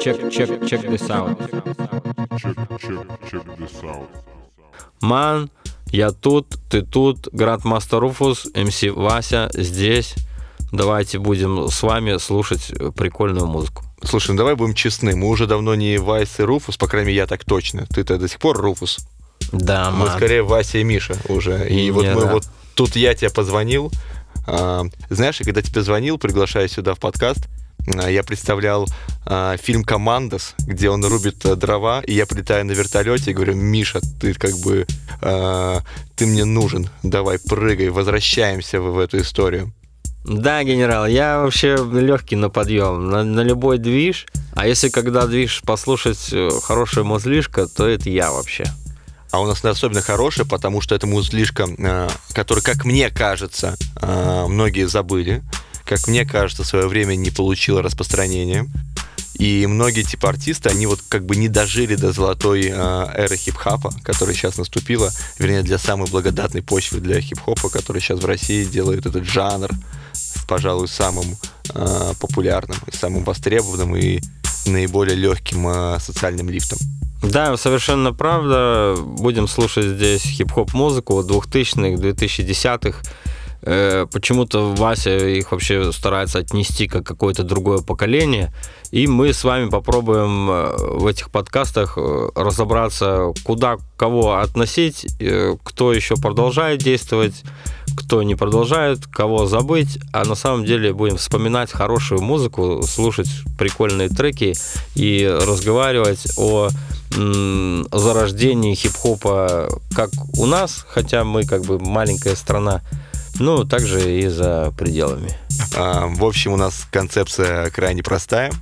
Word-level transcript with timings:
Check, 0.00 0.30
check, 0.30 0.48
check 0.66 0.82
this 0.82 1.08
out. 1.08 1.38
Check, 2.38 2.56
check, 2.78 3.30
check 3.30 3.44
this 3.58 3.82
out. 3.82 4.08
Ман, 5.00 5.50
я 5.90 6.10
тут, 6.10 6.46
ты 6.70 6.82
тут, 6.82 7.28
Грандмастер 7.32 7.98
Руфус, 8.00 8.46
МС 8.54 8.82
Вася 8.94 9.50
здесь. 9.54 10.14
Давайте 10.72 11.18
будем 11.18 11.68
с 11.68 11.82
вами 11.82 12.16
слушать 12.18 12.72
прикольную 12.96 13.46
музыку. 13.46 13.84
Слушай, 14.02 14.32
ну 14.32 14.38
давай 14.38 14.54
будем 14.56 14.74
честны, 14.74 15.14
мы 15.16 15.28
уже 15.28 15.46
давно 15.46 15.74
не 15.74 15.98
Вайс 15.98 16.38
и 16.40 16.42
Руфус, 16.42 16.76
по 16.76 16.86
крайней 16.88 17.08
мере, 17.08 17.18
я 17.18 17.26
так 17.26 17.44
точно. 17.44 17.86
Ты-то 17.86 18.18
до 18.18 18.28
сих 18.28 18.38
пор 18.38 18.58
Руфус. 18.58 18.98
Да, 19.52 19.90
Мы 19.90 20.06
ман. 20.06 20.16
скорее 20.16 20.42
Вася 20.42 20.78
и 20.78 20.84
Миша 20.84 21.16
уже. 21.28 21.68
И 21.68 21.74
Не 21.86 21.90
вот 21.90 22.04
мы 22.06 22.20
да. 22.22 22.32
вот 22.32 22.44
тут 22.74 22.96
я 22.96 23.14
тебе 23.14 23.30
позвонил. 23.30 23.90
А, 24.46 24.82
знаешь, 25.08 25.38
я 25.40 25.44
когда 25.44 25.62
тебе 25.62 25.82
звонил, 25.82 26.18
приглашая 26.18 26.66
сюда 26.68 26.94
в 26.94 26.98
подкаст, 26.98 27.46
я 27.86 28.22
представлял 28.22 28.86
а, 29.26 29.56
фильм 29.56 29.84
«Командос», 29.84 30.54
где 30.66 30.90
он 30.90 31.04
рубит 31.04 31.44
а, 31.46 31.56
дрова, 31.56 32.02
и 32.02 32.12
я 32.14 32.26
прилетаю 32.26 32.64
на 32.64 32.72
вертолете 32.72 33.30
и 33.30 33.34
говорю, 33.34 33.54
Миша, 33.54 34.00
ты 34.20 34.34
как 34.34 34.56
бы, 34.58 34.86
а, 35.20 35.80
ты 36.16 36.26
мне 36.26 36.44
нужен, 36.44 36.88
давай 37.02 37.38
прыгай, 37.38 37.88
возвращаемся 37.88 38.80
в, 38.80 38.92
в 38.92 38.98
эту 38.98 39.18
историю. 39.18 39.72
Да, 40.24 40.64
генерал, 40.64 41.06
я 41.06 41.40
вообще 41.42 41.76
легкий 41.92 42.36
на 42.36 42.48
подъем, 42.48 43.10
на, 43.10 43.24
на 43.24 43.40
любой 43.40 43.76
движ. 43.76 44.26
А 44.54 44.66
если 44.66 44.88
когда 44.88 45.26
движ 45.26 45.60
послушать 45.66 46.32
э, 46.32 46.48
хорошая 46.62 47.04
музлишка, 47.04 47.66
то 47.66 47.86
это 47.86 48.08
я 48.08 48.32
вообще. 48.32 48.64
А 49.30 49.40
у 49.40 49.46
нас 49.46 49.62
она 49.62 49.72
особенно 49.72 50.00
хорошая, 50.00 50.46
потому 50.46 50.80
что 50.80 50.94
это 50.94 51.06
музлишка, 51.06 51.66
э, 51.76 52.08
который, 52.32 52.62
как 52.62 52.86
мне 52.86 53.10
кажется, 53.10 53.76
э, 54.00 54.46
многие 54.48 54.86
забыли. 54.86 55.42
Как 55.84 56.08
мне 56.08 56.24
кажется, 56.24 56.62
в 56.62 56.66
свое 56.66 56.88
время 56.88 57.14
не 57.14 57.30
получила 57.30 57.82
распространения. 57.82 58.66
И 59.34 59.66
многие 59.66 60.02
типа 60.02 60.28
артисты, 60.28 60.68
они 60.68 60.86
вот 60.86 61.00
как 61.08 61.26
бы 61.26 61.34
не 61.34 61.48
дожили 61.48 61.96
до 61.96 62.12
золотой 62.12 62.68
э, 62.70 62.72
эры 62.72 63.36
хип-хапа, 63.36 63.92
которая 64.02 64.34
сейчас 64.34 64.56
наступила, 64.56 65.10
вернее, 65.38 65.62
для 65.62 65.76
самой 65.78 66.08
благодатной 66.08 66.62
почвы 66.62 67.00
для 67.00 67.20
хип-хопа, 67.20 67.68
который 67.68 68.00
сейчас 68.00 68.20
в 68.20 68.26
России 68.26 68.64
делает 68.64 69.06
этот 69.06 69.24
жанр, 69.24 69.70
пожалуй, 70.46 70.86
самым 70.86 71.36
э, 71.74 72.12
популярным, 72.20 72.78
и 72.86 72.94
самым 72.94 73.24
востребованным 73.24 73.96
и 73.96 74.20
наиболее 74.66 75.16
легким 75.16 75.66
э, 75.66 75.98
социальным 75.98 76.48
лифтом. 76.48 76.78
Да, 77.22 77.56
совершенно 77.56 78.12
правда. 78.12 78.96
Будем 78.98 79.48
слушать 79.48 79.96
здесь 79.96 80.22
хип-хоп 80.22 80.74
музыку 80.74 81.20
2000-х, 81.20 82.00
2010-х. 82.00 83.00
Э, 83.66 84.06
Почему-то 84.12 84.74
Вася 84.74 85.16
их 85.16 85.52
вообще 85.52 85.92
старается 85.92 86.38
отнести 86.38 86.86
как 86.86 87.06
какое-то 87.06 87.42
другое 87.42 87.78
поколение. 87.78 88.52
И 88.90 89.06
мы 89.06 89.32
с 89.32 89.42
вами 89.42 89.70
попробуем 89.70 90.50
э, 90.50 90.76
в 90.98 91.06
этих 91.06 91.30
подкастах 91.30 91.94
э, 91.96 92.28
разобраться, 92.36 93.32
куда 93.42 93.78
кого 93.96 94.36
относить, 94.36 95.06
э, 95.18 95.56
кто 95.64 95.92
еще 95.92 96.16
продолжает 96.16 96.80
действовать, 96.80 97.42
кто 97.96 98.22
не 98.22 98.34
продолжает, 98.34 99.06
кого 99.06 99.46
забыть. 99.46 99.98
А 100.12 100.24
на 100.24 100.34
самом 100.34 100.64
деле 100.64 100.92
будем 100.92 101.16
вспоминать 101.16 101.72
хорошую 101.72 102.22
музыку, 102.22 102.82
слушать 102.86 103.30
прикольные 103.58 104.10
треки 104.10 104.54
и 104.94 105.26
разговаривать 105.26 106.26
о 106.36 106.68
зарождении 107.92 108.74
хип-хопа 108.74 109.68
как 109.94 110.10
у 110.36 110.46
нас, 110.46 110.84
хотя 110.88 111.22
мы 111.22 111.44
как 111.44 111.62
бы 111.62 111.78
маленькая 111.78 112.34
страна, 112.34 112.82
ну, 113.38 113.64
также 113.64 114.20
и 114.20 114.28
за 114.28 114.72
пределами. 114.76 115.32
А, 115.76 116.06
В 116.06 116.24
общем, 116.24 116.52
у 116.52 116.56
нас 116.56 116.86
концепция 116.90 117.70
крайне 117.70 118.02
простая. 118.02 118.52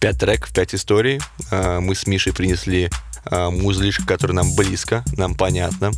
Пять 0.00 0.18
треков, 0.18 0.52
пять 0.52 0.74
историй. 0.74 1.20
А, 1.50 1.80
Мы 1.80 1.94
с 1.94 2.06
Мишей 2.06 2.32
принесли 2.32 2.90
а, 3.24 3.50
музлишко, 3.50 4.06
который 4.06 4.32
нам 4.32 4.54
близко, 4.54 5.04
нам 5.16 5.34
понятно. 5.34 5.90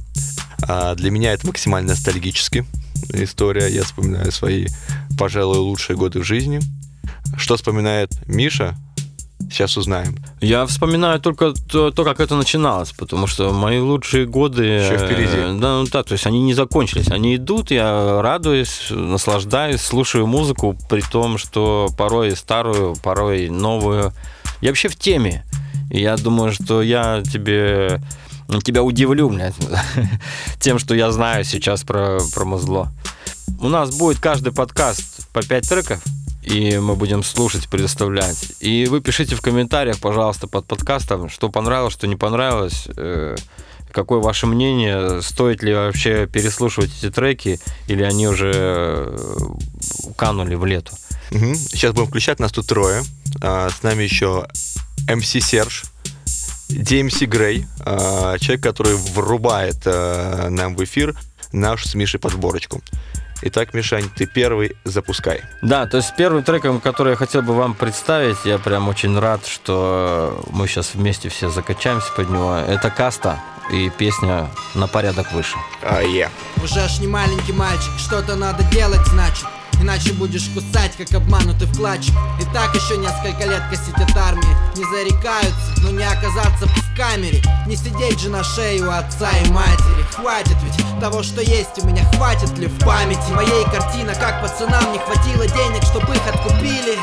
А, 0.67 0.95
Для 0.95 1.11
меня 1.11 1.33
это 1.33 1.47
максимально 1.47 1.91
ностальгически 1.91 2.65
история. 3.13 3.69
Я 3.69 3.85
вспоминаю 3.85 4.33
свои, 4.33 4.67
пожалуй, 5.19 5.59
лучшие 5.59 5.97
годы 5.97 6.21
в 6.21 6.25
жизни. 6.25 6.61
Что 7.37 7.57
вспоминает 7.57 8.11
Миша, 8.27 8.77
сейчас 9.51 9.77
узнаем. 9.77 10.17
Я 10.41 10.67
вспоминаю 10.67 11.21
только 11.21 11.53
то, 11.53 11.91
то, 11.91 12.05
как 12.05 12.21
это 12.21 12.35
начиналось, 12.37 12.93
потому 12.93 13.27
что 13.27 13.53
мои 13.53 13.79
лучшие 13.79 14.27
годы... 14.27 14.81
Впереди. 14.81 15.37
э, 15.37 15.59
Да, 15.59 15.81
ну 15.81 15.87
да, 15.87 16.03
то 16.03 16.13
есть 16.13 16.27
они 16.27 16.43
не 16.43 16.55
закончились. 16.55 17.09
Они 17.09 17.37
идут, 17.37 17.71
я 17.71 18.21
радуюсь, 18.23 18.89
наслаждаюсь, 18.91 19.81
слушаю 19.81 20.27
музыку, 20.27 20.77
при 20.89 21.01
том, 21.01 21.39
что 21.39 21.89
порой 21.97 22.37
старую, 22.37 22.97
порой 22.97 23.49
новую. 23.49 24.13
Я 24.61 24.71
вообще 24.71 24.89
в 24.89 24.97
теме. 24.97 25.45
И 25.91 26.01
я 26.01 26.17
думаю, 26.17 26.53
что 26.53 26.83
я 26.83 27.23
тебе 27.23 28.01
тебя 28.65 28.83
удивлю, 28.83 29.29
блядь, 29.29 29.55
тем, 30.59 30.79
что 30.79 30.95
я 30.95 31.11
знаю 31.13 31.45
сейчас 31.45 31.83
про, 31.85 32.19
про 32.35 32.45
музло. 32.45 32.91
У 33.61 33.69
нас 33.69 33.95
будет 33.95 34.19
каждый 34.21 34.53
подкаст 34.53 35.29
по 35.33 35.43
5 35.43 35.69
треков, 35.69 36.03
и 36.49 36.79
мы 36.79 36.97
будем 36.97 37.23
слушать, 37.23 37.69
предоставлять. 37.69 38.53
И 38.61 38.87
вы 38.87 39.01
пишите 39.01 39.37
в 39.37 39.43
комментариях, 39.43 40.01
пожалуйста, 40.01 40.47
под 40.47 40.67
подкастом, 40.67 41.29
что 41.29 41.51
понравилось, 41.51 41.93
что 41.93 42.07
не 42.07 42.17
понравилось, 42.17 42.89
э, 42.97 43.37
какое 43.93 44.21
ваше 44.21 44.47
мнение, 44.47 45.21
стоит 45.21 45.63
ли 45.63 45.75
вообще 45.75 46.27
переслушивать 46.27 46.91
эти 46.99 47.11
треки, 47.11 47.61
или 47.87 48.03
они 48.03 48.29
уже 48.29 48.53
э, 48.55 49.17
канули 50.17 50.55
в 50.55 50.65
лету. 50.65 50.93
Мгм. 51.31 51.55
Сейчас 51.55 51.93
будем 51.93 52.09
включать, 52.09 52.41
нас 52.41 52.53
тут 52.53 52.67
трое. 52.67 53.03
А, 53.43 53.69
С 53.69 53.83
нами 53.83 54.03
еще 54.05 54.49
MC 55.07 55.41
Серж, 55.41 55.85
DMC 56.71 57.27
Грей, 57.27 57.67
а, 57.81 58.39
человек, 58.39 58.63
который 58.63 58.95
врубает 58.95 59.83
а, 59.85 60.49
нам 60.49 60.75
в 60.75 60.83
эфир 60.83 61.15
нашу 61.53 61.89
с 61.89 61.95
Мишей 61.95 62.21
подборочку. 62.21 62.83
Итак, 63.43 63.73
Мишань, 63.73 64.09
ты 64.15 64.27
первый, 64.27 64.77
запускай. 64.85 65.43
Да, 65.63 65.87
то 65.87 65.99
есть 65.99 66.15
первым 66.17 66.43
треком, 66.43 66.81
который 66.81 67.11
я 67.11 67.17
хотел 67.17 67.43
бы 67.43 67.55
вам 67.55 67.75
представить, 67.75 68.39
я 68.45 68.59
прям 68.59 68.89
очень 68.89 69.19
рад, 69.19 69.47
что 69.47 70.45
мы 70.51 70.67
сейчас 70.67 70.95
вместе 70.95 71.29
все 71.29 71.49
закачаемся 71.49 72.13
под 72.17 72.31
него. 72.31 72.57
Это 72.57 72.91
Каста 72.91 73.39
и 73.71 73.91
песня 73.91 74.49
«На 74.75 74.87
порядок 74.89 75.33
выше». 75.33 75.57
А, 75.83 76.03
е. 76.03 76.31
Уже 76.63 76.89
ж 76.89 77.01
не 77.01 77.07
маленький 77.07 77.53
мальчик, 77.53 77.93
что-то 77.99 78.35
надо 78.35 78.65
делать, 78.65 79.07
значит 79.07 79.47
Иначе 79.81 80.13
будешь 80.13 80.49
кусать, 80.49 80.93
как 80.97 81.13
обманутый 81.13 81.69
вкладчик. 81.69 82.15
И 82.41 82.45
так 82.53 82.75
еще 82.75 82.97
несколько 82.97 83.45
лет 83.49 83.63
косить 83.71 83.95
от 83.95 84.17
армии. 84.17 84.57
Не 84.77 84.85
зарекаются, 84.85 85.83
но 85.83 85.91
не 85.91 86.05
оказаться 86.05 86.67
в 86.67 86.97
камере. 86.97 87.43
Не 87.67 87.77
сидеть 87.77 88.21
же 88.21 88.29
на 88.29 88.43
шее 88.43 88.83
у 88.83 88.91
отца 88.91 89.31
и 89.45 89.49
матери. 89.51 90.03
Хватит 90.13 90.57
ведь 90.63 91.01
того, 91.01 91.23
что 91.23 91.41
есть 91.41 91.79
у 91.83 91.87
меня 91.87 92.05
Хватит 92.15 92.59
ли 92.59 92.67
в 92.67 92.79
памяти? 92.81 93.31
Моей 93.31 93.65
картина 93.65 94.15
Как 94.15 94.41
пацанам 94.43 94.93
не 94.93 94.99
хватило 94.99 95.47
денег, 95.47 95.83
чтобы 95.85 96.15
их 96.15 96.27
откупили. 96.27 96.99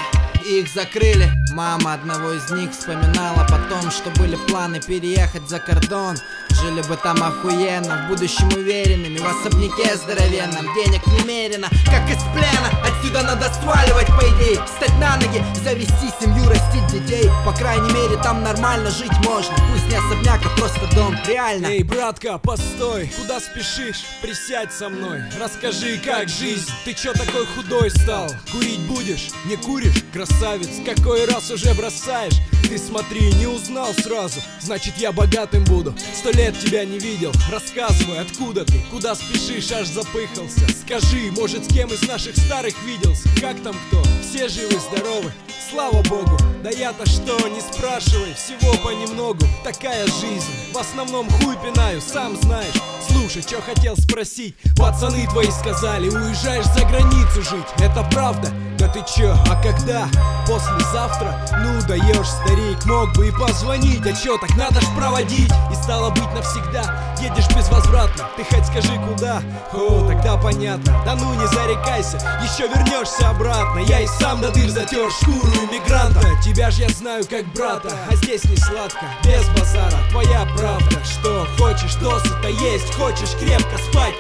И 0.46 0.60
их 0.60 0.68
закрыли. 0.68 1.32
Мама 1.54 1.94
одного 1.94 2.34
из 2.34 2.52
них 2.52 2.72
вспоминала 2.72 3.48
потом, 3.50 3.90
что 3.90 4.12
были 4.20 4.36
планы 4.36 4.80
переехать 4.80 5.50
за 5.50 5.60
кордон 5.60 6.18
Жили 6.66 6.82
бы 6.82 6.98
там 6.98 7.22
охуенно, 7.22 8.06
в 8.06 8.10
будущем 8.10 8.48
уверенными 8.48 9.20
В 9.20 9.26
особняке 9.26 9.96
здоровенном, 9.98 10.66
денег 10.74 11.06
немерено, 11.06 11.68
как 11.86 12.10
из 12.10 12.24
плена. 12.34 12.72
Отсюда 12.84 13.22
надо 13.22 13.54
сваливать, 13.54 14.08
по 14.08 14.22
идее, 14.22 14.60
встать 14.66 14.98
на 15.00 15.16
ноги 15.18 15.44
Завести 15.64 16.10
семью, 16.20 16.50
растить 16.50 16.88
детей. 16.92 17.30
По 17.46 17.54
крайней 17.54 17.92
мере 17.94 18.18
там 18.24 18.42
нормально 18.42 18.90
жить 18.90 19.14
можно. 19.24 19.56
Пусть 19.72 19.88
не 19.90 19.96
особняк, 19.96 20.42
а 20.44 20.60
просто 20.60 20.96
дом, 20.96 21.16
реально. 21.28 21.68
Эй, 21.68 21.84
братка, 21.84 22.40
постой, 22.40 23.12
куда 23.16 23.40
спешишь? 23.40 24.04
Присядь 24.24 24.74
со 24.74 24.90
мной, 24.90 25.22
расскажи, 25.40 26.00
как 26.04 26.30
жизнь. 26.30 26.72
Ты 26.84 26.94
чё 26.94 27.14
такой 27.14 27.46
худой 27.46 27.92
стал? 27.92 28.32
Курить 28.52 28.82
будешь? 28.82 29.30
Не 29.46 29.56
куришь? 29.56 30.04
Красавец, 30.12 30.70
какой 30.84 31.26
раз 31.26 31.52
уже 31.52 31.76
бросаешь? 31.76 32.34
Ты 32.68 32.80
смотри, 32.80 33.32
не 33.34 33.46
узнал 33.46 33.94
сразу, 33.94 34.42
значит 34.60 34.98
я 34.98 35.12
богатым 35.12 35.64
буду. 35.66 35.94
Сто 36.16 36.32
лет 36.32 36.55
тебя 36.62 36.86
не 36.86 37.00
видел, 37.00 37.32
рассказывай, 37.52 38.20
откуда 38.20 38.66
ты? 38.66 38.80
Куда 38.92 39.16
спешишь, 39.16 39.72
аж 39.72 39.88
запыхался? 39.88 40.66
Скажи, 40.86 41.32
может 41.32 41.66
с 41.66 41.74
кем 41.74 41.90
из 41.90 42.08
наших 42.08 42.36
старых 42.38 42.76
виделся? 42.84 43.28
Как 43.40 43.62
там 43.62 43.76
кто? 43.88 44.04
Все 44.22 44.48
живы, 44.48 44.80
здоровы? 44.80 45.32
Слава 45.70 46.04
богу, 46.04 46.38
да 46.64 46.70
я-то 46.70 47.10
что, 47.10 47.48
не 47.48 47.60
спрашивай, 47.60 48.34
всего 48.36 48.74
понемногу 48.84 49.46
Такая 49.64 50.06
жизнь, 50.06 50.46
в 50.72 50.78
основном 50.78 51.28
хуй 51.30 51.56
пинаю, 51.56 52.00
сам 52.02 52.40
знаешь 52.40 52.76
Слушай, 53.10 53.42
что 53.42 53.62
хотел 53.62 53.98
спросить, 53.98 54.56
пацаны 54.78 55.28
твои 55.28 55.50
сказали, 55.50 56.08
уезжаешь 56.08 56.66
за 56.66 56.86
границу 56.86 57.42
жить 57.42 57.66
Это 57.80 58.08
правда? 58.12 58.54
Конечно, 58.86 58.90
ты 58.94 59.04
чё, 59.14 59.36
а 59.50 59.56
когда? 59.62 60.08
Послезавтра? 60.48 61.36
Ну, 61.60 61.82
даешь, 61.88 62.30
старик, 62.30 62.86
мог 62.86 63.16
бы 63.16 63.28
и 63.28 63.32
позвонить. 63.32 64.06
А 64.06 64.14
чё, 64.14 64.38
так 64.38 64.56
надо 64.56 64.82
ж 64.82 64.86
проводить. 64.96 65.52
И 65.72 65.76
стало 65.76 66.10
быть 66.12 66.32
навсегда 66.34 67.16
Едешь 67.22 67.48
безвозвратно, 67.56 68.26
ты 68.38 68.44
хоть 68.44 68.66
скажи 68.66 69.00
куда? 69.08 69.42
О, 69.74 70.06
тогда 70.08 70.38
понятно, 70.38 71.02
да 71.06 71.16
ну 71.16 71.34
не 71.34 71.48
зарекайся 71.48 72.18
Еще 72.44 72.68
вернешься 72.68 73.30
обратно. 73.30 73.80
Я 73.80 74.02
и 74.02 74.08
сам 74.08 74.42
до 74.42 74.52
дыр 74.52 74.70
затер 74.70 75.10
шкуру 75.12 75.48
иммигранта. 75.48 76.22
Тебя 76.44 76.70
ж 76.72 76.76
я 76.80 76.90
знаю 76.90 77.26
как 77.28 77.46
брата 77.54 77.90
А 78.12 78.16
здесь 78.16 78.44
не 78.46 78.58
сладко, 78.58 79.06
без 79.24 79.48
базара 79.50 79.98
Твоя 80.12 80.46
правда, 80.56 81.04
что 81.04 81.48
хочешь 81.58 81.96
досыта 81.96 82.50
есть. 82.50 82.94
Хочешь 82.96 83.36
крепко 83.40 83.78
спать, 83.90 84.20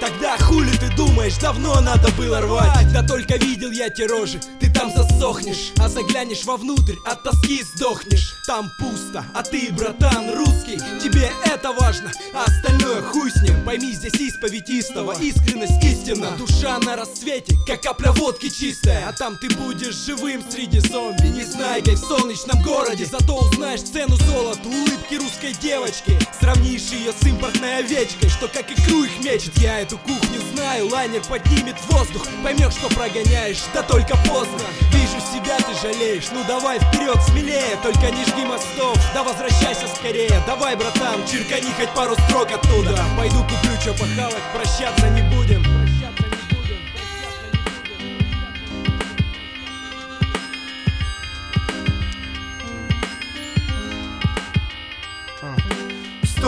думаешь 1.25 1.37
Давно 1.41 1.79
надо 1.81 2.11
было 2.13 2.41
рвать. 2.41 2.91
Да 2.91 3.03
только 3.03 3.37
видел 3.37 3.71
я 3.71 3.89
те 3.89 4.05
рожи, 4.05 4.39
ты 4.59 4.71
там 4.71 4.91
засохнешь. 4.91 5.71
А 5.77 5.89
заглянешь 5.89 6.43
вовнутрь, 6.45 6.95
от 7.05 7.23
тоски 7.23 7.63
сдохнешь. 7.63 8.33
Там 8.47 8.69
пусто, 8.79 9.25
а 9.33 9.41
ты, 9.41 9.71
братан, 9.71 10.33
русский 10.35 10.77
Тебе 11.01 11.31
это 11.45 11.71
важно, 11.71 12.11
а 12.33 12.43
остальное 12.45 13.01
хуй 13.01 13.31
с 13.31 13.41
ним. 13.41 13.63
Пойми, 13.63 13.91
здесь 13.93 14.13
исповедь 14.15 14.69
истого, 14.69 15.13
искренность 15.19 15.83
истина. 15.83 16.31
Душа 16.37 16.77
на 16.79 16.95
рассвете, 16.95 17.55
как 17.65 17.81
капля 17.81 18.11
водки 18.11 18.49
чистая. 18.49 19.07
А 19.07 19.13
там 19.13 19.37
ты 19.37 19.49
будешь 19.55 19.95
живым 19.95 20.43
среди 20.49 20.79
зомби. 20.79 21.27
Не 21.27 21.43
знайкой 21.43 21.95
в 21.95 21.99
солнечном 21.99 22.61
городе 22.63 23.05
Зато 23.05 23.35
узнаешь 23.37 23.81
цену 23.81 24.15
золоту, 24.17 24.69
улыбки 24.69 25.15
русской 25.15 25.53
девочки 25.61 26.17
Сравнишь 26.39 26.91
ее 26.91 27.11
с 27.11 27.25
импортной 27.25 27.79
овечкой 27.79 28.29
Что 28.29 28.47
как 28.47 28.71
икру 28.71 29.03
их 29.03 29.19
мечет. 29.19 29.57
Я 29.57 29.79
эту 29.79 29.97
кухню 29.97 30.41
знаю, 30.53 30.87
лайнер 31.15 31.23
поднимет 31.27 31.75
воздух. 31.87 32.27
Поймешь, 32.43 32.73
что 32.73 32.89
прогоняешь, 32.89 33.63
да 33.73 33.83
только 33.83 34.15
поздно. 34.27 34.59
Вижу 34.91 35.19
себя, 35.19 35.57
ты 35.57 35.73
жалеешь. 35.81 36.29
Ну 36.31 36.43
давай 36.47 36.79
вперед, 36.79 37.17
смелее, 37.27 37.77
только 37.81 38.11
не 38.11 38.23
жги 38.25 38.45
мостов. 38.45 38.97
Да 39.13 39.23
возвращайся 39.23 39.87
скорее, 39.95 40.41
давай, 40.45 40.75
братан 40.75 41.25
Черкани 41.25 41.71
хоть 41.77 41.89
пару 41.89 42.15
строк 42.27 42.51
оттуда. 42.51 42.99
Пойду 43.17 43.43
куплю 43.43 43.79
что 43.81 43.93
похавать, 43.93 44.43
прощаться 44.53 45.09
не 45.09 45.21
будем 45.21 45.34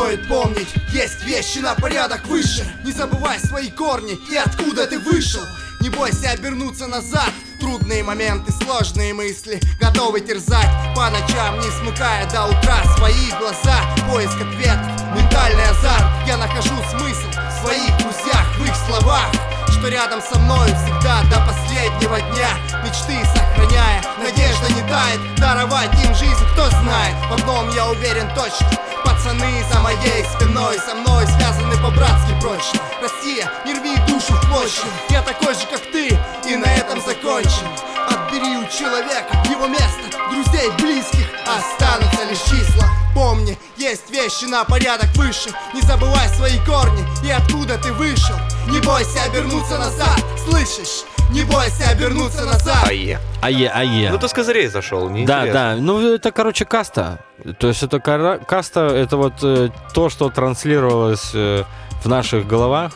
Стоит 0.07 0.27
помнить, 0.29 0.73
есть 0.93 1.21
вещи 1.25 1.59
на 1.59 1.75
порядок 1.75 2.25
выше. 2.27 2.65
Не 2.85 2.93
забывай 2.93 3.37
свои 3.39 3.69
корни 3.69 4.17
и 4.31 4.37
откуда 4.37 4.87
ты 4.87 4.99
вышел. 4.99 5.41
Не 5.81 5.89
бойся 5.89 6.29
обернуться 6.29 6.87
назад. 6.87 7.29
Трудные 7.59 8.03
моменты, 8.03 8.53
сложные 8.63 9.13
мысли 9.13 9.59
Готовы 9.81 10.21
терзать. 10.21 10.69
По 10.95 11.09
ночам 11.09 11.59
Не 11.59 11.69
смыкая 11.71 12.25
до 12.31 12.45
утра 12.45 12.85
свои 12.95 13.31
глаза. 13.37 13.81
Поиск 14.09 14.35
ответов, 14.35 14.87
ментальный 15.13 15.67
азарт. 15.71 16.25
Я 16.25 16.37
нахожу 16.37 16.75
смысл 16.89 17.27
в 17.27 17.65
своих 17.65 17.97
друзьях, 17.97 18.47
в 18.59 18.63
их 18.63 18.75
словах. 18.87 19.29
Что 19.67 19.89
рядом 19.89 20.21
со 20.21 20.39
мной 20.39 20.67
всегда 20.67 21.21
до 21.23 21.45
последнего 21.45 22.21
дня. 22.31 22.51
Мечты 22.81 23.27
сохраняя, 23.35 24.01
надежда 24.23 24.73
не 24.73 24.87
тает. 24.87 25.19
Даровать 25.35 25.93
им 26.05 26.15
жизнь, 26.15 26.45
кто 26.53 26.69
знает. 26.69 27.15
В 27.29 27.33
одном 27.33 27.69
я 27.75 27.89
уверен 27.89 28.29
точно 28.33 28.86
Пацаны 29.07 29.63
за 29.71 29.79
моей 29.79 30.25
спиной 30.35 30.77
Со 30.85 30.93
мной 30.93 31.25
связаны 31.27 31.77
по-братски 31.77 32.35
прочно 32.41 32.81
Россия, 33.01 33.49
не 33.65 33.73
рви 33.73 33.95
душу 34.05 34.33
в 34.33 34.49
клочья 34.49 34.83
Я 35.09 35.21
такой 35.21 35.53
же, 35.53 35.65
как 35.71 35.79
ты, 35.93 36.09
и 36.45 36.55
на 36.57 36.65
этом 36.65 36.99
закончим. 36.99 37.67
Отбери 38.09 38.57
у 38.57 38.67
человека 38.67 39.41
его 39.49 39.67
место 39.67 40.03
Друзей, 40.29 40.69
близких, 40.77 41.25
останутся 41.45 42.25
лишь 42.29 42.41
числа. 42.41 42.85
Помни, 43.15 43.57
есть 43.77 44.09
вещи 44.09 44.43
на 44.43 44.65
порядок 44.65 45.07
выше. 45.15 45.51
Не 45.73 45.81
забывай 45.81 46.27
свои 46.35 46.59
корни 46.65 47.05
и 47.23 47.31
откуда 47.31 47.77
ты 47.77 47.93
вышел. 47.93 48.35
Не 48.67 48.81
бойся 48.81 49.23
обернуться 49.23 49.77
назад, 49.77 50.21
слышишь? 50.45 51.05
Не 51.31 51.43
бойся 51.43 51.89
обернуться 51.89 52.45
назад 52.45 52.87
Ае. 52.87 53.19
Ае, 53.41 53.69
ае. 53.69 54.09
Ну 54.11 54.17
ты 54.17 54.27
с 54.27 54.33
козырей 54.33 54.67
зашел, 54.67 55.09
не 55.09 55.25
Да, 55.25 55.45
да. 55.45 55.75
Ну, 55.77 56.13
это, 56.13 56.31
короче, 56.31 56.65
каста. 56.65 57.19
То 57.59 57.67
есть 57.67 57.83
это 57.83 57.99
кара- 57.99 58.39
каста, 58.39 58.87
это 58.87 59.17
вот 59.17 59.33
э, 59.43 59.69
то, 59.93 60.09
что 60.09 60.29
транслировалось 60.29 61.31
э, 61.33 61.63
в 62.03 62.07
наших 62.07 62.47
головах, 62.47 62.93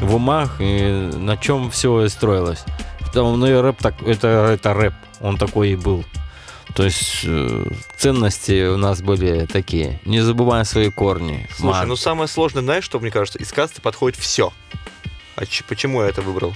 в 0.00 0.14
умах, 0.14 0.56
и 0.60 1.10
на 1.14 1.36
чем 1.38 1.70
все 1.70 2.08
строилось. 2.08 2.64
Потому, 3.00 3.36
ну, 3.36 3.46
и 3.46 3.52
рэп 3.54 3.78
так, 3.80 3.94
это, 4.02 4.28
это 4.28 4.74
рэп, 4.74 4.94
он 5.20 5.38
такой 5.38 5.70
и 5.70 5.76
был. 5.76 6.04
То 6.74 6.84
есть 6.84 7.22
э, 7.24 7.64
ценности 7.96 8.68
у 8.68 8.76
нас 8.76 9.00
были 9.00 9.46
такие. 9.46 10.00
Не 10.04 10.20
забывай 10.20 10.64
свои 10.66 10.90
корни. 10.90 11.48
Слушай, 11.56 11.78
Мат. 11.78 11.86
ну 11.88 11.96
самое 11.96 12.28
сложное, 12.28 12.62
знаешь, 12.62 12.84
что 12.84 13.00
мне 13.00 13.10
кажется, 13.10 13.38
из 13.38 13.50
касты 13.52 13.80
подходит 13.80 14.18
все. 14.18 14.52
А 15.34 15.46
ч- 15.46 15.64
почему 15.66 16.02
я 16.02 16.08
это 16.10 16.20
выбрал? 16.22 16.54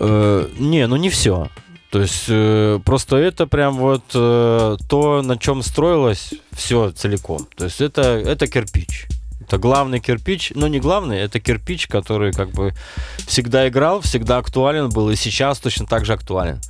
Э, 0.00 0.48
не, 0.58 0.86
ну 0.86 0.96
не 0.96 1.10
все. 1.10 1.48
То 1.90 2.00
есть 2.00 2.24
э, 2.28 2.80
просто 2.84 3.16
это 3.16 3.46
прям 3.46 3.76
вот 3.76 4.04
э, 4.14 4.76
то, 4.88 5.22
на 5.22 5.38
чем 5.38 5.62
строилось 5.62 6.34
все 6.52 6.90
целиком. 6.90 7.46
То 7.56 7.64
есть 7.64 7.80
это, 7.80 8.02
это 8.02 8.46
кирпич. 8.46 9.06
Это 9.40 9.56
главный 9.56 9.98
кирпич, 9.98 10.52
но 10.54 10.68
не 10.68 10.78
главный, 10.78 11.18
это 11.18 11.40
кирпич, 11.40 11.86
который 11.86 12.32
как 12.32 12.50
бы 12.50 12.74
всегда 13.26 13.66
играл, 13.66 14.02
всегда 14.02 14.36
актуален 14.36 14.90
был 14.90 15.08
и 15.08 15.16
сейчас 15.16 15.58
точно 15.58 15.86
так 15.86 16.04
же 16.04 16.12
актуален. 16.12 16.60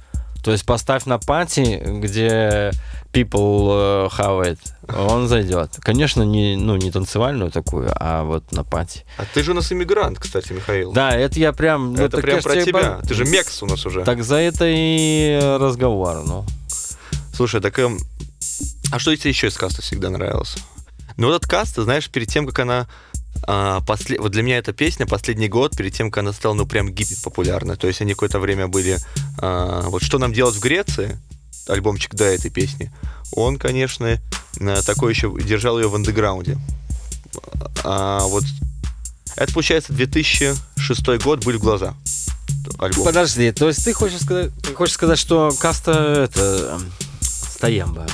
То 0.43 0.53
есть 0.53 0.65
поставь 0.65 1.05
на 1.07 1.19
пати, 1.19 1.83
где 1.85 2.71
people 3.13 4.07
э, 4.07 4.09
хавает, 4.11 4.59
он 4.89 5.29
зайдет. 5.29 5.71
Конечно, 5.81 6.23
не, 6.23 6.57
ну, 6.57 6.77
не 6.77 6.91
танцевальную 6.91 7.51
такую, 7.51 7.91
а 7.95 8.23
вот 8.25 8.53
на 8.53 8.65
пати. 8.65 9.05
А 9.17 9.25
ты 9.33 9.43
же 9.43 9.51
у 9.51 9.55
нас 9.55 9.73
иммигрант, 9.73 10.19
кстати, 10.19 10.53
Михаил. 10.53 10.93
Да, 10.93 11.11
это 11.15 11.39
я 11.39 11.53
прям... 11.53 11.93
ну, 11.93 12.03
это 12.05 12.17
так 12.17 12.21
прям 12.21 12.43
про 12.43 12.63
тебя. 12.63 12.81
по- 13.01 13.07
Ты 13.07 13.15
же 13.15 13.25
мекс 13.25 13.63
у 13.63 13.67
нас 13.67 13.85
уже. 13.87 14.05
так 14.05 14.23
за 14.23 14.37
это 14.37 14.65
и 14.69 15.39
разговор, 15.61 16.23
ну. 16.25 16.45
Слушай, 17.35 17.61
так 17.61 17.79
эм, 17.79 17.99
а 18.91 18.99
что 18.99 19.15
тебе 19.17 19.31
еще 19.31 19.49
из 19.49 19.57
каста 19.57 19.83
всегда 19.83 20.11
нравилось? 20.11 20.57
Ну, 21.17 21.27
вот 21.29 21.35
от 21.43 21.47
каста, 21.51 21.83
знаешь, 21.83 22.09
перед 22.09 22.29
тем, 22.29 22.47
как 22.47 22.59
она 22.61 22.87
а, 23.47 23.81
после... 23.81 24.19
Вот 24.19 24.33
для 24.33 24.43
меня 24.43 24.59
эта 24.59 24.73
песня 24.73 25.07
последний 25.07 25.49
год, 25.49 25.77
перед 25.77 25.95
тем, 25.95 26.11
как 26.11 26.23
она 26.23 26.33
стала, 26.33 26.55
ну, 26.55 26.67
прям 26.67 26.91
гипер 26.91 27.17
популярна. 27.23 27.77
То 27.77 27.87
есть 27.87 28.01
они 28.01 28.13
какое-то 28.13 28.41
время 28.41 28.69
были... 28.69 28.99
а, 29.41 29.89
вот 29.89 30.03
что 30.03 30.19
нам 30.19 30.33
делать 30.33 30.57
в 30.57 30.61
Греции, 30.61 31.19
альбомчик 31.67 32.15
до 32.15 32.25
этой 32.25 32.51
песни, 32.51 32.93
он, 33.33 33.59
конечно, 33.59 34.21
а, 34.61 34.83
такой 34.83 35.13
еще 35.13 35.35
держал 35.43 35.79
ее 35.79 35.89
в 35.89 35.95
андеграунде. 35.95 36.59
А 37.85 38.21
вот 38.27 38.45
это, 39.37 39.53
получается, 39.53 39.93
2006 39.93 41.23
год 41.23 41.45
«Были 41.45 41.59
в 41.59 41.61
глаза» 41.61 41.95
альбом. 42.79 43.05
Подожди, 43.05 43.53
то 43.53 43.69
есть 43.69 43.85
ты 43.85 43.93
хочешь 43.93 44.21
сказать, 44.21 44.51
ты 44.63 44.75
хочешь 44.75 44.95
сказать, 44.95 45.19
что 45.19 45.53
каста 45.59 46.29
это 46.29 46.81
стоямба? 47.23 48.07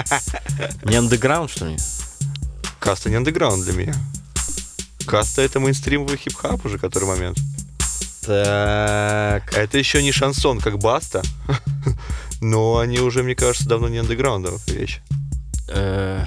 Не 0.84 0.96
андеграунд, 0.96 1.50
что 1.50 1.66
ли? 1.66 1.76
Каста 2.78 3.10
не 3.10 3.16
андеграунд 3.16 3.64
для 3.64 3.74
меня. 3.74 3.94
Каста 5.06 5.42
это 5.42 5.60
мейнстримовый 5.60 6.16
хип-хоп 6.16 6.64
уже, 6.64 6.78
который 6.78 7.04
момент. 7.08 7.38
Так. 8.26 9.52
Это 9.56 9.78
еще 9.78 10.02
не 10.02 10.12
шансон, 10.12 10.60
как 10.60 10.78
Баста. 10.78 11.22
Но 12.40 12.78
они 12.78 13.00
уже, 13.00 13.22
мне 13.22 13.34
кажется, 13.34 13.68
давно 13.68 13.88
не 13.88 13.98
андеграундовая 13.98 14.58
вещь. 14.68 15.00
э, 15.68 16.24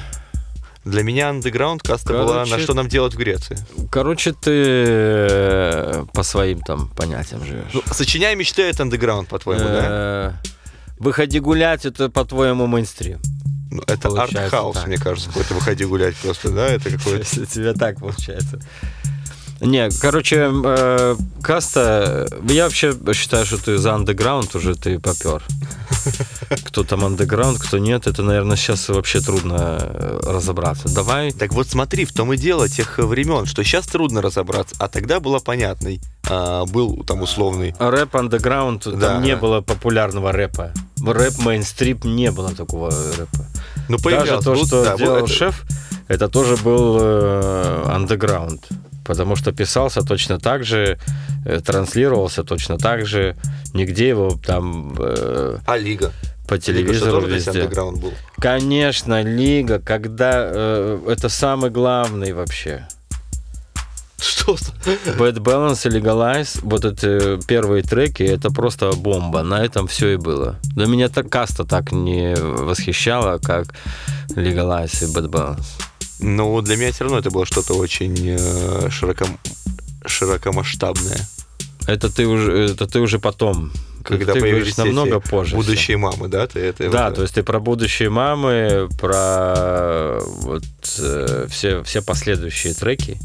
Для 0.86 1.04
меня 1.04 1.30
андеграунд 1.30 1.82
каста 1.82 2.14
была 2.14 2.40
на 2.42 2.46
Короче, 2.46 2.64
что 2.64 2.74
нам 2.74 2.88
делать 2.88 3.14
в 3.16 3.18
Греции. 3.18 3.58
Короче, 3.92 4.32
ты 4.34 4.52
э, 4.54 6.06
по 6.14 6.24
своим 6.24 6.62
там 6.62 6.90
понятиям 6.90 7.44
живешь. 7.46 7.72
Ну, 7.74 7.82
сочиняй 7.92 8.36
мечты 8.36 8.64
это 8.64 8.84
андеграунд, 8.84 9.30
по-твоему, 9.30 9.64
да? 9.64 9.82
Э, 9.84 10.32
Выходи 11.00 11.40
гулять, 11.40 11.86
это 11.86 12.10
по-твоему 12.10 12.68
мейнстрим. 12.68 13.20
Это 13.88 14.10
арт-хаус, 14.10 14.86
мне 14.86 14.98
кажется, 14.98 15.30
какой-то 15.30 15.54
выходи 15.54 15.86
гулять 15.86 16.16
просто, 16.18 16.50
да? 16.50 16.68
Это 16.68 16.92
какой-то... 16.92 17.20
Если 17.20 17.46
тебе 17.46 17.74
так 17.74 18.00
получается. 18.00 18.60
Не, 19.62 19.90
короче, 20.02 20.52
э, 20.52 21.16
каста, 21.42 22.28
я 22.50 22.64
вообще 22.66 22.94
считаю, 23.14 23.46
что 23.46 23.58
ты 23.64 23.78
за 23.78 23.94
андеграунд 23.94 24.54
уже 24.56 24.76
ты 24.76 25.00
попер. 25.00 25.42
Кто 26.66 26.84
там 26.84 27.06
андеграунд, 27.06 27.60
кто 27.60 27.78
нет, 27.78 28.08
это, 28.08 28.24
наверное, 28.24 28.58
сейчас 28.58 28.90
вообще 28.90 29.22
трудно 29.22 29.78
э, 29.80 30.20
разобраться. 30.26 30.94
Давай, 30.94 31.32
Так 31.32 31.54
вот 31.54 31.68
смотри, 31.68 32.04
в 32.04 32.12
том 32.14 32.34
и 32.34 32.38
дело 32.38 32.68
тех 32.68 32.98
времен, 32.98 33.46
что 33.46 33.64
сейчас 33.64 33.88
трудно 33.88 34.22
разобраться, 34.22 34.76
а 34.80 34.88
тогда 34.90 35.20
было 35.22 35.40
понятный. 35.40 36.02
а, 36.30 36.66
был 36.66 37.04
там 37.06 37.22
условный. 37.22 37.74
рэп 37.80 38.16
андеграунд, 38.16 38.84
Да, 38.86 39.08
там 39.14 39.22
не 39.24 39.36
было 39.38 39.62
популярного 39.62 40.32
рэпа. 40.34 40.72
Рэп 41.06 41.38
мейнстрим 41.40 42.00
не 42.04 42.32
было 42.32 42.52
такого 42.54 42.90
рэпа. 42.92 43.46
Ну, 43.88 43.98
Даже 43.98 44.42
то, 44.42 44.56
что 44.56 44.84
да, 44.84 44.98
делал 44.98 45.18
это- 45.18 45.28
шеф, 45.28 45.64
это 46.10 46.28
тоже 46.28 46.58
был 46.58 46.98
э, 47.00 47.84
андеграунд. 47.88 48.68
Потому 49.04 49.36
что 49.36 49.52
писался 49.52 50.02
точно 50.02 50.40
так 50.40 50.64
же, 50.64 50.98
э, 51.46 51.60
транслировался 51.60 52.44
точно 52.44 52.78
так 52.78 53.06
же. 53.06 53.36
Нигде 53.74 54.10
его 54.10 54.38
там 54.46 54.96
э, 55.00 55.58
А 55.66 55.78
Лига? 55.78 56.12
по 56.48 56.54
Лига 56.56 56.66
телевизору 56.66 57.28
здесь 57.28 57.48
везде. 57.48 57.62
андеграунд 57.62 58.02
был. 58.02 58.14
Конечно, 58.40 59.22
Лига, 59.24 59.80
когда 59.80 60.32
э, 60.36 61.00
это 61.08 61.30
самый 61.30 61.70
главный 61.70 62.34
вообще. 62.34 62.88
Что? 64.20 64.56
Bad 65.18 65.40
Balance 65.40 65.86
и 65.88 66.00
Legalize, 66.00 66.60
вот 66.62 66.86
эти 66.86 67.46
первые 67.46 67.84
треки, 67.84 68.24
это 68.24 68.52
просто 68.52 68.94
бомба. 68.94 69.44
На 69.44 69.66
этом 69.66 69.88
все 69.88 70.14
и 70.14 70.18
было. 70.18 70.56
Но 70.78 70.86
меня 70.86 71.10
так 71.10 71.30
каста 71.30 71.66
так 71.66 71.92
не 71.92 72.34
восхищала, 72.36 73.38
как 73.40 73.68
Legalize 74.30 75.04
и 75.04 75.14
Bad 75.14 75.30
Balance. 75.30 75.66
Ну, 76.24 76.62
для 76.62 76.78
меня 76.78 76.92
все 76.92 77.04
равно 77.04 77.20
это 77.20 77.30
было 77.30 77.46
что-то 77.46 77.74
очень 77.74 78.16
э, 78.18 78.90
широко... 78.90 79.26
широкомасштабное. 80.06 81.20
Это 81.86 82.10
ты 82.10 82.26
уже, 82.26 82.72
это 82.72 82.88
ты 82.88 83.00
уже 83.00 83.20
потом. 83.20 83.72
Когда 84.04 84.34
ты 84.34 84.40
появились 84.40 84.78
намного 84.78 85.18
эти 85.18 85.30
позже. 85.30 85.56
будущие 85.56 85.98
мамы, 85.98 86.28
да? 86.28 86.48
Ты 86.48 86.60
это, 86.60 86.90
Да, 86.90 87.08
вот, 87.08 87.16
то 87.16 87.22
есть 87.22 87.36
ты 87.36 87.44
про 87.44 87.60
будущие 87.60 88.10
мамы, 88.10 88.90
про 89.00 90.20
вот 90.42 90.64
э, 91.00 91.48
все, 91.50 91.84
все 91.84 92.02
последующие 92.02 92.74
треки. 92.74 93.18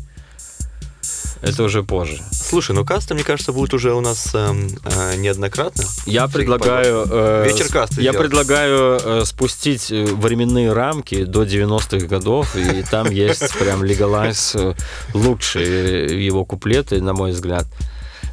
Это 1.40 1.62
уже 1.62 1.82
позже. 1.82 2.20
Слушай, 2.32 2.74
ну 2.74 2.84
каста, 2.84 3.14
мне 3.14 3.22
кажется, 3.24 3.52
будет 3.52 3.72
уже 3.74 3.92
у 3.94 4.00
нас 4.00 4.34
эм, 4.34 4.68
э, 4.84 5.16
неоднократно. 5.16 5.84
Я 6.06 6.26
Всех 6.26 6.32
предлагаю... 6.40 7.06
э, 7.08 7.44
Вечер 7.48 7.68
касты 7.70 8.02
Я 8.02 8.10
сделать. 8.12 8.18
предлагаю 8.28 9.00
э, 9.02 9.24
спустить 9.24 9.90
э, 9.92 10.04
временные 10.04 10.72
рамки 10.72 11.24
до 11.24 11.44
90-х 11.44 12.06
годов, 12.06 12.56
и 12.56 12.82
там 12.82 13.06
есть 13.10 13.56
прям 13.58 13.82
Legalize 13.82 14.72
э, 14.72 14.74
лучшие 15.14 16.24
его 16.26 16.44
куплеты, 16.44 17.00
на 17.00 17.12
мой 17.12 17.30
взгляд. 17.30 17.66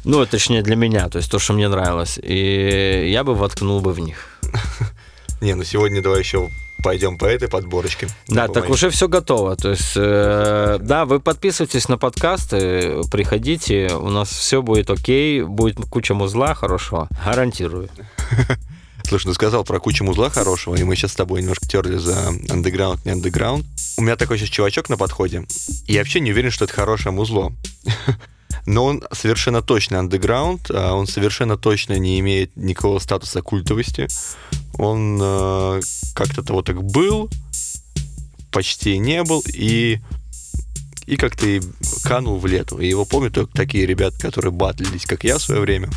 Ну, 0.04 0.24
точнее, 0.26 0.62
для 0.62 0.76
меня, 0.76 1.08
то 1.08 1.18
есть 1.18 1.30
то, 1.30 1.38
что 1.38 1.52
мне 1.52 1.68
нравилось. 1.68 2.18
И 2.22 3.08
я 3.10 3.24
бы 3.24 3.34
воткнул 3.34 3.80
бы 3.80 3.92
в 3.92 4.00
них. 4.00 4.16
Не, 5.40 5.54
ну 5.54 5.64
сегодня 5.64 6.00
давай 6.02 6.20
еще 6.20 6.48
пойдем 6.86 7.18
по 7.18 7.24
этой 7.24 7.48
подборочке. 7.48 8.08
Да, 8.28 8.46
так 8.46 8.70
уже 8.70 8.90
все 8.90 9.08
готово. 9.08 9.56
То 9.56 9.70
есть, 9.70 9.94
э, 9.96 10.78
да, 10.80 11.04
вы 11.04 11.18
подписывайтесь 11.18 11.88
на 11.88 11.98
подкасты, 11.98 13.02
приходите, 13.10 13.90
у 13.92 14.08
нас 14.08 14.28
все 14.28 14.62
будет 14.62 14.88
окей, 14.88 15.42
будет 15.42 15.78
куча 15.90 16.14
музла 16.14 16.54
хорошего, 16.54 17.08
гарантирую. 17.24 17.88
Слушай, 19.04 19.26
ну 19.26 19.34
сказал 19.34 19.64
про 19.64 19.80
кучу 19.80 20.04
музла 20.04 20.30
хорошего, 20.30 20.76
и 20.76 20.84
мы 20.84 20.94
сейчас 20.94 21.10
с 21.10 21.16
тобой 21.16 21.40
немножко 21.40 21.66
терли 21.66 21.96
за 21.96 22.28
андеграунд, 22.50 23.04
не 23.04 23.10
андеграунд. 23.10 23.66
У 23.96 24.02
меня 24.02 24.14
такой 24.14 24.38
сейчас 24.38 24.50
чувачок 24.50 24.88
на 24.88 24.96
подходе, 24.96 25.44
я 25.88 25.98
вообще 25.98 26.20
не 26.20 26.30
уверен, 26.30 26.52
что 26.52 26.66
это 26.66 26.74
хорошее 26.74 27.12
музло. 27.12 27.52
Но 28.66 28.84
он 28.84 29.02
совершенно 29.10 29.60
точно 29.60 29.98
андеграунд, 29.98 30.70
он 30.70 31.08
совершенно 31.08 31.56
точно 31.56 31.98
не 31.98 32.20
имеет 32.20 32.56
никакого 32.56 33.00
статуса 33.00 33.42
культовости. 33.42 34.06
Он 34.78 35.18
э, 35.20 35.80
как-то 36.14 36.42
того 36.42 36.62
так 36.62 36.82
был, 36.82 37.30
почти 38.50 38.98
не 38.98 39.22
был, 39.24 39.42
и 39.46 40.00
и 41.06 41.16
как-то 41.16 41.46
и 41.46 41.62
канул 42.02 42.38
в 42.38 42.46
лету. 42.46 42.78
И 42.78 42.88
его 42.88 43.04
помнят 43.04 43.34
только 43.34 43.52
такие 43.54 43.86
ребята, 43.86 44.18
которые 44.18 44.50
батлились, 44.52 45.06
как 45.06 45.24
я 45.24 45.38
в 45.38 45.42
свое 45.42 45.60
время. 45.60 45.88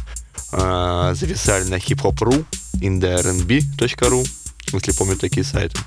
А, 0.51 1.13
зависали 1.15 1.63
на 1.63 1.75
hiphop.ru, 1.75 2.45
indrnb.ru, 2.75 4.29
если 4.71 4.91
помнят 4.91 5.19
такие 5.19 5.43
сайты. 5.43 5.79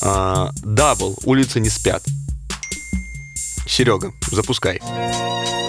Дабл, 0.00 1.18
улицы 1.24 1.60
не 1.60 1.68
спят. 1.68 2.02
Серега, 3.66 4.12
запускай. 4.30 4.80
Наши 4.80 5.59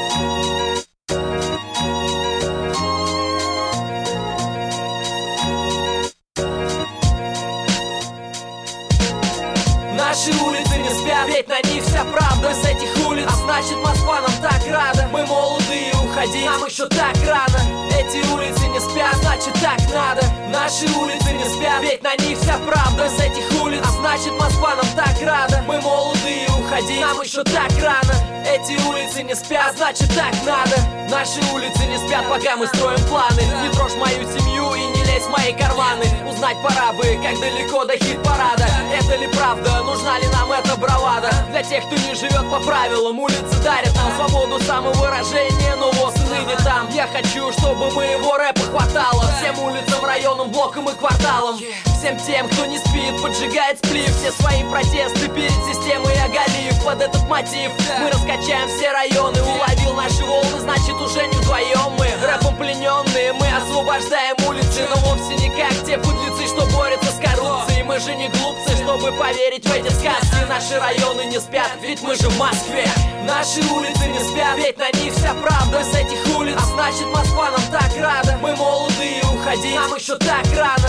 ведь 11.42 11.48
на 11.48 11.70
них. 11.70 11.84
Вся 11.84 12.04
правда 12.06 12.54
с 12.54 12.66
этих 12.66 13.08
улиц. 13.08 13.26
А 13.28 13.36
значит 13.36 13.78
Москва 13.78 14.22
нам 14.22 14.32
так 14.42 14.62
рада. 14.70 15.08
Мы 15.12 15.26
молодые 15.26 15.92
уходить, 16.04 16.46
нам 16.46 16.66
еще 16.66 16.88
так 16.88 17.16
рано. 17.26 17.60
Эти 17.92 18.18
улицы 18.32 18.68
не 18.68 18.80
спят, 18.80 19.16
значит 19.22 19.54
так 19.62 19.80
надо. 19.94 20.22
Наши 20.50 20.86
улицы 20.98 21.34
не 21.34 21.46
спят, 21.46 21.82
ведь 21.82 22.04
на 22.04 22.16
них 22.18 22.38
вся 22.38 22.60
правда 22.60 23.10
с 23.10 23.20
этих 23.20 23.62
улиц. 23.62 23.82
А 23.84 23.92
значит 23.92 24.34
Москва 24.40 24.76
нам 24.76 24.86
так 24.96 25.22
рада. 25.22 25.64
Мы 25.68 25.82
молодые 25.82 26.48
уходить, 26.50 27.02
нам 27.02 27.22
еще 27.22 27.44
так 27.44 27.72
рано. 27.82 28.14
Эти 28.46 28.74
улицы 28.88 29.24
не 29.24 29.36
спят, 29.36 29.76
значит 29.78 30.10
так 30.16 30.34
надо. 30.46 30.76
Наши 31.10 31.40
улицы 31.54 31.86
не 31.86 31.98
спят, 31.98 32.28
пока 32.30 32.56
мы 32.56 32.68
строим 32.68 33.04
планы. 33.08 33.42
Не 33.64 33.70
трожь 33.72 33.96
мою 33.96 34.24
семью 34.38 34.74
и 34.74 34.98
не 34.98 35.01
лезь 35.12 35.28
мои 35.28 35.54
карманы. 35.54 36.06
Узнать 36.28 36.58
пора 36.64 36.94
бы, 36.94 37.04
как 37.22 37.40
далеко 37.40 37.86
до 37.86 37.98
хит-парада. 37.98 38.68
Это 38.94 39.16
ли 39.16 39.28
правда, 39.28 39.84
нужна 39.84 40.20
ли 40.20 40.28
нам 40.28 40.52
эта 40.52 40.76
бравада? 40.76 41.30
Для 41.50 41.64
тех, 41.64 41.86
кто 41.86 41.96
не 41.96 42.16
живет 42.16 42.50
по 42.50 42.60
правилам 42.60 43.20
Улицы 43.20 43.62
дарят 43.64 43.96
нам 43.96 44.12
свободу 44.16 44.60
самовыражения. 44.64 45.76
Но 45.76 45.92
вот 45.92 46.16
ныне 46.30 46.56
там. 46.64 46.90
Я 46.90 47.08
хочу, 47.08 47.52
чтобы 47.52 47.92
моего 47.92 48.38
рэпа 48.38 48.62
хватало. 48.62 49.24
Всем 49.40 49.60
улицам, 49.60 50.04
районам, 50.06 50.50
блокам 50.52 50.90
и 50.90 50.94
кварталам. 50.94 51.58
Всем 51.58 52.18
тем, 52.18 52.48
кто 52.50 52.66
не 52.66 52.80
спит, 52.80 53.22
поджигает 53.22 53.78
сплив. 53.78 54.10
Все 54.18 54.32
свои 54.32 54.64
протесты 54.64 55.28
перед 55.30 55.52
системой 55.66 56.16
оголив. 56.24 56.84
Под 56.84 57.02
этот 57.02 57.28
мотив 57.28 57.72
мы 58.00 58.10
раскачаем 58.10 58.68
все 58.70 58.92
районы. 58.92 59.42
Уловил 59.42 59.94
наши 59.94 60.24
волны, 60.24 60.60
значит 60.60 60.96
уже 60.96 61.28
не 61.28 61.38
вдвоем 61.38 61.92
мы. 61.98 62.08
Рэпом 62.26 62.56
плененные, 62.56 63.34
мы 63.34 63.48
освобождаем 63.48 64.36
улицы. 64.48 64.88
Но 64.90 65.01
вовсе 65.02 65.36
не 65.36 65.50
как 65.50 65.74
те 65.86 65.98
подлецы, 65.98 66.48
что 66.48 66.66
борются 66.76 67.12
с 67.12 67.20
коррупцией. 67.20 67.84
Мы 67.84 68.00
же 68.00 68.16
не 68.16 68.30
глупцы, 68.30 68.76
чтобы 68.78 69.12
поверить 69.12 69.66
в 69.66 69.74
эти 69.74 69.90
сказки. 69.90 70.46
Наши 70.48 70.80
районы 70.80 71.26
не 71.26 71.40
спят, 71.40 71.72
ведь 71.82 72.02
мы 72.02 72.16
же 72.16 72.30
в 72.30 72.38
Москве. 72.38 72.88
Наши 73.26 73.62
улицы 73.72 74.08
не 74.08 74.20
спят, 74.20 74.58
ведь 74.58 74.78
на 74.78 74.90
них 75.00 75.14
вся 75.14 75.34
правда. 75.34 75.84
С 75.84 75.96
этих 75.96 76.38
улиц 76.38 76.56
А 76.58 76.66
значит 76.66 77.08
Москва 77.08 77.52
нам 77.52 77.62
так 77.72 77.92
рада. 78.00 78.38
Мы 78.42 78.56
молодые 78.56 79.22
уходить, 79.34 79.76
нам 79.76 79.96
еще 79.96 80.18
так 80.18 80.46
рано 80.56 80.81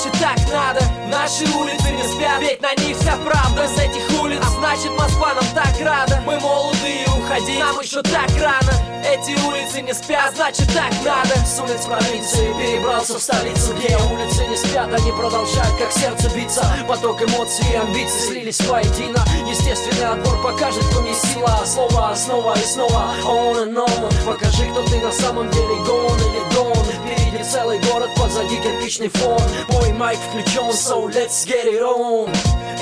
значит 0.00 0.20
так 0.20 0.38
надо. 0.52 0.80
Наши 1.08 1.44
улицы 1.56 1.90
не 1.90 2.02
спят, 2.04 2.40
ведь 2.40 2.60
на 2.62 2.74
них 2.82 2.96
вся 2.96 3.16
правда. 3.24 3.66
С 3.68 3.78
этих 3.78 4.20
улиц 4.20 4.40
А 4.42 4.50
значит 4.50 4.90
Москва 4.92 5.34
нам 5.34 5.44
так 5.54 5.74
рада. 5.80 6.22
Мы 6.26 6.38
молодые 6.40 7.06
уходить, 7.06 7.58
нам 7.58 7.78
еще 7.80 8.02
так 8.02 8.30
рано. 8.40 8.72
Эти 9.04 9.32
улицы 9.46 9.82
не 9.82 9.92
спят, 9.92 10.34
значит 10.34 10.68
так 10.72 10.92
надо. 11.04 11.34
С 11.44 11.58
улиц 11.60 11.84
провинции 11.86 12.52
перебрался 12.58 13.18
в 13.18 13.22
столицу 13.22 13.74
Где 13.78 13.96
улицы 13.96 14.46
не 14.46 14.56
спят, 14.56 14.92
они 14.92 15.10
продолжают 15.12 15.76
как 15.78 15.92
сердце 15.92 16.30
биться. 16.34 16.64
Поток 16.88 17.20
эмоций 17.22 17.64
и 17.72 17.76
амбиций 17.76 18.20
слились 18.20 18.60
воедино. 18.62 19.22
Естественный 19.46 20.08
отбор 20.08 20.40
покажет, 20.42 20.84
кто 20.84 21.02
не 21.02 21.14
сила. 21.14 21.62
Слово 21.66 22.14
снова 22.14 22.54
и 22.58 22.64
снова. 22.64 23.14
On 23.24 23.68
and 23.68 23.76
on. 23.76 24.24
Покажи, 24.24 24.64
кто 24.70 24.82
ты 24.82 25.00
на 25.00 25.12
самом 25.12 25.50
деле. 25.50 25.74
Гон 25.84 26.18
или 26.18 26.54
дон 26.54 27.19
Целый 27.42 27.80
город, 27.80 28.10
позади 28.16 28.56
кирпичный 28.56 29.08
фон 29.08 29.40
Мой 29.70 29.92
майк 29.92 30.18
включен, 30.18 30.70
so 30.70 31.08
let's 31.08 31.46
get 31.46 31.66
it 31.66 31.80
on. 31.82 32.30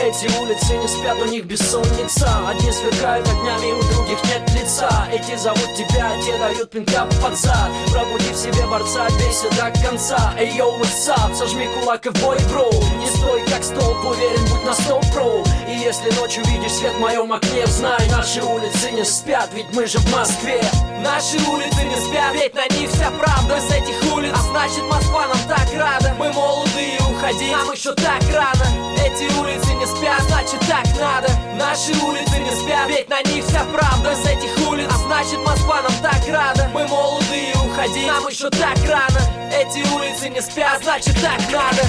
Эти 0.01 0.31
улицы 0.39 0.77
не 0.77 0.87
спят, 0.87 1.19
у 1.21 1.25
них 1.25 1.45
бессонница. 1.45 2.29
Одни 2.49 2.71
сверкают 2.71 3.29
огнями, 3.29 3.73
у 3.73 3.83
других 3.93 4.23
нет 4.25 4.49
лица. 4.55 5.09
Эти 5.13 5.37
зовут 5.37 5.75
тебя, 5.75 6.13
те 6.25 6.39
дают 6.39 6.71
пинка 6.71 7.09
под 7.21 7.37
зад. 7.37 7.71
Пробуди 7.91 8.33
в 8.33 8.37
себе 8.37 8.65
борца, 8.67 9.09
бейся 9.19 9.51
до 9.57 9.73
конца. 9.83 10.35
Эй, 10.39 10.53
йоу, 10.57 10.79
what's 10.79 11.09
up? 11.09 11.35
Сожми 11.35 11.69
кулак 11.69 12.07
и 12.07 12.11
в 12.11 12.23
бой, 12.23 12.39
бро. 12.53 12.71
Не 12.97 13.07
стой 13.07 13.43
как 13.49 13.65
столб, 13.65 14.05
уверен, 14.05 14.45
будь 14.45 14.65
на 14.65 14.73
стоп, 14.73 15.05
про. 15.13 15.43
И 15.69 15.77
если 15.77 16.13
ночью 16.21 16.45
видишь 16.45 16.75
свет 16.75 16.95
в 16.95 17.01
моем 17.01 17.33
окне 17.33 17.67
Знай, 17.67 18.09
наши 18.11 18.41
улицы 18.41 18.93
не 18.93 19.05
спят, 19.05 19.51
ведь 19.53 19.73
мы 19.73 19.87
же 19.87 19.99
в 19.99 20.13
Москве. 20.13 20.63
Наши 21.03 21.39
улицы 21.49 21.85
не 21.85 21.97
спят, 21.97 22.35
ведь 22.35 22.55
на 22.55 22.67
них 22.77 22.89
вся 22.91 23.11
правда 23.19 23.61
с 23.61 23.73
этих 23.73 24.15
улиц 24.15 24.35
значит 24.49 24.83
Москва 24.85 25.27
нам 25.29 25.39
так 25.49 25.69
рада. 25.75 26.15
Мы 26.19 26.33
молодые 26.33 26.99
уходить, 27.11 27.53
нам 27.53 27.73
еще 27.73 27.95
так 27.95 28.23
рано. 28.33 28.65
Эти 29.05 29.33
улицы 29.39 29.75
не 29.75 29.87
спят, 29.87 30.23
значит 30.29 30.61
так 30.61 30.87
надо. 30.99 31.29
Наши 31.57 31.93
улицы 32.05 32.39
не 32.39 32.51
спят, 32.51 32.89
ведь 32.89 33.09
на 33.09 33.23
них 33.23 33.45
вся 33.45 33.65
правда. 33.73 34.15
С 34.15 34.27
этих 34.27 34.69
улиц 34.69 34.89
А 34.93 34.97
значит 34.99 35.39
Москва 35.45 35.83
нам 35.83 35.93
так 36.03 36.23
рада. 36.29 36.71
Мы 36.75 36.87
молодые 36.89 37.55
уходить, 37.55 38.07
нам 38.07 38.27
еще 38.29 38.51
так 38.51 38.79
рано. 38.89 39.21
Эти 39.53 39.87
улицы 39.95 40.29
не 40.29 40.41
спят, 40.41 40.81
значит 40.83 41.17
так 41.21 41.41
надо. 41.51 41.83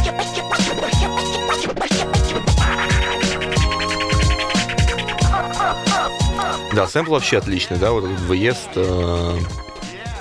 Да, 6.73 6.87
сэмпл 6.87 7.11
вообще 7.13 7.37
отличный, 7.39 7.77
да, 7.77 7.91
вот 7.91 8.05
этот 8.05 8.19
выезд. 8.21 8.69
э, 8.75 9.37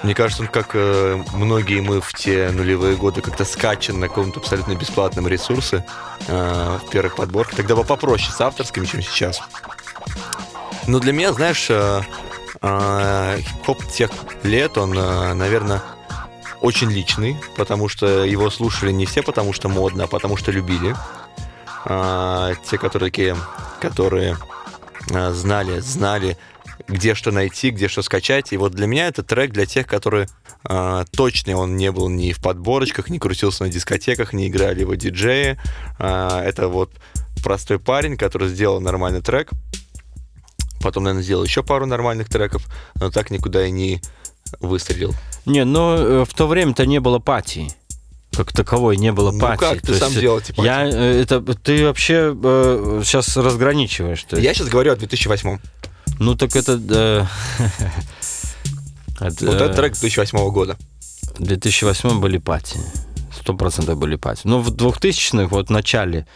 Мне 0.02 0.14
кажется, 0.14 0.43
он 0.43 0.49
как 0.49 0.71
э, 0.75 1.23
многие 1.33 1.81
мы 1.81 2.00
в 2.00 2.12
те 2.14 2.50
нулевые 2.50 2.97
годы 2.97 3.21
как-то 3.21 3.45
скачан 3.45 3.99
на 3.99 4.09
каком-то 4.09 4.40
абсолютно 4.40 4.75
бесплатном 4.75 5.26
ресурсе 5.26 5.85
э, 6.28 6.78
в 6.85 6.90
первых 6.90 7.17
подборках. 7.17 7.57
Тогда 7.57 7.75
было 7.75 7.85
попроще 7.85 8.33
с 8.33 8.40
авторскими, 8.40 8.87
чем 8.87 9.02
сейчас. 9.02 9.40
Ну, 10.87 11.00
для 11.00 11.12
меня, 11.12 11.33
знаешь, 11.33 11.67
э, 11.69 12.00
э, 12.62 13.38
хип-хоп 13.40 13.87
тех 13.88 14.11
лет, 14.45 14.78
он, 14.78 14.97
э, 14.97 15.35
наверное, 15.35 15.83
очень 16.61 16.90
личный, 16.90 17.37
потому 17.57 17.88
что 17.88 18.25
его 18.25 18.50
слушали 18.50 18.93
не 18.93 19.07
все, 19.07 19.23
потому 19.23 19.52
что 19.52 19.69
модно, 19.69 20.05
а 20.05 20.07
потому 20.07 20.37
что 20.37 20.50
любили. 20.50 20.95
А, 21.85 22.55
те, 22.69 22.78
которые 22.78 23.11
такие, 23.11 23.37
которые 23.81 24.37
а, 25.14 25.33
знали, 25.33 25.78
знали, 25.81 26.37
где 26.88 27.14
что 27.14 27.30
найти, 27.30 27.71
где 27.71 27.88
что 27.88 28.02
скачать. 28.02 28.52
И 28.52 28.57
вот 28.57 28.73
для 28.73 28.87
меня 28.87 29.09
это 29.09 29.23
трек 29.23 29.52
для 29.52 29.66
тех, 29.66 29.87
которые 29.87 30.28
а, 30.64 31.04
точно 31.12 31.57
он 31.57 31.76
не 31.76 31.92
был 31.92 32.09
ни 32.09 32.33
в 32.33 32.40
подборочках, 32.40 33.11
не 33.11 33.18
крутился 33.18 33.64
на 33.64 33.71
дискотеках, 33.71 34.33
не 34.33 34.49
играли 34.49 34.80
его 34.80 34.95
диджеи. 34.95 35.59
А, 35.99 36.42
это 36.42 36.68
вот 36.68 36.90
простой 37.42 37.78
парень, 37.78 38.16
который 38.16 38.49
сделал 38.49 38.80
нормальный 38.80 39.21
трек. 39.21 39.50
Потом, 40.80 41.04
наверное, 41.04 41.23
сделал 41.23 41.45
еще 41.45 41.62
пару 41.62 41.87
нормальных 41.87 42.28
треков, 42.28 42.66
но 42.95 43.11
так 43.11 43.30
никуда 43.30 43.66
и 43.66 43.71
не 43.71 44.00
выстрелил. 44.61 45.14
Не, 45.45 45.64
но 45.64 45.97
э, 45.97 46.25
в 46.25 46.33
то 46.35 46.47
время-то 46.47 46.87
не 46.87 47.00
было 47.00 47.18
пати. 47.18 47.68
Как 48.33 48.52
таковой 48.52 48.97
не 48.97 49.11
было 49.11 49.33
Ну 49.33 49.40
пати. 49.40 49.61
как 49.61 49.80
ты 49.80 49.88
То 49.88 49.95
сам 49.95 50.09
есть, 50.11 50.21
делал, 50.21 50.40
типа, 50.40 50.62
Я, 50.62 50.87
э, 50.88 51.23
это, 51.23 51.40
ты 51.40 51.85
вообще 51.85 52.37
э, 52.40 53.02
сейчас 53.04 53.37
разграничиваешь. 53.37 54.25
есть. 54.30 54.45
Я 54.45 54.54
сейчас 54.54 54.68
говорю 54.68 54.92
о 54.92 54.97
2008. 54.97 55.59
Ну 56.18 56.34
так 56.34 56.56
это... 56.56 56.80
э, 56.88 57.25
это, 59.20 59.46
Вот 59.46 59.54
э, 59.54 59.64
этот 59.64 59.76
трек 59.76 59.92
2008 59.92 60.50
года. 60.50 60.76
В 61.38 61.42
2008 61.42 62.20
были 62.20 62.38
пати. 62.38 62.78
Сто 63.32 63.54
процентов 63.54 63.98
были 63.98 64.16
пати. 64.16 64.40
Но 64.44 64.60
в 64.60 64.70
2000-х, 64.70 65.46
вот 65.46 65.68
в 65.68 65.72
начале, 65.72 66.26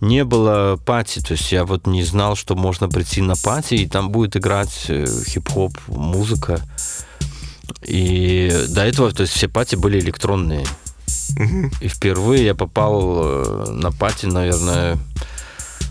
не 0.00 0.24
было 0.24 0.76
пати. 0.76 1.20
То 1.20 1.32
есть 1.32 1.52
я 1.52 1.64
вот 1.64 1.86
не 1.86 2.04
знал, 2.04 2.36
что 2.36 2.54
можно 2.54 2.88
прийти 2.88 3.22
на 3.22 3.34
пати, 3.36 3.74
и 3.74 3.86
там 3.86 4.10
будет 4.10 4.36
играть 4.36 4.86
э, 4.88 5.06
хип-хоп, 5.26 5.72
музыка. 5.88 6.60
И 7.82 8.52
до 8.68 8.84
этого, 8.84 9.10
то 9.12 9.22
есть 9.22 9.32
все 9.34 9.48
пати 9.48 9.76
были 9.76 9.98
электронные. 9.98 10.64
И 11.80 11.88
впервые 11.88 12.44
я 12.44 12.54
попал 12.54 13.22
э, 13.24 13.70
на 13.70 13.90
пати, 13.90 14.26
наверное, 14.26 14.98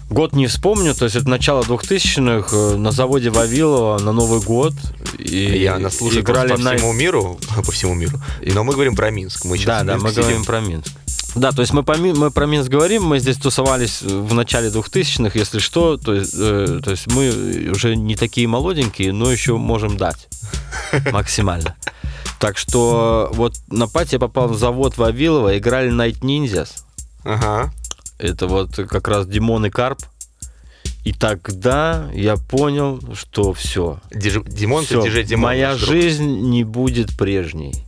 год 0.10 0.34
не 0.34 0.48
вспомню, 0.48 0.94
то 0.94 1.06
есть 1.06 1.16
это 1.16 1.30
начало 1.30 1.62
2000-х 1.64 2.56
э, 2.56 2.76
на 2.78 2.92
заводе 2.92 3.30
Вавилова 3.30 4.00
на 4.00 4.12
Новый 4.12 4.42
год. 4.42 4.74
И 5.18 5.38
Я 5.64 5.80
наслушал 5.80 6.22
играли 6.22 6.50
просто 6.50 6.64
по 6.64 6.70
на... 6.72 6.78
всему 6.78 6.94
миру, 6.94 7.40
по 7.66 7.72
всему 7.72 7.94
миру. 7.94 8.20
Но 8.42 8.64
мы 8.64 8.74
говорим 8.74 8.96
про 8.96 9.10
Минск. 9.12 9.46
Мы 9.46 9.58
сейчас 9.58 9.66
Да, 9.66 9.84
да, 9.84 9.98
мы 9.98 10.10
сидим. 10.10 10.24
говорим 10.24 10.46
про 10.46 10.60
Минск. 10.60 10.92
Да, 11.36 11.52
то 11.52 11.62
есть 11.62 11.74
мы, 11.74 11.84
по, 11.84 11.98
мы 11.98 12.32
про 12.32 12.46
Минск 12.46 12.70
говорим, 12.70 13.04
мы 13.04 13.20
здесь 13.20 13.36
тусовались 13.38 14.02
в 14.02 14.34
начале 14.34 14.70
2000-х, 14.70 15.38
если 15.38 15.60
что, 15.60 15.98
то 15.98 16.14
есть, 16.14 16.34
э, 16.38 16.80
то 16.82 16.92
есть 16.92 17.08
мы 17.08 17.72
уже 17.72 17.98
не 17.98 18.16
такие 18.16 18.48
молоденькие, 18.48 19.12
но 19.12 19.30
еще 19.30 19.58
можем 19.58 19.98
дать 19.98 20.30
максимально. 21.12 21.76
Так 22.40 22.58
что 22.58 23.30
вот 23.34 23.54
на 23.68 23.88
пати 23.88 24.14
я 24.14 24.20
попал 24.20 24.48
в 24.48 24.58
завод 24.58 24.98
Вавилова, 24.98 25.58
играли 25.58 25.92
Night 25.92 26.20
Ninjas. 26.22 26.70
Ага. 27.26 27.74
Это 28.18 28.48
вот 28.48 28.76
как 28.76 29.08
раз 29.08 29.28
Димон 29.28 29.66
и 29.66 29.70
Карп. 29.70 30.00
И 31.04 31.14
тогда 31.14 32.10
я 32.14 32.36
понял, 32.36 33.00
что 33.14 33.54
все. 33.54 34.00
Диж- 34.12 34.44
Димон, 34.48 34.86
Всё, 34.86 35.04
ты 35.04 35.24
Димон. 35.24 35.44
моя 35.44 35.76
друг. 35.76 35.88
жизнь 35.90 36.26
не 36.50 36.64
будет 36.64 37.16
прежней. 37.18 37.86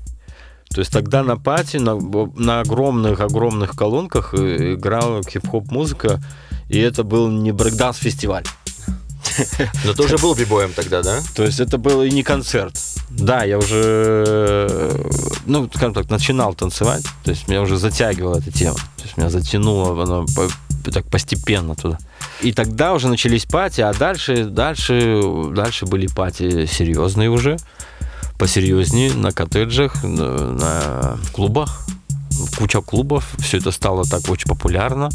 То 0.69 0.81
есть 0.81 0.91
тогда 0.91 1.23
на 1.23 1.37
пати, 1.37 1.77
на, 1.77 1.95
на 1.95 2.59
огромных-огромных 2.59 3.71
колонках 3.71 4.33
э, 4.33 4.73
играла 4.75 5.23
хип-хоп 5.23 5.71
музыка, 5.71 6.21
и 6.69 6.77
это 6.77 7.03
был 7.03 7.29
не 7.29 7.51
брейкданс 7.51 7.97
фестиваль. 7.97 8.43
Но 9.85 9.93
ты 9.93 10.03
уже 10.03 10.17
был 10.17 10.35
бибоем 10.35 10.73
тогда, 10.73 11.01
да? 11.01 11.19
То 11.35 11.43
есть 11.43 11.59
это 11.59 11.77
был 11.77 12.01
и 12.03 12.09
не 12.11 12.23
концерт. 12.23 12.75
Да, 13.09 13.43
я 13.43 13.57
уже, 13.57 14.91
ну, 15.45 15.69
скажем 15.73 15.93
так, 15.93 16.09
начинал 16.09 16.53
танцевать, 16.53 17.03
то 17.23 17.31
есть 17.31 17.47
меня 17.47 17.61
уже 17.61 17.77
затягивала 17.77 18.39
эта 18.39 18.51
тема. 18.51 18.75
То 18.75 19.03
есть 19.03 19.17
меня 19.17 19.29
затянуло 19.29 20.03
оно 20.03 20.25
так 20.91 21.05
постепенно 21.05 21.75
туда. 21.75 21.97
И 22.41 22.51
тогда 22.51 22.93
уже 22.93 23.07
начались 23.07 23.45
пати, 23.45 23.81
а 23.81 23.93
дальше, 23.93 24.45
дальше, 24.45 25.21
дальше 25.51 25.85
были 25.85 26.07
пати 26.07 26.65
серьезные 26.65 27.29
уже, 27.29 27.57
посерьезнее, 28.37 29.13
на 29.13 29.31
коттеджах, 29.31 30.03
на, 30.03 30.51
на 30.51 31.17
клубах. 31.33 31.85
Куча 32.57 32.81
клубов, 32.81 33.35
все 33.39 33.57
это 33.57 33.71
стало 33.71 34.05
так 34.05 34.29
очень 34.29 34.47
популярно. 34.47 35.09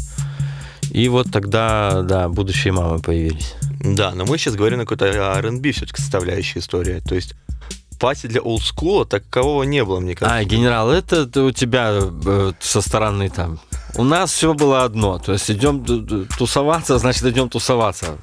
И 0.91 1.07
вот 1.07 1.31
тогда, 1.31 2.01
да, 2.01 2.27
будущие 2.27 2.73
мамы 2.73 2.99
появились. 2.99 3.53
Да, 3.83 4.13
но 4.15 4.25
мы 4.25 4.37
сейчас 4.37 4.55
говорим 4.55 4.79
на 4.79 4.85
какой-то 4.85 5.05
R&B 5.05 5.71
все-таки 5.71 6.01
составляющей 6.01 6.59
истории. 6.59 7.01
То 7.01 7.15
есть 7.15 7.35
пати 7.99 8.27
для 8.27 8.41
олдскула 8.41 9.05
такового 9.05 9.63
не 9.63 9.83
было, 9.83 9.99
мне 9.99 10.15
кажется. 10.15 10.37
А, 10.37 10.43
генерал, 10.43 10.89
это 10.89 11.23
у 11.43 11.51
тебя 11.51 11.91
э, 11.93 12.53
со 12.59 12.81
стороны 12.81 13.29
там. 13.29 13.59
У 13.95 14.03
нас 14.03 14.31
все 14.31 14.53
было 14.53 14.83
одно. 14.83 15.19
То 15.19 15.33
есть 15.33 15.51
идем 15.51 15.83
тусоваться, 16.37 16.97
значит 16.97 17.23
идем 17.25 17.49
тусоваться. 17.49 18.17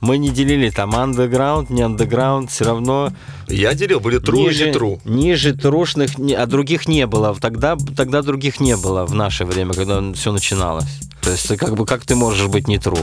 Мы 0.00 0.16
не 0.18 0.30
делили 0.30 0.70
там 0.70 0.94
андеграунд, 0.96 1.70
не 1.70 1.82
андеграунд, 1.82 2.50
все 2.50 2.64
равно 2.64 3.12
Я 3.48 3.74
делил, 3.74 4.00
были 4.00 4.18
тру 4.18 4.38
ниже, 4.38 4.64
или 4.64 4.72
тру. 4.72 5.00
ниже 5.04 5.54
трушных, 5.54 6.16
не- 6.18 6.34
а 6.34 6.46
других 6.46 6.88
не 6.88 7.06
было. 7.06 7.36
Тогда, 7.38 7.76
тогда 7.96 8.22
других 8.22 8.60
не 8.60 8.76
было 8.76 9.04
в 9.04 9.14
наше 9.14 9.44
время, 9.44 9.74
когда 9.74 10.00
все 10.14 10.32
начиналось. 10.32 10.86
То 11.20 11.30
есть 11.30 11.54
как 11.58 11.76
бы 11.76 11.84
как 11.84 12.04
ты 12.06 12.14
можешь 12.14 12.46
быть 12.48 12.66
не 12.66 12.78
тру? 12.78 12.96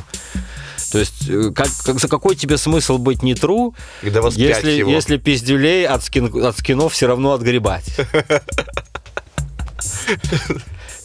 То 0.92 1.00
есть 1.00 1.30
э, 1.30 1.52
как, 1.54 1.68
как- 1.86 2.00
за 2.00 2.08
какой 2.08 2.36
тебе 2.36 2.58
смысл 2.58 2.98
быть 2.98 3.22
не 3.22 3.36
тру, 3.36 3.76
Когда 4.02 4.22
вас 4.22 4.36
пять 4.36 4.64
если, 4.64 4.90
если 4.90 5.18
пиздюлей 5.18 5.86
от, 5.86 6.04
скин, 6.04 6.44
от 6.46 6.58
скинов 6.58 6.94
все 6.94 7.08
равно 7.08 7.34
отгребать. 7.34 7.94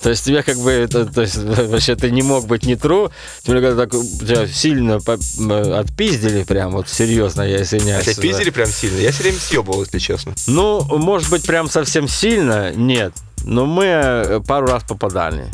То 0.02 0.10
есть 0.10 0.24
тебе 0.24 0.42
как 0.42 0.56
бы, 0.58 0.70
это, 0.72 1.06
то 1.06 1.22
есть 1.22 1.36
вообще 1.36 1.94
ты 1.94 2.10
не 2.10 2.22
мог 2.22 2.46
быть 2.46 2.64
не 2.66 2.74
тру, 2.74 3.12
тебе 3.42 3.60
когда 3.60 3.86
так 3.86 3.92
тебя 3.92 4.48
сильно 4.48 5.00
по- 5.00 5.78
отпиздили 5.78 6.42
прям, 6.42 6.72
вот 6.72 6.88
серьезно, 6.88 7.42
я 7.42 7.62
извиняюсь. 7.62 8.04
Хотя 8.04 8.20
пиздили 8.20 8.50
прям 8.50 8.66
сильно. 8.66 8.98
Я 8.98 9.12
все 9.12 9.22
время 9.22 9.38
съебывал, 9.38 9.82
если 9.82 9.98
честно. 9.98 10.34
Ну, 10.48 10.82
может 10.98 11.30
быть, 11.30 11.46
прям 11.46 11.70
совсем 11.70 12.08
сильно, 12.08 12.72
нет. 12.72 13.12
Но 13.44 13.64
мы 13.64 13.84
э, 13.84 14.40
пару 14.46 14.66
раз 14.66 14.82
попадали. 14.82 15.46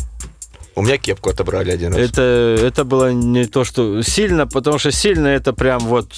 У 0.75 0.83
меня 0.83 0.97
кепку 0.97 1.29
отобрали 1.29 1.71
один 1.71 1.93
раз. 1.95 2.11
Это, 2.11 2.57
это 2.63 2.85
было 2.85 3.13
не 3.13 3.45
то, 3.45 3.65
что 3.65 4.03
сильно, 4.03 4.47
потому 4.47 4.79
что 4.79 4.93
сильно 4.93 5.27
это 5.27 5.53
прям 5.53 5.81
вот, 5.81 6.13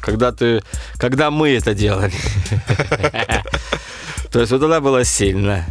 когда 0.00 0.32
ты, 0.32 0.62
когда 0.96 1.30
мы 1.30 1.50
это 1.50 1.74
делали. 1.74 2.12
То 4.32 4.40
есть 4.40 4.50
вот 4.52 4.60
тогда 4.60 4.80
было 4.80 5.04
сильно. 5.04 5.66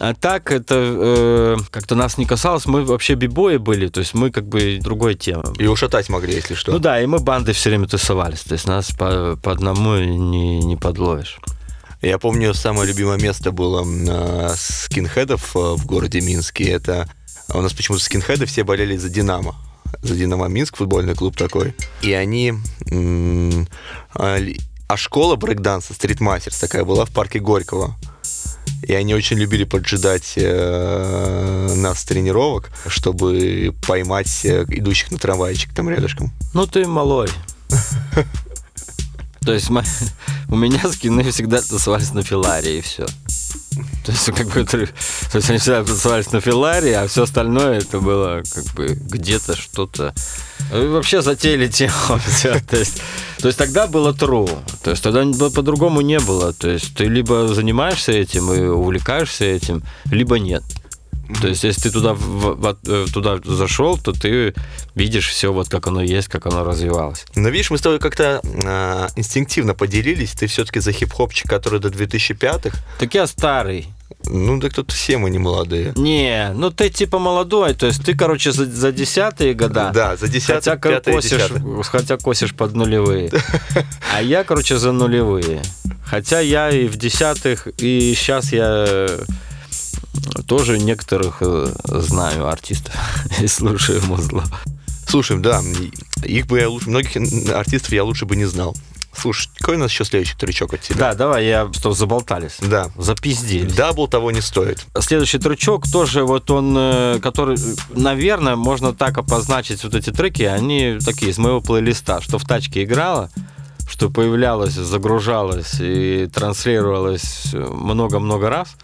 А 0.00 0.12
так 0.14 0.50
это 0.50 0.74
э, 0.76 1.56
как-то 1.70 1.94
нас 1.94 2.18
не 2.18 2.26
касалось, 2.26 2.66
мы 2.66 2.84
вообще 2.84 3.14
бибои 3.14 3.58
были, 3.58 3.88
то 3.88 4.00
есть 4.00 4.12
мы 4.14 4.30
как 4.30 4.46
бы 4.46 4.78
другой 4.80 5.14
тема. 5.14 5.44
И 5.58 5.66
ушатать 5.66 6.08
могли, 6.08 6.34
если 6.34 6.54
что. 6.54 6.72
Ну 6.72 6.78
да, 6.80 7.00
и 7.00 7.06
мы 7.06 7.20
банды 7.20 7.52
все 7.52 7.70
время 7.70 7.86
тусовались, 7.86 8.40
то 8.40 8.54
есть 8.54 8.66
нас 8.66 8.90
по, 8.90 9.36
по 9.42 9.52
одному 9.52 9.96
не, 9.98 10.58
не 10.58 10.76
подловишь. 10.76 11.38
Я 12.02 12.18
помню, 12.18 12.52
самое 12.54 12.88
любимое 12.88 13.18
место 13.18 13.50
было 13.52 13.84
э, 13.86 14.54
скинхедов 14.56 15.54
э, 15.56 15.58
в 15.58 15.86
городе 15.86 16.20
Минске. 16.20 16.64
Это 16.64 17.08
у 17.52 17.60
нас 17.62 17.72
почему-то 17.72 18.02
скинхеды 18.02 18.46
все 18.46 18.64
болели 18.64 18.96
за 18.96 19.08
Динамо. 19.08 19.54
За 20.02 20.14
Динамо 20.14 20.48
Минск, 20.48 20.76
футбольный 20.76 21.14
клуб 21.14 21.36
такой. 21.36 21.74
И 22.02 22.12
они... 22.12 22.52
а, 24.14 24.36
ли- 24.36 24.60
а 24.86 24.96
школа 24.98 25.36
брейкданса, 25.36 25.94
Street 25.94 26.24
Masters 26.24 26.58
такая 26.58 26.84
была 26.84 27.06
в 27.06 27.10
парке 27.10 27.38
Горького. 27.38 27.96
И 28.86 28.94
они 28.94 29.14
очень 29.14 29.38
любили 29.38 29.64
поджидать 29.64 30.34
э, 30.36 31.74
нас 31.76 32.04
тренировок, 32.04 32.70
чтобы 32.86 33.74
поймать 33.86 34.44
э, 34.44 34.64
идущих 34.68 35.10
на 35.10 35.18
трамвайчик 35.18 35.74
там 35.74 35.88
рядышком. 35.88 36.32
Ну 36.52 36.66
ты 36.66 36.86
малой. 36.86 37.28
То 39.44 39.52
есть 39.52 39.70
у 40.48 40.56
меня 40.56 40.80
скины 40.90 41.30
всегда 41.30 41.60
тусовались 41.60 42.12
на 42.12 42.22
филаре 42.22 42.78
и 42.78 42.80
все. 42.80 43.06
То 44.04 44.12
есть, 44.12 44.30
как 44.32 44.48
бы, 44.48 44.64
то 44.64 44.78
есть 44.78 45.50
они 45.50 45.58
всегда 45.58 45.82
тусовались 45.82 46.30
на 46.30 46.40
филаре, 46.40 46.96
а 46.98 47.08
все 47.08 47.24
остальное 47.24 47.78
это 47.78 47.98
было 48.00 48.42
как 48.54 48.64
бы 48.74 48.88
где-то 48.88 49.56
что-то. 49.56 50.14
И 50.72 50.86
Вообще 50.86 51.22
затеяли 51.22 51.68
тему. 51.68 51.92
То 52.68 52.76
есть, 52.76 53.00
то 53.38 53.48
есть 53.48 53.58
тогда 53.58 53.86
было 53.86 54.12
true. 54.12 54.50
То 54.82 54.90
есть 54.90 55.02
тогда 55.02 55.24
по- 55.38 55.50
по-другому 55.50 56.00
не 56.00 56.18
было. 56.18 56.52
То 56.52 56.70
есть 56.70 56.94
ты 56.96 57.04
либо 57.04 57.48
занимаешься 57.48 58.12
этим 58.12 58.52
и 58.52 58.60
увлекаешься 58.60 59.44
этим, 59.44 59.82
либо 60.10 60.38
нет. 60.38 60.62
То 61.40 61.48
есть, 61.48 61.64
если 61.64 61.82
ты 61.82 61.90
туда, 61.90 62.12
в- 62.14 62.54
в- 62.56 62.76
э, 62.86 63.06
туда 63.12 63.38
зашел, 63.44 63.98
то 63.98 64.12
ты 64.12 64.54
видишь 64.94 65.28
все 65.28 65.52
вот 65.52 65.68
как 65.68 65.86
оно 65.86 66.02
есть, 66.02 66.28
как 66.28 66.46
оно 66.46 66.64
развивалось. 66.64 67.24
Но 67.34 67.48
видишь, 67.48 67.70
мы 67.70 67.78
с 67.78 67.80
тобой 67.80 67.98
как-то 67.98 68.40
а, 68.64 69.08
инстинктивно 69.16 69.74
поделились. 69.74 70.32
Ты 70.32 70.46
все-таки 70.46 70.80
за 70.80 70.92
хип-хопчик, 70.92 71.48
который 71.48 71.80
до 71.80 71.88
2005-х. 71.88 72.76
Так 72.98 73.14
я 73.14 73.26
старый. 73.26 73.88
Ну, 74.26 74.60
так 74.60 74.72
тут 74.74 74.90
все 74.92 75.18
мы 75.18 75.28
не 75.30 75.38
молодые. 75.38 75.92
Не, 75.96 76.52
ну 76.54 76.70
ты 76.70 76.88
типа 76.88 77.18
молодой, 77.18 77.74
то 77.74 77.86
есть 77.86 78.04
ты, 78.04 78.16
короче, 78.16 78.52
за, 78.52 78.64
за 78.64 78.92
десятые 78.92 79.54
года. 79.54 79.90
Да, 79.92 80.16
за 80.16 80.28
десятые, 80.28 80.56
хотя 80.56 80.76
пятые, 80.76 81.16
косишь, 81.16 81.30
десятые. 81.32 81.82
хотя 81.82 82.16
косишь 82.16 82.54
под 82.54 82.74
нулевые. 82.74 83.30
А 84.14 84.22
я, 84.22 84.44
короче, 84.44 84.78
за 84.78 84.92
нулевые. 84.92 85.62
Хотя 86.06 86.40
я 86.40 86.70
и 86.70 86.86
в 86.86 86.96
десятых, 86.96 87.66
и 87.78 88.14
сейчас 88.16 88.52
я 88.52 88.84
э, 88.88 89.24
тоже 90.46 90.78
некоторых 90.78 91.38
э, 91.40 91.72
знаю 91.84 92.48
артистов 92.48 92.94
и 93.40 93.46
слушаю 93.46 94.02
музло. 94.04 94.44
Слушай, 95.06 95.38
да, 95.38 95.62
их 96.24 96.46
бы 96.46 96.58
я 96.58 96.68
лучше, 96.68 96.88
многих 96.88 97.16
артистов 97.52 97.92
я 97.92 98.04
лучше 98.04 98.26
бы 98.26 98.36
не 98.36 98.46
знал. 98.46 98.74
Слушай, 99.16 99.48
какой 99.58 99.76
у 99.76 99.78
нас 99.78 99.90
еще 99.90 100.04
следующий 100.04 100.36
трючок 100.36 100.74
от 100.74 100.80
тебя? 100.80 100.98
Да, 100.98 101.14
давай, 101.14 101.46
я 101.46 101.70
что, 101.72 101.92
заболтались. 101.92 102.56
Да. 102.60 102.90
Запиздились. 102.96 103.72
Дабл 103.72 104.08
того 104.08 104.30
не 104.30 104.40
стоит. 104.40 104.84
Следующий 104.98 105.38
трючок 105.38 105.88
тоже 105.90 106.24
вот 106.24 106.50
он, 106.50 106.74
э, 106.76 107.20
который, 107.22 107.56
э, 107.56 107.74
наверное, 107.94 108.56
можно 108.56 108.92
так 108.92 109.18
обозначить 109.18 109.84
вот 109.84 109.94
эти 109.94 110.10
треки, 110.10 110.42
они 110.42 110.98
такие 111.04 111.30
из 111.30 111.38
моего 111.38 111.60
плейлиста, 111.60 112.20
что 112.20 112.38
в 112.38 112.44
тачке 112.44 112.82
играла, 112.82 113.30
что 113.88 114.10
появлялось, 114.10 114.72
загружалось 114.72 115.76
и 115.78 116.28
транслировалось 116.32 117.52
много-много 117.52 118.50
раз. 118.50 118.76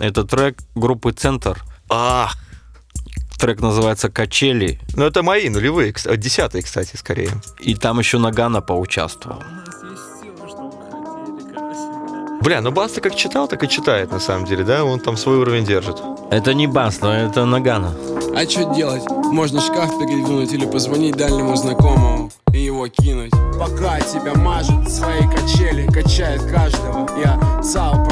Это 0.00 0.24
трек 0.24 0.58
группы 0.74 1.12
«Центр». 1.12 1.62
Ах, 1.90 2.34
Трек 3.38 3.60
называется 3.60 4.10
«Качели», 4.10 4.80
ну 4.94 5.04
это 5.04 5.22
мои 5.22 5.48
нулевые, 5.48 5.94
десятые, 6.16 6.62
кстати, 6.62 6.96
скорее. 6.96 7.30
и 7.58 7.74
там 7.74 7.98
еще 7.98 8.18
Нагана 8.18 8.60
поучаствовал. 8.60 9.42
Бля, 12.42 12.62
ну 12.62 12.70
Баста 12.70 13.00
как 13.02 13.14
читал, 13.14 13.48
так 13.48 13.62
и 13.62 13.68
читает, 13.68 14.10
на 14.10 14.20
самом 14.20 14.46
деле, 14.46 14.64
да? 14.64 14.84
Он 14.84 14.98
там 15.00 15.16
свой 15.16 15.36
уровень 15.36 15.64
держит. 15.64 16.02
Это 16.30 16.54
не 16.54 16.66
бас, 16.66 17.00
но 17.00 17.12
это 17.14 17.44
Нагана. 17.44 17.94
А 18.34 18.48
что 18.48 18.74
делать? 18.74 19.02
Можно 19.08 19.60
шкаф 19.60 19.98
передвинуть 19.98 20.52
или 20.52 20.64
позвонить 20.64 21.16
дальнему 21.16 21.56
знакомому 21.56 22.30
и 22.54 22.60
его 22.60 22.88
кинуть. 22.88 23.32
Пока 23.58 24.00
тебя 24.00 24.34
мажет, 24.34 24.90
свои 24.90 25.20
качели 25.28 25.86
качает 25.86 26.42
каждого. 26.42 27.08
Я 27.22 27.62
Сау 27.62 28.04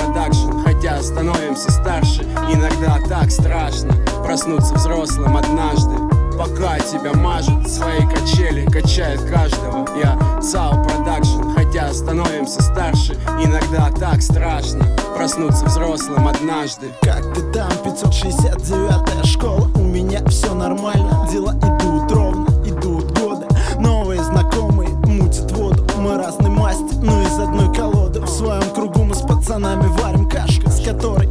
страшно 3.38 3.94
проснуться 4.24 4.74
взрослым 4.74 5.36
однажды. 5.36 5.94
Пока 6.36 6.78
тебя 6.78 7.12
мажет, 7.14 7.68
свои 7.68 8.00
качели 8.00 8.64
качает 8.66 9.20
каждого. 9.22 9.86
Я 9.98 10.18
Сау 10.40 10.82
Продакшн, 10.84 11.54
хотя 11.54 11.92
становимся 11.92 12.62
старше, 12.62 13.14
иногда 13.42 13.90
так 13.98 14.22
страшно 14.22 14.84
проснуться 15.16 15.64
взрослым 15.64 16.28
однажды. 16.28 16.92
Как 17.02 17.34
ты 17.34 17.42
там, 17.52 17.70
569-я 17.84 19.24
школа 19.24 19.68
У 19.74 19.82
меня 19.82 20.24
все 20.26 20.54
нормально, 20.54 21.28
дела 21.30 21.54
идут 21.54 22.12
ровно, 22.12 22.48
идут 22.64 23.18
годы 23.18 23.46
Новые 23.78 24.22
знакомые 24.22 24.90
мутят 25.06 25.50
воду 25.52 25.84
Мы 25.96 26.16
разной 26.16 26.50
масти, 26.50 26.94
но 27.02 27.20
из 27.22 27.38
одной 27.38 27.74
колоды 27.74 28.20
В 28.20 28.28
своем 28.28 28.70
кругу 28.74 29.04
мы 29.04 29.14
с 29.14 29.22
пацанами 29.22 29.86
варим 30.00 30.28
кашку 30.28 30.70
С 30.70 30.80
которой 30.84 31.28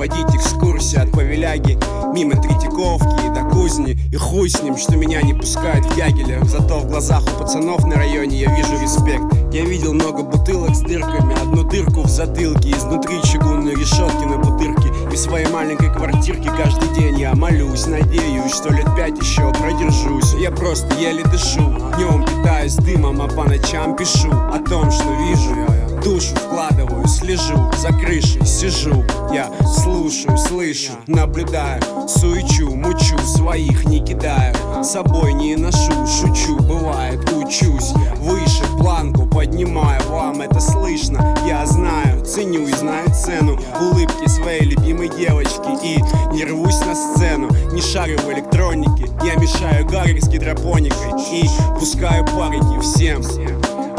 продолжаю 0.00 0.24
водить 0.24 0.34
экскурсии 0.34 0.98
от 0.98 1.10
Павеляги 1.12 1.78
Мимо 2.14 2.34
Третьяковки 2.40 3.26
и 3.26 3.34
до 3.34 3.48
Кузни. 3.50 3.98
И 4.10 4.16
хуй 4.16 4.48
с 4.48 4.62
ним, 4.62 4.76
что 4.76 4.96
меня 4.96 5.22
не 5.22 5.34
пускают 5.34 5.84
в 5.84 5.96
Ягеля. 5.96 6.42
Зато 6.44 6.80
в 6.80 6.86
глазах 6.86 7.22
у 7.22 7.40
пацанов 7.40 7.86
на 7.86 7.96
районе 7.96 8.40
я 8.40 8.54
вижу 8.54 8.80
респект. 8.80 9.22
Я 9.52 9.64
видел 9.64 9.92
много 9.92 10.22
бутылок 10.22 10.74
с 10.74 10.80
дырками 10.80 11.34
Одну 11.40 11.64
дырку 11.64 12.02
в 12.02 12.08
затылке 12.08 12.70
Изнутри 12.70 13.20
чугунные 13.22 13.74
решетки 13.74 14.24
на 14.24 14.38
бутырке. 14.38 14.88
И 15.12 15.16
в 15.16 15.18
своей 15.18 15.48
маленькой 15.48 15.92
квартирке 15.92 16.50
каждый 16.56 16.88
день 16.94 17.18
я 17.18 17.34
молюсь 17.34 17.86
Надеюсь, 17.86 18.54
что 18.54 18.72
лет 18.72 18.86
пять 18.96 19.18
еще 19.18 19.52
продержусь. 19.52 20.34
Я 20.40 20.50
просто 20.50 20.94
еле 20.98 21.24
дышу 21.24 21.62
Днем 21.96 22.24
питаюсь 22.24 22.74
дымом, 22.76 23.20
а 23.22 23.28
по 23.28 23.44
ночам 23.44 23.96
пишу 23.96 24.30
О 24.30 24.58
том, 24.58 24.90
что 24.90 25.04
вижу 25.26 25.69
Душу 26.02 26.34
вкладываю, 26.34 27.06
слежу, 27.06 27.70
за 27.76 27.88
крышей 27.88 28.44
сижу. 28.46 29.04
Я 29.32 29.50
слушаю, 29.66 30.36
слышу, 30.38 30.92
наблюдаю 31.06 31.82
Суечу, 32.08 32.74
мучу, 32.74 33.18
своих 33.18 33.84
не 33.84 34.04
кидаю 34.04 34.54
собой 34.84 35.32
не 35.34 35.56
ношу, 35.56 35.92
шучу, 36.06 36.56
бывает, 36.56 37.20
учусь. 37.32 37.92
Выше 38.18 38.64
планку 38.78 39.26
поднимаю, 39.26 40.00
вам 40.08 40.40
это 40.40 40.60
слышно? 40.60 41.36
Я 41.46 41.66
знаю, 41.66 42.24
ценю 42.24 42.66
и 42.66 42.72
знаю 42.72 43.08
цену. 43.14 43.58
Улыбки 43.80 44.28
своей 44.28 44.64
любимой 44.64 45.08
девочки 45.08 45.70
И 45.84 46.02
не 46.34 46.44
рвусь 46.44 46.80
на 46.80 46.94
сцену, 46.94 47.50
не 47.72 47.80
шарю 47.80 48.18
в 48.18 48.32
электронике 48.32 49.06
Я 49.24 49.36
мешаю 49.36 49.86
гарри 49.86 50.20
с 50.20 50.28
гидропоникой 50.28 51.12
И 51.32 51.48
пускаю 51.78 52.24
парики 52.26 52.78
всем 52.80 53.22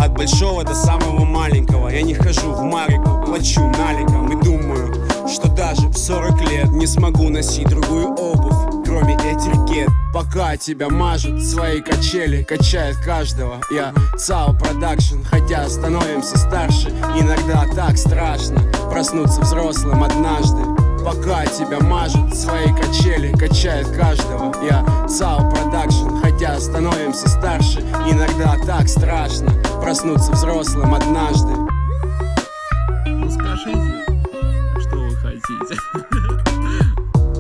от 0.02 0.14
большого 0.14 0.64
до 0.64 0.74
самого 0.74 1.26
маленького. 1.26 1.90
Я 1.90 2.02
не 2.02 2.16
хожу 2.16 2.52
в 2.52 2.64
Марику, 2.64 3.24
плачу 3.26 3.62
наликом 3.62 4.32
И 4.32 4.44
думаю, 4.44 4.94
что 5.28 5.48
даже 5.50 5.88
в 5.88 5.98
40 5.98 6.42
лет 6.50 6.70
Не 6.72 6.88
смогу 6.88 7.30
носить 7.30 7.68
другую 7.68 8.08
обувь 8.08 8.84
Кроме 8.86 9.16
этикет 9.16 9.90
Пока 10.14 10.58
тебя 10.58 10.90
мажет, 10.90 11.42
свои 11.44 11.82
качели 11.82 12.44
Качает 12.44 12.98
каждого. 12.98 13.62
Я 13.72 13.94
ЦАО 14.18 14.54
Продакшн 14.54 15.24
Хотя 15.24 15.70
становимся 15.70 16.38
старше. 16.38 16.90
Иногда 17.18 17.66
так 17.76 17.98
страшно 17.98 18.60
Проснуться 18.90 19.42
взрослым 19.42 20.04
однажды. 20.04 20.62
Пока 21.06 21.46
тебя 21.48 21.80
мажет, 21.80 22.36
свои 22.36 22.68
качели 22.68 23.32
качает 23.36 23.88
каждого. 23.88 24.54
Я 24.64 24.86
ЦАО 25.08 25.50
Продакшн, 25.50 26.11
хотя 26.42 26.60
становимся 26.60 27.30
старше 27.30 27.82
Иногда 28.10 28.56
так 28.66 28.88
страшно 28.88 29.52
проснуться 29.82 30.32
взрослым 30.32 30.94
однажды. 30.94 31.54
Ну 33.06 33.30
скажите, 33.30 34.06
что 34.80 34.96
вы 34.98 35.16
хотите. 35.18 35.76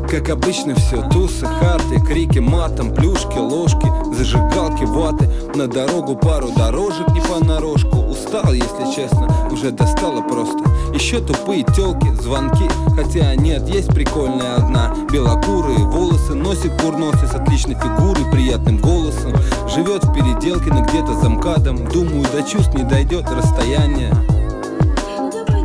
Как 0.10 0.30
обычно 0.30 0.76
все, 0.76 1.02
тусы, 1.10 1.46
харты, 1.46 2.00
крики 2.06 2.40
матом, 2.40 2.94
плюшки, 2.94 3.38
ложки, 3.38 3.88
зажигалки, 4.14 4.84
ваты. 4.84 5.30
На 5.56 5.68
дорогу 5.68 6.16
пару 6.16 6.50
дорожек 6.52 7.08
не 7.10 7.22
понарошку 7.22 8.01
Устал, 8.24 8.54
если 8.54 8.96
честно, 8.96 9.28
уже 9.52 9.72
достало 9.72 10.22
просто. 10.22 10.60
Еще 10.94 11.20
тупые 11.22 11.64
телки, 11.64 12.08
звонки. 12.22 12.70
Хотя 12.96 13.36
нет, 13.36 13.68
есть 13.68 13.88
прикольная 13.88 14.58
одна. 14.58 14.94
Белокурые 15.12 15.80
волосы, 15.80 16.36
носит 16.36 16.80
курносый 16.80 17.28
с 17.28 17.34
отличной 17.34 17.74
фигурой, 17.76 18.32
приятным 18.32 18.78
голосом. 18.78 19.34
Живет 19.68 20.04
в 20.04 20.14
Переделкино 20.13 20.82
где-то 20.84 21.16
за 21.16 21.30
МКАДом. 21.30 21.88
Думаю, 21.88 22.26
до 22.32 22.44
чувств 22.44 22.76
не 22.76 22.84
дойдет 22.84 23.26
расстояние. 23.32 24.14
Ну 24.14 25.32
а. 25.32 25.62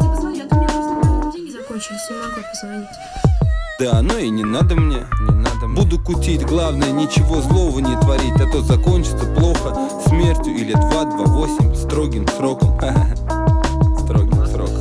Да, 3.78 4.00
но 4.00 4.16
и 4.16 4.30
не 4.30 4.44
надо 4.44 4.74
мне, 4.74 5.04
не 5.20 5.34
надо. 5.34 5.55
Буду 5.76 5.98
кутить, 5.98 6.42
главное 6.46 6.90
ничего 6.90 7.42
злого 7.42 7.80
не 7.80 7.94
творить 8.00 8.40
А 8.40 8.50
то 8.50 8.62
закончится 8.62 9.26
плохо. 9.34 9.76
Смертью 10.06 10.54
или 10.54 10.74
2-2-8 10.74 11.76
строгим 11.76 12.26
сроком. 12.28 12.80
Строгим 14.02 14.46
сроком. 14.46 14.76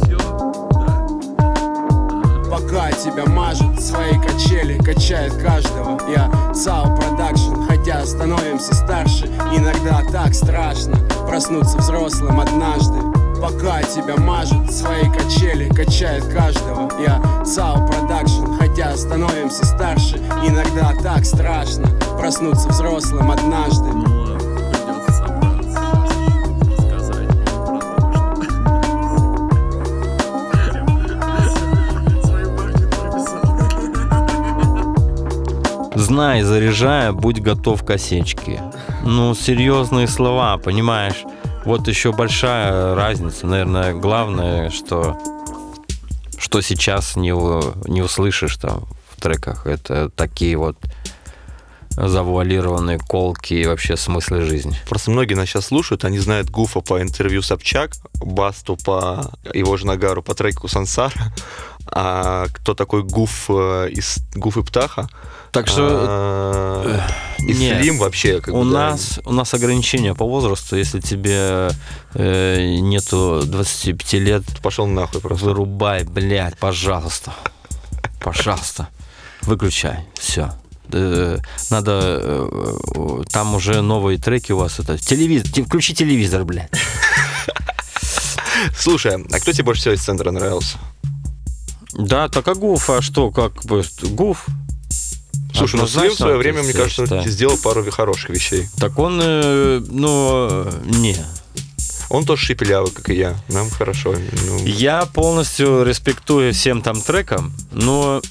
Пока 2.50 2.92
тебя 2.94 3.26
мажет, 3.26 3.82
свои 3.82 4.14
качели 4.18 4.78
качает 4.78 5.34
каждого. 5.34 6.00
Я 6.10 6.32
Цао 6.54 6.96
Продакшн, 6.96 7.64
хотя 7.68 8.06
становимся 8.06 8.74
старше. 8.74 9.26
Иногда 9.54 10.02
так 10.10 10.34
страшно 10.34 10.96
проснуться 11.28 11.78
взрослым 11.78 12.40
однажды. 12.40 13.00
Пока 13.42 13.84
тебя 13.84 14.16
мажет, 14.16 14.72
свои 14.72 15.04
качели 15.10 15.68
качает 15.68 16.24
каждого. 16.34 16.90
Я 17.02 17.22
Цао 17.44 17.86
Продакшн, 17.86 18.46
хотя 18.76 18.98
становимся 18.98 19.66
старше 19.66 20.18
Иногда 20.46 20.92
так 21.02 21.26
страшно 21.26 21.88
проснуться 22.18 22.70
взрослым 22.70 23.32
однажды 23.32 23.86
Ну, 23.86 24.38
прописал. 24.84 25.36
Знай, 35.96 36.42
заряжая, 36.44 37.14
будь 37.14 37.42
готов 37.42 37.84
к 37.86 37.90
осечке. 37.90 38.62
Ну, 39.04 39.34
серьезные 39.34 40.08
слова, 40.08 40.58
понимаешь? 40.58 41.24
Вот 41.64 41.88
еще 41.88 42.12
большая 42.12 42.94
разница. 42.96 43.48
Наверное, 43.48 43.94
главное, 43.94 44.70
что, 44.70 45.18
что 46.56 46.62
сейчас 46.62 47.18
не, 47.18 47.32
не 47.92 48.02
услышишь 48.02 48.56
там 48.56 48.88
в 49.10 49.22
треках. 49.22 49.68
Это 49.68 50.10
такие 50.10 50.56
вот 50.56 50.78
завуалированные 51.90 52.98
колки 52.98 53.54
и 53.54 53.68
вообще 53.68 53.98
смыслы 53.98 54.40
жизни. 54.44 54.74
Просто 54.88 55.12
многие 55.12 55.34
нас 55.34 55.50
сейчас 55.50 55.66
слушают, 55.66 56.06
они 56.06 56.18
знают 56.18 56.50
Гуфа 56.50 56.80
по 56.80 57.02
интервью 57.02 57.42
Собчак, 57.42 57.92
Басту 58.22 58.78
по 58.78 59.34
его 59.54 59.76
же 59.76 59.86
Нагару 59.86 60.24
по 60.24 60.34
треку 60.34 60.70
Сансара, 60.70 61.34
а 61.88 62.46
кто 62.54 62.74
такой 62.74 63.04
Гуф 63.04 63.50
э, 63.50 63.90
из 63.90 64.20
Гуф 64.34 64.56
и 64.56 64.64
Птаха, 64.64 65.10
Так 65.56 65.70
что 65.70 65.88
а, 65.90 67.08
и 67.40 67.54
нет. 67.54 67.82
Слим 67.82 67.98
вообще 67.98 68.42
как 68.42 68.54
у 68.54 68.66
бы, 68.66 68.72
да, 68.74 68.92
нас 68.92 69.22
у 69.24 69.32
нас 69.32 69.54
ограничения 69.54 70.14
по 70.14 70.26
возрасту. 70.26 70.76
Если 70.76 71.00
тебе 71.00 71.70
э, 72.14 72.78
нету 72.82 73.42
25 73.46 74.14
лет, 74.16 74.44
пошел 74.62 74.86
нахуй 74.86 75.22
просто. 75.22 75.46
вырубай, 75.46 76.04
блядь, 76.04 76.58
пожалуйста, 76.58 77.34
пожалуйста, 78.20 78.90
выключай, 79.44 80.00
все. 80.16 80.52
Надо 80.90 81.40
э, 82.22 82.50
э, 82.94 83.24
там 83.32 83.56
уже 83.56 83.82
новые 83.82 84.18
треки 84.18 84.52
у 84.52 84.58
вас 84.58 84.80
это 84.80 84.98
телевизор, 84.98 85.50
те- 85.50 85.64
включи 85.64 85.94
телевизор, 85.94 86.44
блядь. 86.44 86.70
Слушай, 88.78 89.24
а 89.32 89.40
кто 89.40 89.54
тебе 89.54 89.64
больше 89.64 89.80
всего 89.84 89.94
из 89.94 90.04
центра 90.04 90.32
нравился? 90.32 90.78
Да, 91.94 92.28
так 92.28 92.46
а 92.50 92.56
Гуф, 92.56 92.90
а 92.90 93.02
что, 93.02 93.32
как 93.32 93.64
бы 93.64 93.86
Гуф? 94.02 94.48
Слушай, 95.56 95.78
ну 95.78 95.88
Слим 95.88 96.12
в 96.12 96.16
свое 96.16 96.38
время, 96.38 96.64
мне 96.64 96.74
кажется, 96.74 97.04
считаю. 97.04 97.28
сделал 97.30 97.58
пару 97.58 97.90
хороших 97.92 98.30
вещей. 98.30 98.68
Так 98.78 98.98
он, 99.00 99.20
э, 99.22 99.82
ну, 99.88 100.48
э, 100.50 100.72
не, 100.86 101.18
Он 102.10 102.26
тоже 102.26 102.46
шепелявый, 102.46 102.92
как 102.92 103.10
и 103.10 103.16
я. 103.16 103.36
Нам 103.50 103.70
хорошо. 103.70 104.14
ну, 104.48 104.66
Я 104.66 105.06
полностью 105.06 105.84
респектую 105.84 106.54
всем 106.54 106.82
там 106.82 107.02
трекам, 107.02 107.54
но 107.72 108.22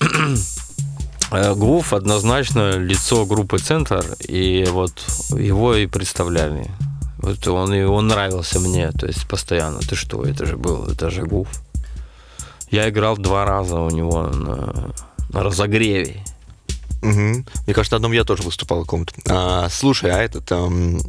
э, 1.33 1.55
Гуф 1.55 1.93
однозначно 1.93 2.77
лицо 2.77 3.25
группы 3.27 3.59
Центр, 3.59 4.05
и 4.21 4.67
вот 4.71 4.93
его 5.31 5.75
и 5.75 5.87
представляли. 5.87 6.71
Вот 7.19 7.47
он, 7.49 7.73
и 7.73 7.83
он 7.83 8.09
нравился 8.09 8.61
мне, 8.61 8.91
то 8.93 9.07
есть 9.07 9.27
постоянно. 9.27 9.81
Ты 9.81 9.97
что, 9.97 10.25
это 10.25 10.45
же 10.45 10.57
был, 10.57 10.87
это 10.87 11.11
же 11.11 11.23
Гуф. 11.23 11.49
Я 12.71 12.89
играл 12.91 13.17
два 13.17 13.45
раза 13.45 13.77
у 13.81 13.89
него 13.91 14.25
на, 14.25 14.91
на 15.31 15.43
разогреве. 15.43 16.23
Мгм. 17.05 17.47
Мне 17.67 17.75
кажется, 17.75 17.95
на 17.95 17.97
одном 17.97 18.13
я 18.13 18.25
тоже 18.25 18.43
выступал 18.43 18.83
каком-то. 18.83 19.13
А, 19.29 19.69
слушай, 19.71 20.11
а 20.11 20.23
этот... 20.23 20.51
ам, 20.51 21.01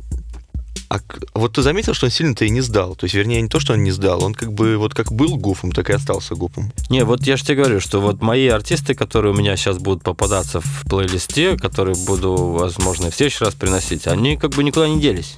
а 0.89 0.99
вот 1.33 1.53
ты 1.53 1.61
заметил, 1.61 1.93
что 1.93 2.05
он 2.05 2.11
сильно-то 2.11 2.45
и 2.45 2.49
не 2.49 2.61
сдал? 2.61 2.95
То 2.95 3.05
есть, 3.05 3.15
вернее, 3.15 3.41
не 3.41 3.47
то, 3.47 3.59
что 3.59 3.73
он 3.73 3.83
не 3.83 3.91
сдал, 3.91 4.23
он 4.23 4.33
как 4.33 4.53
бы 4.53 4.77
вот 4.77 4.93
как 4.93 5.11
был 5.11 5.35
гуфом, 5.35 5.71
так 5.71 5.89
и 5.89 5.93
остался 5.93 6.35
гуфом. 6.35 6.71
Не, 6.89 7.03
вот 7.03 7.23
я 7.23 7.37
же 7.37 7.43
тебе 7.43 7.57
говорю, 7.57 7.79
что 7.79 7.99
вот 8.01 8.21
мои 8.21 8.47
артисты, 8.47 8.93
которые 8.93 9.33
у 9.33 9.37
меня 9.37 9.55
сейчас 9.57 9.77
будут 9.77 10.03
попадаться 10.03 10.61
в 10.61 10.83
плейлисте, 10.87 11.57
которые 11.57 11.95
буду, 11.95 12.35
возможно, 12.35 13.09
в 13.09 13.15
следующий 13.15 13.43
раз 13.43 13.55
приносить, 13.55 14.05
они 14.05 14.37
как 14.37 14.51
бы 14.51 14.63
никуда 14.63 14.87
не 14.87 14.99
делись. 14.99 15.35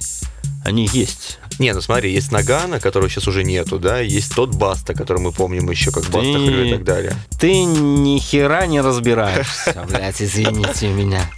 Они 0.64 0.88
есть. 0.92 1.38
Не, 1.58 1.72
ну 1.74 1.80
смотри, 1.80 2.12
есть 2.12 2.30
Нагана, 2.30 2.78
которого 2.80 3.08
сейчас 3.08 3.26
уже 3.26 3.42
нету, 3.42 3.78
да, 3.78 3.98
есть 4.00 4.34
тот 4.34 4.54
Баста, 4.54 4.94
который 4.94 5.20
мы 5.20 5.32
помним 5.32 5.70
еще 5.70 5.90
как 5.90 6.04
Баста 6.04 6.20
Хрю 6.38 6.64
и 6.64 6.70
так 6.72 6.84
далее. 6.84 7.12
Ты 7.38 7.64
ни 7.64 8.18
хера 8.18 8.66
не 8.66 8.80
разбираешься, 8.80 9.84
блядь, 9.88 10.22
извините 10.22 10.88
меня. 10.88 11.28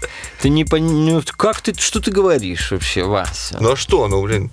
Ты 0.41 0.49
не 0.51 0.65
понимаешь, 0.65 1.25
как 1.37 1.61
ты, 1.61 1.75
что 1.79 2.01
ты 2.01 2.11
говоришь 2.11 2.71
вообще, 2.71 3.05
Вася? 3.05 3.57
Ну 3.61 3.73
а 3.73 3.77
что, 3.77 4.09
ну 4.09 4.23
блин, 4.23 4.51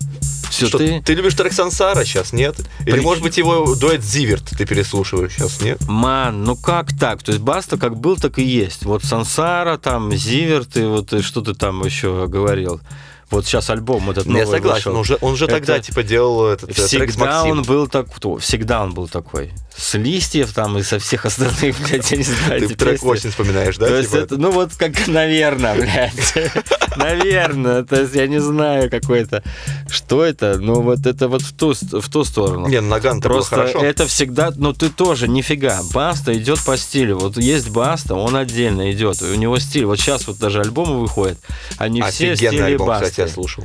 Всё, 0.49 0.67
что, 0.67 0.77
ты- 0.77 1.01
ты... 1.01 1.13
любишь 1.13 1.33
трек 1.33 1.53
Сансара 1.53 2.03
сейчас, 2.05 2.33
нет? 2.33 2.55
Или 2.85 2.93
При- 2.93 3.01
может 3.01 3.21
быть 3.23 3.37
его 3.37 3.75
дуэт 3.75 4.03
Зиверт 4.03 4.43
ты 4.57 4.65
переслушиваешь 4.65 5.33
сейчас, 5.33 5.61
нет? 5.61 5.79
Ман, 5.87 6.43
ну 6.43 6.55
как 6.55 6.97
так? 6.97 7.21
То 7.23 7.31
есть 7.31 7.43
Баста 7.43 7.77
как 7.77 7.97
был, 7.97 8.15
так 8.17 8.39
и 8.39 8.43
есть. 8.43 8.83
Вот 8.85 9.03
Сансара, 9.03 9.77
там, 9.77 10.13
Зиверт, 10.13 10.77
и 10.77 10.83
вот 10.83 11.13
что 11.23 11.41
ты 11.41 11.53
там 11.53 11.83
еще 11.85 12.27
говорил. 12.27 12.81
Вот 13.29 13.45
сейчас 13.45 13.69
альбом 13.69 14.09
этот 14.09 14.25
новый 14.25 14.39
я 14.39 14.45
согласен, 14.45 14.91
вышел. 14.91 14.95
он 14.95 15.03
же, 15.03 15.17
он 15.19 15.35
же 15.35 15.45
Это 15.45 15.55
тогда 15.55 15.79
типа 15.79 16.01
делал 16.03 16.47
этот 16.47 16.69
э, 16.69 16.73
трек 16.87 17.11
с 17.11 17.15
Всегда 17.15 17.43
он 17.43 17.61
был 17.63 17.87
так, 17.87 18.07
кто- 18.13 18.37
всегда 18.37 18.83
он 18.83 18.93
был 18.93 19.09
такой. 19.09 19.51
С 19.75 19.93
листьев 19.95 20.53
там 20.53 20.77
и 20.77 20.81
со 20.81 20.97
всех 20.97 21.25
остальных, 21.25 21.75
блядь, 21.87 22.09
я 22.09 22.17
не 22.17 22.23
знаю. 22.23 22.67
Ты 22.67 22.75
трек 22.75 23.03
очень 23.03 23.29
вспоминаешь, 23.29 23.77
да? 23.77 23.87
То 23.87 23.97
есть 23.97 24.11
типа? 24.11 24.21
это, 24.21 24.37
ну 24.37 24.51
вот 24.51 24.73
как, 24.75 25.07
наверное, 25.07 25.75
блядь. 25.75 26.33
Наверное. 26.95 27.83
То 27.83 28.01
есть 28.01 28.15
я 28.15 28.27
не 28.27 28.39
знаю 28.39 28.89
какой-то, 28.89 29.43
что 29.89 30.23
это, 30.23 30.57
но 30.57 30.81
вот 30.81 31.05
это 31.05 31.27
вот 31.27 31.41
в 31.41 31.53
ту, 31.53 31.73
в 31.73 32.09
ту 32.09 32.23
сторону. 32.23 32.67
Не, 32.67 32.81
ну 32.81 32.89
Наган 32.89 33.21
Просто 33.21 33.55
хорошо. 33.55 33.83
это 33.83 34.07
всегда, 34.07 34.51
ну 34.55 34.73
ты 34.73 34.89
тоже 34.89 35.27
нифига. 35.27 35.81
Баста 35.93 36.35
идет 36.35 36.59
по 36.65 36.75
стилю. 36.77 37.17
Вот 37.17 37.37
есть 37.37 37.69
Баста, 37.69 38.15
он 38.15 38.35
отдельно 38.35 38.91
идет. 38.91 39.21
У 39.21 39.35
него 39.35 39.59
стиль. 39.59 39.85
Вот 39.85 39.99
сейчас 39.99 40.27
вот 40.27 40.39
даже 40.39 40.61
альбомы 40.61 41.01
выходят, 41.01 41.37
они 41.77 42.01
все 42.01 42.33
альбом, 42.33 42.87
Басты. 42.87 43.16
Я 43.17 43.27
слушал. 43.27 43.63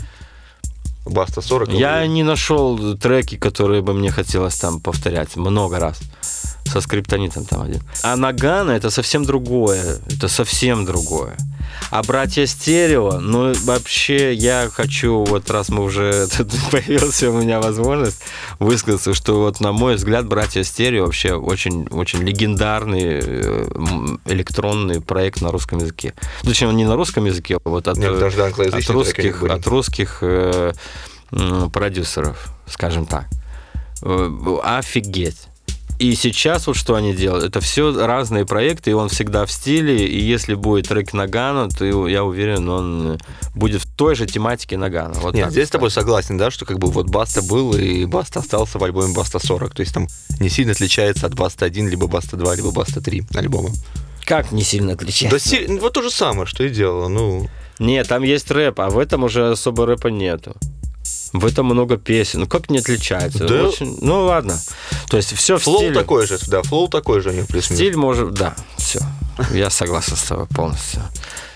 Баста 1.05 1.41
40. 1.41 1.71
Я 1.71 2.07
не 2.07 2.23
нашел 2.23 2.97
треки, 2.97 3.37
которые 3.37 3.83
бы 3.83 3.93
мне 3.93 4.11
хотелось 4.11 4.57
там 4.57 4.81
повторять 4.81 5.37
много 5.37 5.79
раз. 5.79 6.01
Со 6.73 6.81
скриптонитом 6.81 7.45
там 7.45 7.63
один. 7.63 7.83
А 8.03 8.17
Нагана 8.17 8.71
это 8.71 8.89
совсем 8.89 9.25
другое. 9.25 9.99
Это 10.07 10.29
совсем 10.29 10.87
другое. 10.87 11.37
А 11.91 12.03
братья 12.03 12.47
стерео, 12.47 13.21
ну 13.21 13.53
вообще 13.65 14.33
я 14.33 14.71
хочу, 14.73 15.25
вот 15.25 15.51
раз 15.51 15.69
мы 15.69 15.83
уже 15.83 16.27
тут 16.37 16.51
появилась 16.71 17.23
у 17.23 17.33
меня 17.33 17.61
возможность 17.61 18.23
высказаться, 18.59 19.13
что 19.13 19.41
вот 19.41 19.61
на 19.61 19.73
мой 19.73 19.97
взгляд 19.97 20.27
братья 20.27 20.63
стерео 20.63 21.05
вообще 21.05 21.35
очень, 21.35 21.87
очень 21.89 22.21
легендарный 22.21 23.21
э, 23.23 23.67
электронный 24.25 25.03
проект 25.03 25.43
на 25.43 25.51
русском 25.51 25.79
языке. 25.81 26.15
Точнее, 26.43 26.69
он 26.69 26.77
не 26.77 26.87
на 26.87 26.97
русском 26.97 27.27
языке, 27.27 27.59
а 27.63 27.69
вот 27.69 27.87
от, 27.87 27.99
Нет, 27.99 28.19
даже 28.19 28.43
от 28.43 28.89
русских, 28.89 29.43
от 29.43 29.67
русских 29.67 30.19
э, 30.23 30.73
продюсеров, 31.31 32.49
скажем 32.67 33.05
так. 33.05 33.27
Э, 34.01 34.59
Офигеть. 34.63 35.49
И 36.03 36.17
сейчас 36.17 36.67
вот 36.67 36.75
что 36.75 36.97
они 36.97 37.15
делают, 37.15 37.45
это 37.45 37.61
все 37.61 37.93
разные 38.05 38.45
проекты, 38.45 38.91
и 38.91 38.93
он 38.93 39.09
всегда 39.09 39.47
в 39.47 39.53
стиле, 39.53 40.05
и 40.05 40.21
если 40.21 40.55
будет 40.55 40.89
трек 40.89 41.13
Нагана, 41.13 41.69
то 41.69 42.09
я 42.09 42.25
уверен, 42.25 42.69
он 42.69 43.21
будет 43.55 43.83
в 43.83 43.95
той 43.97 44.17
же 44.17 44.27
тематике 44.27 44.77
Нагана. 44.77 45.15
Вот 45.21 45.35
Нет, 45.35 45.53
здесь 45.53 45.69
с 45.69 45.71
тобой 45.71 45.93
согласен, 45.93 46.39
да, 46.39 46.51
что 46.51 46.65
как 46.65 46.81
бы 46.81 46.91
вот 46.91 47.09
Баста 47.09 47.41
был, 47.41 47.77
и 47.77 48.05
Баста 48.05 48.41
остался 48.41 48.81
в 48.81 48.83
альбоме 48.83 49.15
Баста 49.15 49.39
40. 49.39 49.77
То 49.77 49.83
есть 49.83 49.95
там 49.95 50.09
не 50.41 50.49
сильно 50.49 50.73
отличается 50.73 51.27
от 51.27 51.35
Баста 51.35 51.67
1, 51.67 51.87
либо 51.87 52.09
Баста 52.09 52.37
2, 52.37 52.57
либо 52.57 52.73
Баста 52.73 53.01
3 53.01 53.23
альбома. 53.37 53.69
Как 54.25 54.51
не 54.51 54.65
сильно 54.65 54.89
Да 54.89 54.95
отличается? 54.95 55.39
си- 55.39 55.67
ну, 55.69 55.79
вот 55.79 55.93
то 55.93 56.03
же 56.03 56.11
самое, 56.11 56.47
что 56.47 56.65
и 56.65 56.69
делала. 56.69 57.07
Ну, 57.07 57.49
Нет, 57.79 58.09
там 58.09 58.25
есть 58.25 58.51
рэп, 58.51 58.81
а 58.81 58.91
в 58.91 58.99
этом 58.99 59.23
уже 59.23 59.53
особо 59.53 59.87
рэпа 59.87 60.09
нету. 60.09 60.57
В 61.33 61.47
этом 61.47 61.67
много 61.67 61.97
песен. 61.97 62.41
Ну 62.41 62.47
как 62.47 62.69
не 62.71 62.79
отличается? 62.79 63.47
Да. 63.47 63.65
Очень- 63.69 63.99
Ну 64.03 64.25
ладно. 64.25 64.59
То 65.09 65.17
есть 65.17 65.35
все 65.35 65.57
в 65.59 65.63
flow 65.63 65.79
стиле. 65.79 65.95
такой 65.95 66.27
же, 66.27 66.39
да, 66.49 66.63
flow 66.63 66.89
такой 66.89 67.21
же 67.21 67.31
плюс-минус. 67.49 67.79
Стиль 67.79 67.97
может, 67.97 68.33
да, 68.35 68.55
все. 68.77 69.01
Я 69.51 69.71
согласен 69.71 70.17
с 70.17 70.23
тобой 70.23 70.47
полностью. 70.47 71.03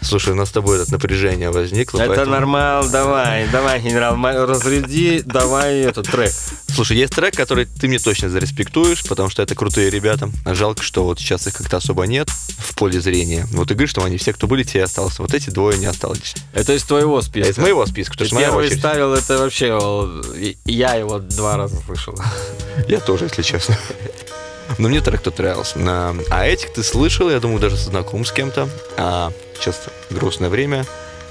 Слушай, 0.00 0.32
у 0.34 0.36
нас 0.36 0.48
с 0.50 0.52
тобой 0.52 0.80
это 0.80 0.92
напряжение 0.92 1.50
возникло. 1.50 1.98
Это 1.98 2.08
поэтому- 2.08 2.30
нормал, 2.30 2.88
давай, 2.88 3.48
давай, 3.48 3.80
генерал, 3.80 4.16
разряди, 4.46 5.22
давай 5.24 5.78
этот 5.80 6.06
трек. 6.10 6.32
Слушай, 6.68 6.98
есть 6.98 7.14
трек, 7.14 7.34
который 7.34 7.64
ты 7.66 7.88
мне 7.88 7.98
точно 7.98 8.28
зареспектуешь, 8.28 9.02
потому 9.04 9.30
что 9.30 9.42
это 9.42 9.54
крутые 9.54 9.90
ребята. 9.90 10.30
Жалко, 10.44 10.82
что 10.82 11.04
вот 11.04 11.18
сейчас 11.18 11.46
их 11.46 11.54
как-то 11.54 11.78
особо 11.78 12.04
нет 12.06 12.28
в 12.30 12.74
поле 12.76 13.00
зрения. 13.00 13.46
Вот 13.52 13.68
ты 13.68 13.74
говоришь, 13.74 13.90
что 13.90 14.04
они 14.04 14.16
все, 14.18 14.32
кто 14.32 14.46
были, 14.46 14.62
те 14.62 14.78
и 14.78 14.82
остался. 14.82 15.22
Вот 15.22 15.34
эти 15.34 15.50
двое 15.50 15.78
не 15.78 15.86
осталось. 15.86 16.34
Это 16.52 16.72
из 16.74 16.84
твоего 16.84 17.20
списка. 17.22 17.50
Из 17.50 17.58
моего 17.58 17.84
списка, 17.86 18.12
то 18.12 18.18
Ты 18.18 18.24
есть 18.24 18.36
первый 18.36 18.66
очередь. 18.66 18.78
ставил, 18.78 19.12
это 19.14 19.38
вообще, 19.38 19.78
я 20.66 20.94
его 20.94 21.18
два 21.18 21.56
раза 21.56 21.76
слышал. 21.84 22.14
Я 22.88 23.00
тоже, 23.00 23.24
если 23.24 23.42
честно. 23.42 23.76
Но 24.78 24.88
мне 24.88 25.00
трек 25.00 25.20
тот 25.20 25.38
нравился. 25.38 25.78
А, 25.78 26.14
а 26.30 26.46
этих 26.46 26.70
ты 26.72 26.82
слышал, 26.82 27.30
я 27.30 27.40
думаю, 27.40 27.60
даже 27.60 27.76
знаком 27.76 28.24
с 28.24 28.32
кем-то. 28.32 28.68
А, 28.96 29.32
сейчас 29.58 29.80
грустное 30.10 30.48
время. 30.48 30.86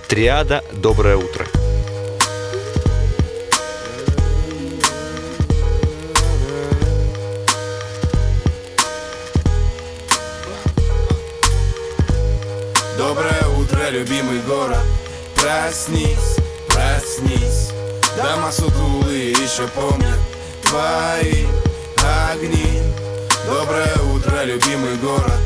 Триада 0.08 0.64
«Доброе 0.74 1.18
утро». 1.18 1.46
Доброе 12.98 13.46
утро, 13.60 13.90
любимый 13.90 14.40
город 14.48 14.80
Проснись, 15.36 16.38
проснись 16.68 17.72
Дома 18.16 18.52
сутулые 18.52 19.32
еще 19.32 19.68
помнят 19.68 20.20
Твои 20.64 21.46
огни 22.32 22.82
Доброе 23.46 23.96
утро, 24.12 24.44
любимый 24.44 24.96
город. 24.98 25.40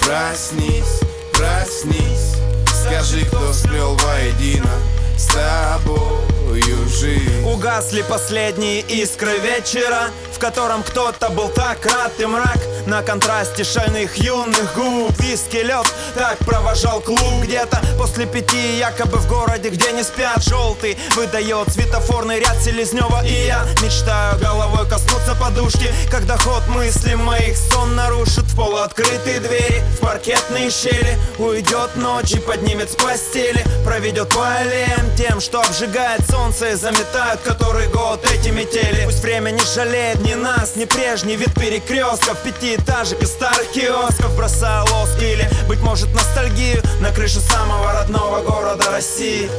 Проснись, 0.00 1.00
проснись. 1.32 2.34
Скажи, 2.66 3.24
кто 3.26 3.52
сплел 3.52 3.94
воедино 3.94 4.70
С 5.16 5.26
тобою 5.26 6.88
жизнь 6.88 7.44
Угасли 7.46 8.02
последние 8.02 8.80
искры 8.80 9.38
вечера 9.38 10.10
В 10.32 10.38
котором 10.38 10.82
кто-то 10.82 11.30
был 11.30 11.48
так 11.48 11.84
рад 11.86 12.12
и 12.18 12.26
мрак. 12.26 12.58
На 12.86 13.02
контрасте 13.02 13.64
шальных 13.64 14.16
юных 14.16 14.74
губ 14.74 15.18
Виски, 15.20 15.56
лед, 15.56 15.86
так 16.14 16.36
провожал 16.38 17.00
клуб. 17.00 17.42
Где-то 17.42 17.80
после 17.98 18.26
пяти, 18.26 18.76
якобы 18.78 19.18
в 19.18 19.28
городе, 19.28 19.70
где 19.70 19.92
не 19.92 20.02
спят 20.02 20.42
Желтый 20.42 20.98
выдает 21.16 21.70
светофорный 21.70 22.40
ряд 22.40 22.60
Селезнева 22.60 23.24
И 23.24 23.46
я 23.46 23.64
мечтаю 23.82 24.38
головой 24.40 24.86
коснуться 24.88 25.34
подушки 25.40 25.90
Когда 26.10 26.36
ход 26.36 26.66
мысли 26.68 27.14
моих 27.14 27.56
сон 27.56 27.94
нарушит 27.94 28.44
В 28.44 28.56
полуоткрытые 28.56 29.40
двери, 29.40 29.82
в 29.96 30.00
паркетные 30.00 30.70
щели 30.70 31.18
Уйдет 31.38 31.96
ночь 31.96 32.32
и 32.32 32.38
поднимет 32.40 32.90
с 32.90 32.96
постели 32.96 33.64
Проведет 33.84 34.28
по 34.28 34.46
аллеям 34.46 35.03
тем, 35.16 35.40
что 35.40 35.60
обжигает 35.60 36.28
солнце 36.28 36.72
И 36.72 36.74
заметают 36.74 37.40
который 37.42 37.88
год 37.88 38.24
эти 38.30 38.48
метели. 38.48 39.04
Пусть 39.04 39.22
время 39.22 39.50
не 39.50 39.60
жалеет 39.74 40.20
ни 40.20 40.34
нас, 40.34 40.76
ни 40.76 40.84
прежний 40.84 41.36
вид 41.36 41.54
перекрестков. 41.54 42.38
Пятиэтажек 42.42 43.22
и 43.22 43.26
старых 43.26 43.70
киосков. 43.72 44.36
Бросая 44.36 44.82
лоск 44.82 45.20
или, 45.20 45.48
быть 45.68 45.80
может, 45.80 46.12
ностальгию 46.14 46.82
На 47.00 47.10
крыше 47.10 47.40
самого 47.40 47.92
родного 47.92 48.40
города 48.42 48.90
России. 48.90 49.50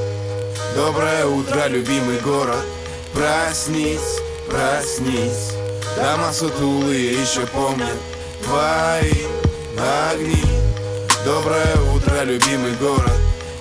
Доброе 0.76 1.26
утро, 1.26 1.68
любимый 1.68 2.20
город. 2.20 2.64
Проснись, 3.14 4.20
проснись. 4.50 5.54
Дома 5.96 6.34
сутулые 6.34 7.14
еще 7.14 7.46
помнят 7.48 7.98
Твои 8.44 9.26
огни. 10.12 10.44
Доброе 11.24 11.76
утро, 11.96 12.24
любимый 12.24 12.74
город. 12.74 13.12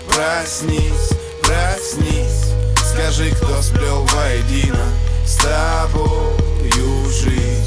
Проснись, 0.08 1.10
проснись. 1.46 2.52
Скажи, 2.76 3.30
кто 3.32 3.60
сплел 3.62 4.04
воедино 4.04 4.86
С 5.24 5.36
жизнь 5.44 6.43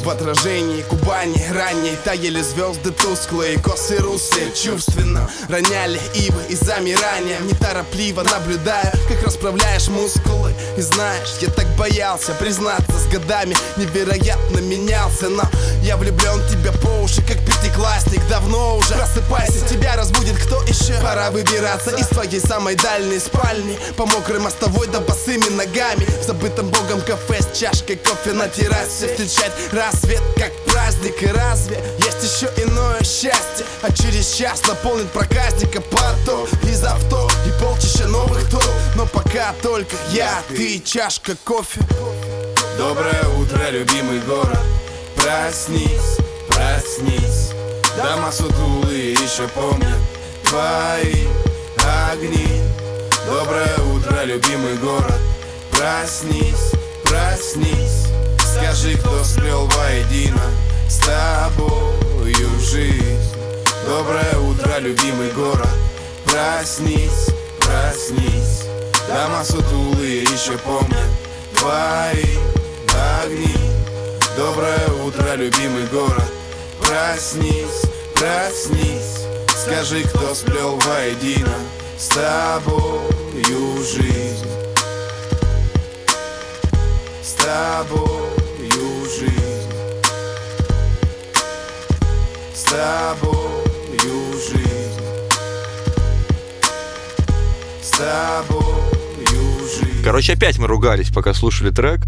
В 0.07 0.09
отражении 0.09 0.83
Кубани 0.83 1.35
ранней. 1.51 1.97
Таяли 2.05 2.41
звезды 2.41 2.91
тусклые, 2.91 3.59
косы 3.59 3.97
русые 3.97 4.53
Чувственно 4.55 5.29
роняли 5.49 5.99
ивы 6.13 6.43
и 6.47 6.55
замирания. 6.55 7.39
Неторопливо 7.41 8.23
наблюдаю, 8.23 8.89
как 9.09 9.21
расправляешь 9.23 9.89
мускулы. 9.89 10.53
И 10.77 10.81
знаешь, 10.81 11.35
я 11.41 11.49
так 11.49 11.67
боялся 11.75 12.31
признаться 12.35 12.93
с 12.93 13.07
годами 13.07 13.57
Невероятно 13.75 14.59
менялся, 14.59 15.27
но 15.27 15.43
я 15.83 15.97
влюблен 15.97 16.39
в 16.39 16.51
тебя 16.51 16.71
по 16.71 17.03
уши 17.03 17.21
Как 17.23 17.39
пятиклассник, 17.45 18.25
давно 18.29 18.77
уже 18.77 18.93
Просыпайся, 18.93 19.67
тебя 19.67 19.97
разбудит 19.97 20.37
кто 20.37 20.63
еще 20.63 20.93
Пора 21.01 21.31
выбираться 21.31 21.91
из 21.97 22.07
твоей 22.07 22.39
самой 22.39 22.75
дальней 22.75 23.19
спальни. 23.19 23.77
По 23.97 24.05
мокрой 24.05 24.39
мостовой 24.39 24.87
да 24.87 25.01
босыми 25.01 25.49
ногами. 25.49 26.05
В 26.21 26.25
забытом 26.25 26.69
богом 26.69 27.01
кафе 27.01 27.41
с 27.41 27.57
чашкой 27.57 27.97
кофе 27.97 28.31
на 28.31 28.47
террасе. 28.47 29.07
Встречать 29.07 29.51
рассвет 29.97 30.21
как 30.35 30.51
праздник 30.65 31.21
И 31.23 31.27
разве 31.27 31.81
есть 31.99 32.23
еще 32.23 32.49
иное 32.63 33.03
счастье? 33.03 33.65
А 33.81 33.91
через 33.91 34.33
час 34.33 34.65
наполнит 34.67 35.07
проказника 35.11 35.81
поток 35.81 36.49
Из 36.63 36.83
авто 36.83 37.29
и 37.45 37.61
полчища 37.61 38.07
новых 38.07 38.49
топ 38.49 38.63
Но 38.95 39.05
пока 39.05 39.53
только 39.61 39.95
я, 40.11 40.41
ты 40.49 40.75
и 40.75 40.83
чашка 40.83 41.35
кофе. 41.43 41.81
Доброе 42.77 43.23
утро, 43.39 43.69
любимый 43.71 44.19
город. 44.21 44.59
Проснись, 45.15 46.17
проснись. 46.47 47.51
Дома 47.95 48.31
сутулые 48.31 49.13
еще 49.13 49.47
помнят 49.47 49.97
Твои 50.43 51.25
огни. 52.11 52.61
Доброе 53.25 53.75
утро, 53.93 54.23
любимый 54.23 54.75
город. 54.77 55.19
Проснись, 55.71 56.71
проснись 57.03 58.07
Скажи, 58.57 58.97
кто 58.97 59.23
сплел 59.23 59.67
воедино 59.67 60.41
С 60.89 60.97
тобою 60.97 62.59
жизнь? 62.59 63.31
Доброе 63.85 64.37
утро, 64.39 64.79
любимый 64.79 65.31
город. 65.31 65.69
Проснись, 66.25 67.27
проснись. 67.59 68.63
Дома 69.07 69.43
сутулые 69.43 70.23
еще 70.23 70.57
помнят 70.57 71.09
Твои 71.55 72.37
огни. 73.23 73.55
Доброе 74.35 74.87
утро, 75.05 75.35
любимый 75.35 75.85
город. 75.87 76.31
Проснись, 76.79 77.83
проснись. 78.15 79.25
Скажи, 79.55 80.03
кто 80.03 80.33
сплел 80.33 80.77
воедино 80.79 81.55
С 81.97 82.07
тобою 82.07 83.83
жизнь? 83.83 84.47
С 87.21 87.33
тобою 87.33 88.16
тобою 92.77 94.33
жизнь 94.33 95.01
С 97.81 97.89
тобою 97.89 99.67
жизнь 99.67 100.03
Короче, 100.03 100.33
опять 100.33 100.59
мы 100.59 100.67
ругались, 100.67 101.09
пока 101.09 101.33
слушали 101.33 101.71
трек. 101.71 102.01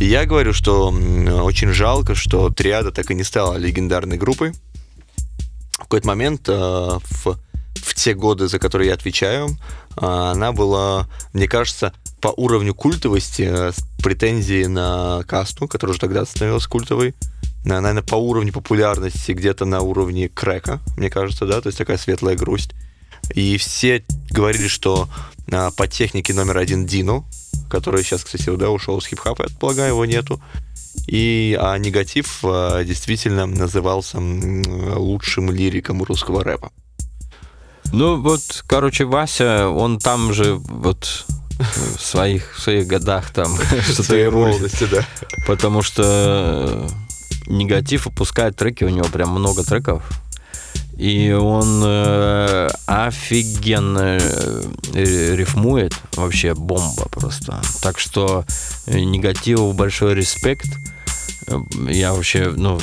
И 0.00 0.04
я 0.06 0.26
говорю, 0.26 0.52
что 0.52 0.88
очень 0.88 1.68
жалко, 1.68 2.14
что 2.14 2.50
Триада 2.50 2.90
так 2.90 3.10
и 3.10 3.14
не 3.14 3.22
стала 3.22 3.56
легендарной 3.56 4.16
группой. 4.16 4.52
В 5.72 5.78
какой-то 5.78 6.08
момент 6.08 6.48
э, 6.48 6.52
в, 6.52 7.38
в 7.74 7.94
те 7.94 8.14
годы, 8.14 8.48
за 8.48 8.58
которые 8.58 8.88
я 8.88 8.94
отвечаю, 8.94 9.48
э, 9.48 9.52
она 10.04 10.52
была, 10.52 11.08
мне 11.32 11.46
кажется, 11.46 11.92
по 12.20 12.28
уровню 12.36 12.74
культовости 12.74 13.42
э, 13.48 13.72
с 13.72 13.86
претензией 14.02 14.66
на 14.66 15.22
касту, 15.26 15.68
которая 15.68 15.92
уже 15.92 16.00
тогда 16.00 16.26
становилась 16.26 16.66
культовой. 16.66 17.14
На- 17.64 17.80
Наверное, 17.80 18.02
по 18.02 18.16
уровню 18.16 18.52
популярности 18.52 19.32
где-то 19.32 19.64
на 19.64 19.80
уровне 19.80 20.28
крека, 20.28 20.80
мне 20.96 21.10
кажется, 21.10 21.46
да, 21.46 21.60
то 21.60 21.68
есть 21.68 21.78
такая 21.78 21.98
светлая 21.98 22.36
грусть. 22.36 22.70
И 23.34 23.56
все 23.58 24.04
говорили, 24.30 24.68
что 24.68 25.08
а, 25.50 25.70
по 25.70 25.86
технике 25.86 26.32
номер 26.34 26.58
один 26.58 26.86
Дину, 26.86 27.26
который 27.68 28.02
сейчас, 28.02 28.24
кстати, 28.24 28.54
да, 28.56 28.70
ушел 28.70 29.00
с 29.00 29.06
хип-хапа, 29.06 29.46
я 29.48 29.56
полагаю, 29.58 29.90
его 29.90 30.04
нету. 30.04 30.40
И 31.06 31.56
а 31.60 31.76
негатив 31.78 32.40
а, 32.42 32.82
действительно 32.84 33.46
назывался 33.46 34.18
лучшим 34.18 35.50
лириком 35.50 36.02
русского 36.02 36.42
рэпа. 36.42 36.72
Ну, 37.92 38.20
вот, 38.20 38.64
короче, 38.66 39.04
Вася, 39.04 39.68
он 39.68 39.98
там 39.98 40.32
же 40.32 40.54
вот 40.54 41.26
в 41.58 42.00
своих, 42.00 42.56
в 42.56 42.60
своих 42.60 42.86
годах 42.86 43.30
там 43.30 43.56
что-то 43.90 44.16
и 44.16 44.28
молодости, 44.28 44.86
да. 44.90 45.06
Потому 45.46 45.82
что 45.82 46.88
негатив 47.48 48.06
выпускает 48.06 48.56
треки, 48.56 48.84
у 48.84 48.88
него 48.88 49.06
прям 49.08 49.30
много 49.30 49.64
треков. 49.64 50.02
И 50.96 51.30
он 51.30 51.80
э, 51.84 52.68
офигенно 52.86 54.18
э, 54.18 55.36
рифмует, 55.36 55.94
вообще 56.16 56.54
бомба 56.54 57.08
просто. 57.08 57.60
Так 57.82 58.00
что 58.00 58.44
э, 58.86 58.98
негативу 58.98 59.72
большой 59.72 60.14
респект. 60.14 60.66
Э, 61.46 61.56
Я 61.88 62.14
вообще, 62.14 62.52
ну, 62.54 62.80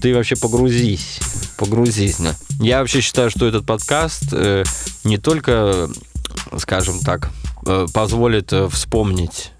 ты 0.00 0.14
вообще 0.14 0.36
погрузись, 0.36 1.20
погрузись. 1.58 2.18
на. 2.20 2.34
Я 2.58 2.78
вообще 2.80 3.02
считаю, 3.02 3.28
что 3.30 3.46
этот 3.46 3.66
подкаст 3.66 4.32
э, 4.32 4.64
не 5.04 5.18
только, 5.18 5.90
скажем 6.56 7.00
так, 7.00 7.30
э, 7.66 7.86
позволит 7.92 8.50
вспомнить 8.70 9.52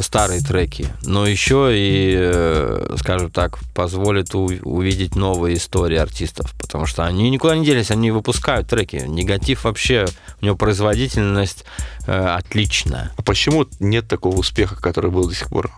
старые 0.00 0.40
треки, 0.40 0.86
но 1.02 1.26
еще 1.26 1.70
и, 1.72 2.14
э, 2.16 2.96
скажем 2.98 3.30
так, 3.30 3.58
позволит 3.74 4.34
увидеть 4.34 5.16
новые 5.16 5.56
истории 5.56 5.96
артистов, 5.96 6.52
потому 6.58 6.86
что 6.86 7.04
они 7.04 7.30
никуда 7.30 7.56
не 7.56 7.64
делись, 7.64 7.90
они 7.90 8.10
выпускают 8.10 8.68
треки. 8.68 9.04
Негатив 9.06 9.64
вообще, 9.64 10.06
у 10.40 10.44
него 10.44 10.56
производительность 10.56 11.64
э, 12.06 12.12
отличная. 12.12 13.12
А 13.16 13.22
почему 13.22 13.66
нет 13.80 14.08
такого 14.08 14.36
успеха, 14.36 14.76
который 14.76 15.10
был 15.10 15.28
до 15.28 15.34
сих 15.34 15.48
пор? 15.48 15.70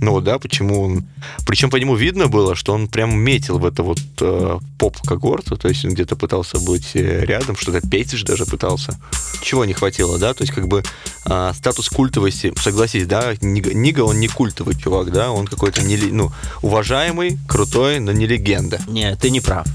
Ну 0.00 0.20
да, 0.20 0.38
почему 0.38 0.82
он... 0.82 1.04
Причем 1.46 1.70
по 1.70 1.76
нему 1.76 1.94
видно 1.94 2.28
было, 2.28 2.54
что 2.54 2.72
он 2.72 2.88
прям 2.88 3.18
метил 3.18 3.58
в 3.58 3.66
это 3.66 3.82
вот 3.82 4.00
э, 4.20 4.58
поп-когорту, 4.78 5.56
то 5.56 5.68
есть 5.68 5.84
он 5.84 5.92
где-то 5.92 6.16
пытался 6.16 6.58
быть 6.58 6.92
э, 6.94 7.24
рядом, 7.24 7.56
что-то 7.56 7.86
петь 7.86 8.12
же 8.12 8.24
даже 8.24 8.46
пытался. 8.46 8.98
Чего 9.42 9.64
не 9.64 9.74
хватило, 9.74 10.18
да? 10.18 10.32
То 10.32 10.42
есть 10.42 10.54
как 10.54 10.68
бы 10.68 10.82
э, 11.26 11.52
статус 11.54 11.88
культовости, 11.88 12.52
согласись, 12.56 13.06
да, 13.06 13.34
Нига, 13.40 14.00
он 14.02 14.20
не 14.20 14.28
культовый 14.28 14.74
чувак, 14.74 15.12
да, 15.12 15.30
он 15.30 15.46
какой-то, 15.46 15.82
не, 15.82 15.96
ну, 15.96 16.32
уважаемый, 16.62 17.38
крутой, 17.46 18.00
но 18.00 18.12
не 18.12 18.26
легенда. 18.26 18.80
Не, 18.88 19.16
ты 19.16 19.30
не 19.30 19.40
прав. 19.40 19.66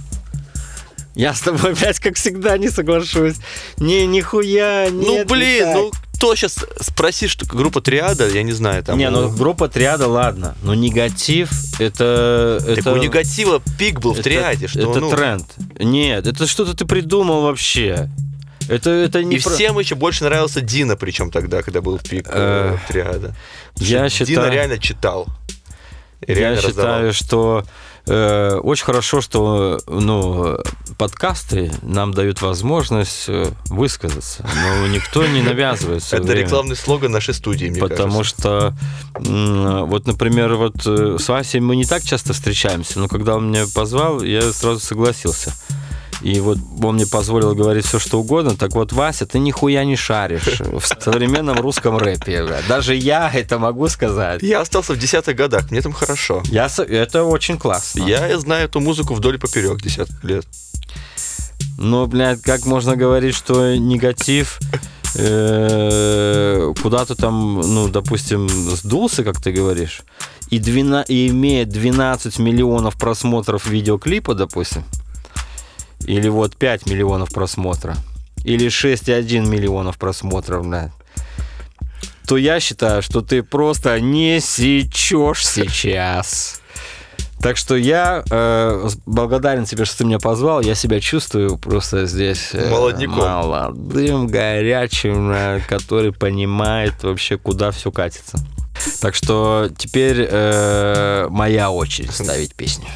Я 1.16 1.34
с 1.34 1.40
тобой 1.40 1.72
опять, 1.74 2.00
как 2.00 2.16
всегда, 2.16 2.58
не 2.58 2.70
соглашусь. 2.70 3.38
Не, 3.78 4.06
нихуя, 4.06 4.88
ну, 4.92 5.02
нет, 5.02 5.30
не 5.30 5.34
блин, 5.34 5.64
так. 5.64 5.76
ну, 5.76 5.92
кто 6.16 6.36
сейчас 6.36 6.58
спросит, 6.82 7.30
что 7.30 7.46
группа 7.46 7.82
Триада, 7.82 8.28
я 8.30 8.44
не 8.44 8.52
знаю, 8.54 8.84
там... 8.84 8.98
не, 8.98 9.10
ну 9.10 9.30
группа 9.30 9.68
Триада, 9.68 10.08
ладно. 10.08 10.56
Но 10.64 10.74
негатив 10.74 11.50
это. 11.80 12.60
Так 12.66 12.78
это 12.80 12.94
у 12.94 12.98
негатива 12.98 13.62
пик 13.78 14.00
был 14.00 14.12
в 14.14 14.20
это- 14.20 14.24
Триаде, 14.24 14.68
что 14.68 14.80
Это 14.92 15.00
ну, 15.00 15.12
тренд. 15.12 15.46
Нет, 15.80 16.26
это 16.28 16.48
что-то 16.48 16.74
ты 16.76 16.86
придумал 16.86 17.42
вообще. 17.44 18.10
Это, 18.68 18.90
это 18.90 19.24
не 19.24 19.36
И 19.36 19.40
про- 19.42 19.52
всем 19.52 19.78
еще 19.78 19.96
больше 19.96 20.24
нравился 20.24 20.62
Дина, 20.62 20.96
причем 20.96 21.30
тогда, 21.30 21.62
когда 21.62 21.82
был 21.82 22.00
пик 22.00 22.28
э, 22.30 22.76
Э, 22.76 22.78
Триада. 22.92 23.36
я 23.76 23.98
Дина 24.00 24.10
считаю- 24.10 24.52
реально 24.52 24.80
читал. 24.80 25.28
И 26.26 26.32
Я 26.32 26.38
реально 26.40 26.62
раздавал. 26.62 26.94
считаю, 26.96 27.14
что 27.14 27.66
э, 28.08 28.56
очень 28.64 28.86
хорошо, 28.86 29.22
что 29.22 29.80
ну, 29.88 30.58
подкасты 30.98 31.72
нам 31.82 32.14
дают 32.14 32.42
возможность 32.42 33.26
э, 33.28 33.52
высказаться. 33.66 34.48
Но 34.64 34.88
никто 34.88 35.26
не 35.26 35.42
навязывает 35.42 36.04
всё 36.04 36.18
Это 36.18 36.28
время. 36.28 36.42
рекламный 36.46 36.76
слоган 36.76 37.12
нашей 37.12 37.34
студии, 37.34 37.68
мне 37.68 37.80
Потому 37.80 38.20
кажется. 38.20 38.76
что, 39.20 39.86
вот, 39.86 40.08
например, 40.08 40.56
вот 40.56 40.76
э, 40.86 41.18
с 41.20 41.28
Васей 41.28 41.60
мы 41.60 41.76
не 41.76 41.86
так 41.86 42.04
часто 42.04 42.34
встречаемся, 42.34 43.00
но 43.00 43.08
когда 43.08 43.36
он 43.36 43.50
меня 43.50 43.66
позвал, 43.74 44.22
я 44.22 44.52
сразу 44.54 44.80
согласился. 44.80 45.54
И 46.22 46.40
вот 46.40 46.58
он 46.82 46.96
мне 46.96 47.06
позволил 47.06 47.54
говорить 47.56 47.86
все, 47.86 48.00
что 48.00 48.20
угодно. 48.20 48.56
Так 48.56 48.74
вот, 48.74 48.94
Вася, 48.94 49.26
ты 49.26 49.40
нихуя 49.40 49.84
не 49.84 49.96
шаришь 49.96 50.60
в 50.60 50.82
современном 51.00 51.60
русском 51.60 51.98
рэпе. 51.98 52.48
Даже 52.68 52.96
я 52.96 53.30
это 53.34 53.60
могу 53.60 53.88
сказать. 53.90 54.42
Я 54.42 54.62
остался 54.62 54.94
в 54.94 54.98
десятых 54.98 55.36
годах, 55.36 55.70
мне 55.72 55.82
там 55.82 55.92
хорошо. 55.94 56.42
Я, 56.46 56.68
это 56.88 57.24
очень 57.24 57.58
классно. 57.58 58.04
Я 58.04 58.38
знаю 58.40 58.66
эту 58.66 58.80
музыку 58.80 59.14
вдоль 59.14 59.36
и 59.36 59.38
поперек 59.38 59.82
десятых 59.82 60.24
лет. 60.24 60.46
Но, 61.78 62.08
блядь, 62.08 62.42
как 62.42 62.66
можно 62.66 62.96
говорить, 62.96 63.36
что 63.36 63.76
негатив 63.76 64.60
э, 65.16 66.74
куда-то 66.82 67.16
там, 67.16 67.62
ну, 67.62 67.88
допустим, 67.90 68.48
сдулся, 68.50 69.24
как 69.24 69.42
ты 69.42 69.52
говоришь, 69.52 70.02
и, 70.50 70.60
двена- 70.60 71.04
и 71.08 71.28
имеет 71.28 71.70
12 71.70 72.40
миллионов 72.40 72.96
просмотров 72.96 73.68
видеоклипа, 73.68 74.34
допустим, 74.36 74.84
или 76.06 76.28
вот 76.30 76.56
5 76.56 76.86
миллионов 76.88 77.30
просмотра, 77.30 77.96
или 78.44 78.68
6,1 78.68 79.48
миллионов 79.48 79.98
просмотров, 79.98 80.66
блядь, 80.68 80.92
то 82.28 82.38
я 82.38 82.60
считаю, 82.60 83.02
что 83.02 83.22
ты 83.22 83.44
просто 83.44 84.00
не 84.00 84.40
сечешь 84.40 85.46
сейчас. 85.46 86.62
Так 87.40 87.58
что 87.58 87.76
я 87.76 88.24
э, 88.32 88.90
благодарен 89.06 89.66
тебе, 89.66 89.86
что 89.86 90.00
ты 90.00 90.06
меня 90.06 90.18
позвал. 90.18 90.62
Я 90.62 90.74
себя 90.74 91.00
чувствую 91.00 91.58
просто 91.60 92.08
здесь 92.08 92.50
э, 92.54 92.72
Молодняком. 92.72 93.18
молодым, 93.18 94.28
горячим, 94.28 95.32
э, 95.32 95.62
который 95.70 96.12
понимает 96.12 96.94
вообще, 97.04 97.38
куда 97.38 97.70
все 97.70 97.92
катится. 97.92 98.40
Так 99.00 99.14
что 99.14 99.70
теперь 99.78 100.28
э, 100.28 101.28
моя 101.30 101.70
очередь 101.70 102.12
ставить 102.12 102.56
песню. 102.56 102.88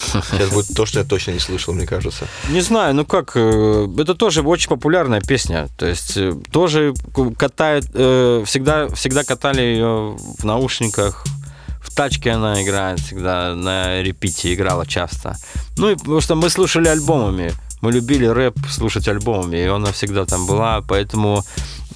Сейчас 0.00 0.50
будет 0.50 0.74
то, 0.74 0.86
что 0.86 1.00
я 1.00 1.04
точно 1.04 1.32
не 1.32 1.38
слышал, 1.38 1.74
мне 1.74 1.86
кажется. 1.86 2.26
Не 2.48 2.60
знаю, 2.60 2.94
ну 2.94 3.04
как, 3.04 3.32
э, 3.34 3.88
это 3.98 4.14
тоже 4.14 4.42
очень 4.42 4.68
популярная 4.68 5.20
песня. 5.20 5.68
То 5.76 5.86
есть 5.86 6.16
э, 6.16 6.32
тоже 6.50 6.94
катают, 7.38 7.86
э, 7.94 8.42
всегда, 8.46 8.88
всегда 8.88 9.24
катали 9.24 9.60
ее 9.60 10.16
в 10.38 10.44
наушниках, 10.44 11.24
в 11.80 11.94
тачке 11.94 12.30
она 12.30 12.62
играет 12.62 13.00
всегда, 13.00 13.54
на 13.54 14.02
репите 14.02 14.54
играла 14.54 14.86
часто. 14.86 15.36
Ну 15.76 15.90
и 15.90 15.94
потому 15.96 16.20
что 16.20 16.34
мы 16.34 16.50
слушали 16.50 16.88
альбомами, 16.88 17.52
мы 17.80 17.92
любили 17.92 18.26
рэп 18.26 18.56
слушать 18.68 19.08
альбомами, 19.08 19.56
и 19.56 19.66
она 19.66 19.92
всегда 19.92 20.24
там 20.24 20.46
была, 20.46 20.82
поэтому 20.86 21.44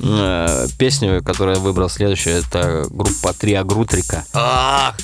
э, 0.00 0.66
песню, 0.78 1.22
которую 1.22 1.56
я 1.56 1.62
выбрал 1.62 1.88
следующую, 1.88 2.36
это 2.36 2.86
группа 2.90 3.32
Триагрутрика. 3.32 4.24
А, 4.32 4.94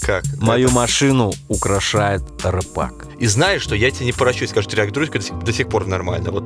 как? 0.00 0.24
Мою 0.40 0.70
машину 0.70 1.32
украшает 1.48 2.22
рэпак. 2.42 3.06
И 3.20 3.26
знаешь, 3.26 3.62
что 3.62 3.74
я 3.74 3.90
тебе 3.90 4.06
не 4.06 4.12
поращусь, 4.12 4.50
скажу, 4.50 4.68
Триагрутрика 4.68 5.18
до 5.18 5.24
сих, 5.24 5.38
до 5.38 5.52
сих 5.52 5.68
пор 5.68 5.86
нормально, 5.86 6.30
вот. 6.32 6.44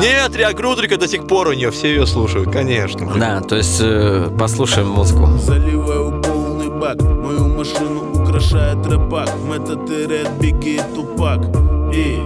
Нет, 0.00 0.32
Триагрутрика 0.32 0.96
до 0.96 1.06
сих 1.06 1.26
пор 1.26 1.48
у 1.48 1.52
нее, 1.52 1.70
все 1.70 1.88
ее 1.88 2.06
слушают, 2.06 2.50
конечно. 2.50 3.12
Да, 3.14 3.40
то 3.40 3.56
есть 3.56 3.78
э, 3.80 4.30
послушаем 4.38 4.88
музыку. 4.88 5.26
Заливаю 5.38 6.22
полный 6.22 6.68
бак 6.68 7.00
Мою 7.00 7.48
машину 7.48 8.22
украшает 8.22 8.84
рэпак 8.86 9.30
Метод 9.44 9.88
и 9.90 10.06
Ред, 10.06 10.30
Бигги 10.40 10.80
Тупак 10.94 11.73
И, 11.94 12.18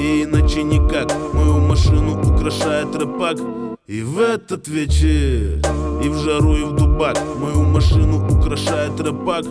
и 0.00 0.24
иначе 0.24 0.64
никак. 0.64 1.12
Мою 1.32 1.58
машину 1.60 2.20
украшает 2.20 2.92
рэпак 2.96 3.38
И 3.86 4.02
в 4.02 4.18
этот 4.18 4.66
вечер 4.66 5.60
И 6.02 6.08
в 6.08 6.16
жару, 6.16 6.56
и 6.56 6.64
в 6.64 6.72
дубак. 6.72 7.16
Мою 7.38 7.62
машину 7.62 8.26
украшает 8.26 9.00
рэпак 9.00 9.44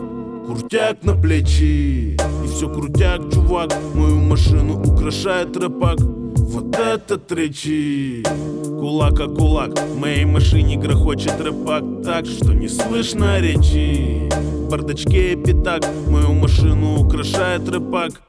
Крутяк 0.45 1.03
на 1.03 1.15
плечи 1.15 2.17
И 2.43 2.47
все 2.47 2.67
крутяк, 2.67 3.21
чувак. 3.33 3.71
Мою 3.95 4.17
машину 4.17 4.77
украшает 4.77 5.55
рэпак 5.55 6.01
Вот 6.01 6.75
этот 6.75 7.31
речи 7.31 8.23
Кулак 8.65 9.21
о 9.21 9.29
кулак 9.29 9.79
В 9.79 9.97
моей 9.97 10.25
машине 10.25 10.75
грохочет 10.75 11.39
рэпак 11.39 11.83
Так, 12.03 12.25
что 12.25 12.53
не 12.53 12.67
слышно 12.67 13.39
речи. 13.39 14.29
В 14.33 14.69
бардачке 14.69 15.37
пятак 15.37 15.85
Мою 16.09 16.33
машину 16.33 17.05
украшает 17.05 17.69
рэпак 17.69 18.21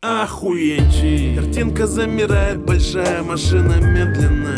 Охуенчи. 0.00 1.34
Картинка 1.34 1.88
замирает, 1.88 2.64
большая 2.64 3.24
машина 3.24 3.80
медленно 3.80 4.54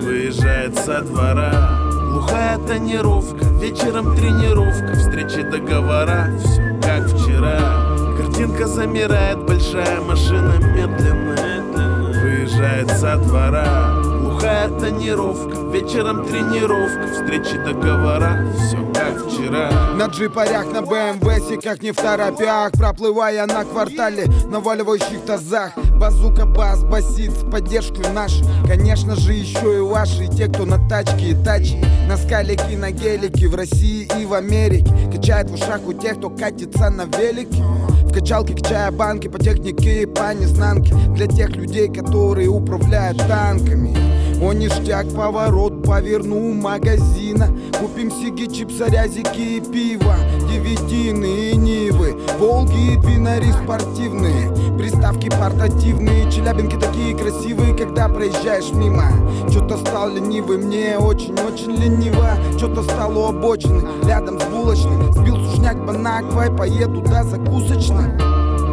Выезжает 0.00 0.74
со 0.74 1.02
двора. 1.02 1.78
Глухая 2.10 2.58
тонировка, 2.58 3.44
вечером 3.60 4.16
тренировка 4.16 4.94
Встречи 4.96 5.48
договора, 5.48 6.36
все 6.40 6.80
как 6.82 7.06
вчера. 7.06 8.16
Картинка 8.16 8.66
замирает, 8.66 9.38
большая 9.46 10.00
машина 10.00 10.54
медленно 10.58 12.20
Выезжает 12.20 12.90
со 12.90 13.18
двора 13.18 14.05
Глухая 14.36 14.68
тонировка, 14.68 15.56
вечером 15.72 16.26
тренировка 16.26 17.10
Встречи 17.10 17.56
договора, 17.56 18.46
все 18.54 18.76
как 18.92 19.26
вчера. 19.26 19.70
На 19.94 20.08
джипарях, 20.08 20.66
на 20.74 20.82
БМВ, 20.82 21.62
как 21.62 21.82
не 21.82 21.90
в 21.90 21.96
торопях 21.96 22.72
Проплывая 22.72 23.46
на 23.46 23.64
квартале, 23.64 24.26
наваливающих 24.50 25.24
тазах. 25.24 25.72
Базука, 25.98 26.44
бас, 26.44 26.84
басит 26.84 27.30
с 27.30 27.50
поддержкой 27.50 28.12
наш. 28.12 28.42
Конечно 28.68 29.16
же 29.16 29.32
еще 29.32 29.78
и 29.78 29.80
ваши, 29.80 30.24
и 30.24 30.28
те, 30.28 30.48
кто 30.48 30.66
на 30.66 30.86
тачке 30.86 31.30
и 31.30 31.34
тачи 31.34 31.82
На 32.06 32.18
скалике, 32.18 32.76
на 32.76 32.90
гелике, 32.90 33.48
в 33.48 33.54
России 33.54 34.06
и 34.20 34.26
в 34.26 34.34
Америке. 34.34 34.92
Качает 35.10 35.48
в 35.48 35.54
ушах 35.54 35.80
у 35.86 35.94
тех, 35.94 36.18
кто 36.18 36.28
катится 36.28 36.90
на 36.90 37.04
велике. 37.04 37.62
В 38.02 38.12
качалке 38.12 38.52
качая 38.54 38.90
банки 38.90 39.28
по 39.28 39.38
технике 39.38 40.02
и 40.02 40.06
по 40.06 40.34
незнанке. 40.34 40.94
Для 41.14 41.26
тех 41.26 41.56
людей, 41.56 41.88
которые 41.88 42.48
управляют 42.48 43.16
танками 43.26 44.15
о, 44.40 44.52
ништяк, 44.52 45.06
поворот, 45.14 45.82
поверну 45.82 46.52
магазина. 46.52 47.48
Купим 47.80 48.10
сиги, 48.10 48.46
чипсы, 48.52 48.84
рязики 48.88 49.56
и 49.56 49.60
пиво. 49.60 50.14
Девятины 50.50 51.50
и 51.50 51.56
нивы. 51.56 52.16
Волги 52.38 52.92
и 52.92 52.96
бинари 52.96 53.50
спортивные. 53.52 54.50
Приставки 54.76 55.30
портативные. 55.30 56.30
Челябинки 56.30 56.76
такие 56.76 57.16
красивые, 57.16 57.74
когда 57.74 58.08
проезжаешь 58.08 58.72
мимо. 58.72 59.10
Что-то 59.50 59.78
стал 59.78 60.10
ленивый, 60.10 60.58
мне 60.58 60.98
очень-очень 60.98 61.72
лениво. 61.72 62.36
Что-то 62.56 62.82
стал 62.82 63.16
у 63.18 63.26
обочины, 63.26 63.82
рядом 64.06 64.38
с 64.38 64.44
булочной. 64.44 65.12
Сбил 65.12 65.36
сушняк 65.36 65.84
банаквой, 65.84 66.54
поеду 66.54 67.00
до 67.00 67.24
закусочной 67.24 68.18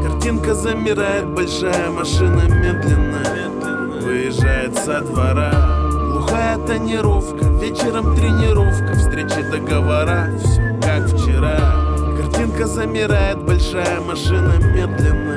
Картинка 0.03 0.53
замирает, 0.53 1.33
большая 1.33 1.89
машина 1.89 2.43
медленно 2.47 3.23
Выезжает 4.13 4.75
со 4.75 5.01
двора. 5.01 5.51
Глухая 5.89 6.59
тонировка, 6.59 7.45
вечером 7.59 8.15
тренировка 8.15 8.93
Встречи 8.93 9.41
договора, 9.49 10.29
все 10.37 10.79
как 10.83 11.07
вчера. 11.07 11.57
Картинка 12.15 12.67
замирает, 12.67 13.43
большая 13.43 14.01
машина 14.01 14.53
медленно. 14.59 15.35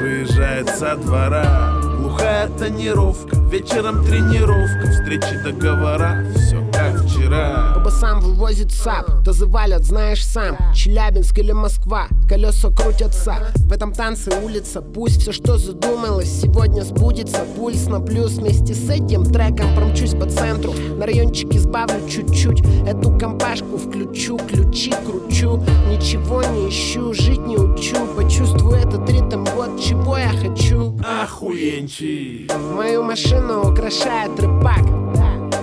Выезжает 0.00 0.70
со 0.70 0.96
двора. 0.96 1.82
Глухая 1.98 2.48
тонировка, 2.48 3.36
вечером 3.36 4.02
тренировка 4.02 4.90
Встречи 4.90 5.36
договора, 5.44 6.24
все 6.34 6.51
как 6.90 7.04
вчера. 7.04 7.72
По 7.74 7.80
басам 7.80 8.20
вывозит 8.20 8.72
саб, 8.72 9.24
то 9.24 9.32
завалят, 9.32 9.84
знаешь 9.84 10.24
сам. 10.24 10.56
Челябинск 10.74 11.38
или 11.38 11.52
Москва, 11.52 12.08
колеса 12.28 12.70
крутятся 12.70 13.36
В 13.56 13.72
этом 13.72 13.92
танце 13.92 14.32
улица, 14.42 14.80
пусть 14.80 15.22
все, 15.22 15.32
что 15.32 15.58
задумалось 15.58 16.40
Сегодня 16.42 16.82
сбудется, 16.82 17.44
пульс 17.56 17.86
на 17.86 18.00
плюс 18.00 18.32
Вместе 18.32 18.74
с 18.74 18.88
этим 18.88 19.24
треком 19.24 19.74
промчусь 19.76 20.14
по 20.14 20.26
центру. 20.26 20.72
На 20.72 21.06
райончике 21.06 21.58
сбавлю 21.58 22.08
чуть-чуть 22.08 22.62
Эту 22.86 23.16
компашку 23.18 23.76
включу, 23.76 24.38
ключи 24.38 24.94
кручу. 25.06 25.62
Ничего 25.88 26.42
не 26.42 26.68
ищу, 26.68 27.12
жить 27.12 27.46
не 27.46 27.56
учу. 27.56 27.96
Почувствую 28.16 28.76
этот 28.76 29.08
ритм, 29.08 29.44
вот 29.54 29.80
чего 29.80 30.16
я 30.18 30.30
хочу. 30.30 30.98
Охуенчик. 31.22 32.50
Мою 32.74 33.02
машину 33.02 33.70
украшает 33.70 34.38
рыбак 34.40 35.01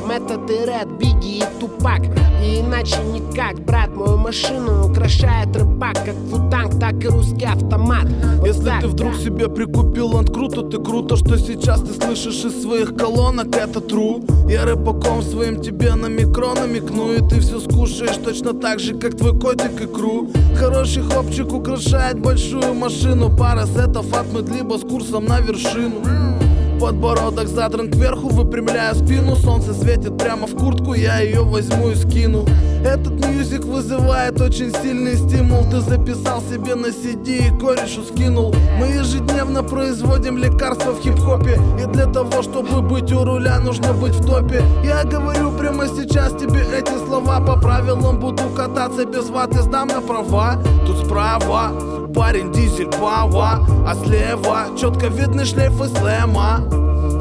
Метод 0.10 0.50
и 0.50 0.66
Ред, 0.66 0.88
Бигги 0.98 1.38
и 1.38 1.44
Тупак 1.60 2.02
И 2.44 2.62
иначе 2.62 2.98
никак, 3.14 3.60
брат, 3.60 3.96
мою 3.96 4.18
машину 4.18 4.90
украшает 4.90 5.56
рыбак 5.56 5.94
Как 6.04 6.16
футанг, 6.32 6.80
так 6.80 7.04
и 7.04 7.08
русский 7.08 7.46
автомат 7.46 8.08
Вот 8.38 8.48
Если 8.48 8.66
так, 8.66 8.82
ты 8.82 8.88
вдруг 8.88 9.14
да. 9.14 9.20
себе 9.20 9.50
прикупил 9.50 10.08
ланд 10.08 10.34
круто, 10.34 10.64
ты 10.64 10.84
круто, 10.84 11.16
что 11.16 11.38
сейчас 11.38 11.82
ты 11.82 11.94
слышишь 11.94 12.44
из 12.44 12.60
своих 12.60 12.96
колонок, 12.96 13.56
это 13.56 13.82
true. 13.82 14.26
Я 14.50 14.66
рэпаком 14.66 15.22
своим 15.22 15.62
тебе 15.62 15.94
на 15.94 16.08
микро 16.08 16.56
намекну, 16.56 17.14
и 17.14 17.20
ты 17.30 17.40
все 17.40 17.60
скушаешь 17.60 18.18
точно 18.18 18.54
так 18.54 18.80
же, 18.80 18.96
как 18.96 19.16
твой 19.16 19.38
котик 19.40 19.80
икру. 19.80 20.28
Хороший 20.56 21.04
хлопчик 21.04 21.54
украшает 21.54 22.20
большую 22.20 22.74
машину, 22.74 23.30
пара 23.38 23.68
сетов 23.68 24.12
от 24.14 24.50
либо 24.50 24.80
с 24.80 24.82
курсом 24.82 25.26
на 25.26 25.40
вершину. 25.40 26.49
Подбородок 26.80 27.50
задран 27.50 27.92
кверху, 27.92 28.30
выпрямляя 28.30 28.94
спину. 28.94 29.36
Солнце 29.36 29.74
светит 29.74 30.18
прямо 30.18 30.48
в 30.48 30.56
куртку, 30.56 30.94
я 30.94 31.20
ее 31.20 31.44
возьму 31.44 31.90
и 31.90 31.96
скину. 31.96 32.46
Этот 32.86 33.14
мьюзик 33.14 33.66
вызывает 33.66 34.40
очень 34.40 34.74
сильный 34.74 35.18
стимул. 35.18 35.66
Ты 35.70 35.82
записал 35.82 36.42
себе 36.42 36.76
на 36.76 36.88
CD 36.88 37.48
и 37.48 37.60
корешу 37.60 38.04
скинул. 38.04 38.56
Мы 38.80 38.88
ежедневно 38.88 39.62
производим 39.62 40.38
лекарства 40.38 40.94
в 40.94 41.02
хип-хопе. 41.02 41.60
И 41.82 41.86
для 41.86 42.06
того, 42.06 42.42
чтобы 42.42 42.82
быть 42.82 43.12
у 43.12 43.26
руля, 43.26 43.60
нужно 43.60 43.94
быть 43.94 44.16
в 44.16 44.26
топе. 44.26 44.64
Я 44.82 45.04
говорю 45.04 45.52
прямо 45.52 45.86
сейчас 45.88 46.32
тебе 46.32 46.62
эти 46.62 46.98
слова. 47.06 47.42
По 47.42 47.60
правилам 47.60 48.20
буду 48.20 48.44
кататься 48.56 49.06
без 49.06 49.30
ваты, 49.30 49.62
сдам 49.64 49.90
на 49.90 50.00
права 50.00 50.62
Тут 50.88 51.06
справа. 51.06 51.74
Парень 52.16 52.54
дизель 52.54 52.88
пава. 52.88 53.68
А 53.86 53.96
слева 53.96 54.68
четко 54.80 55.08
видны 55.08 55.44
шлейфы 55.44 55.88
слэма 55.88 56.69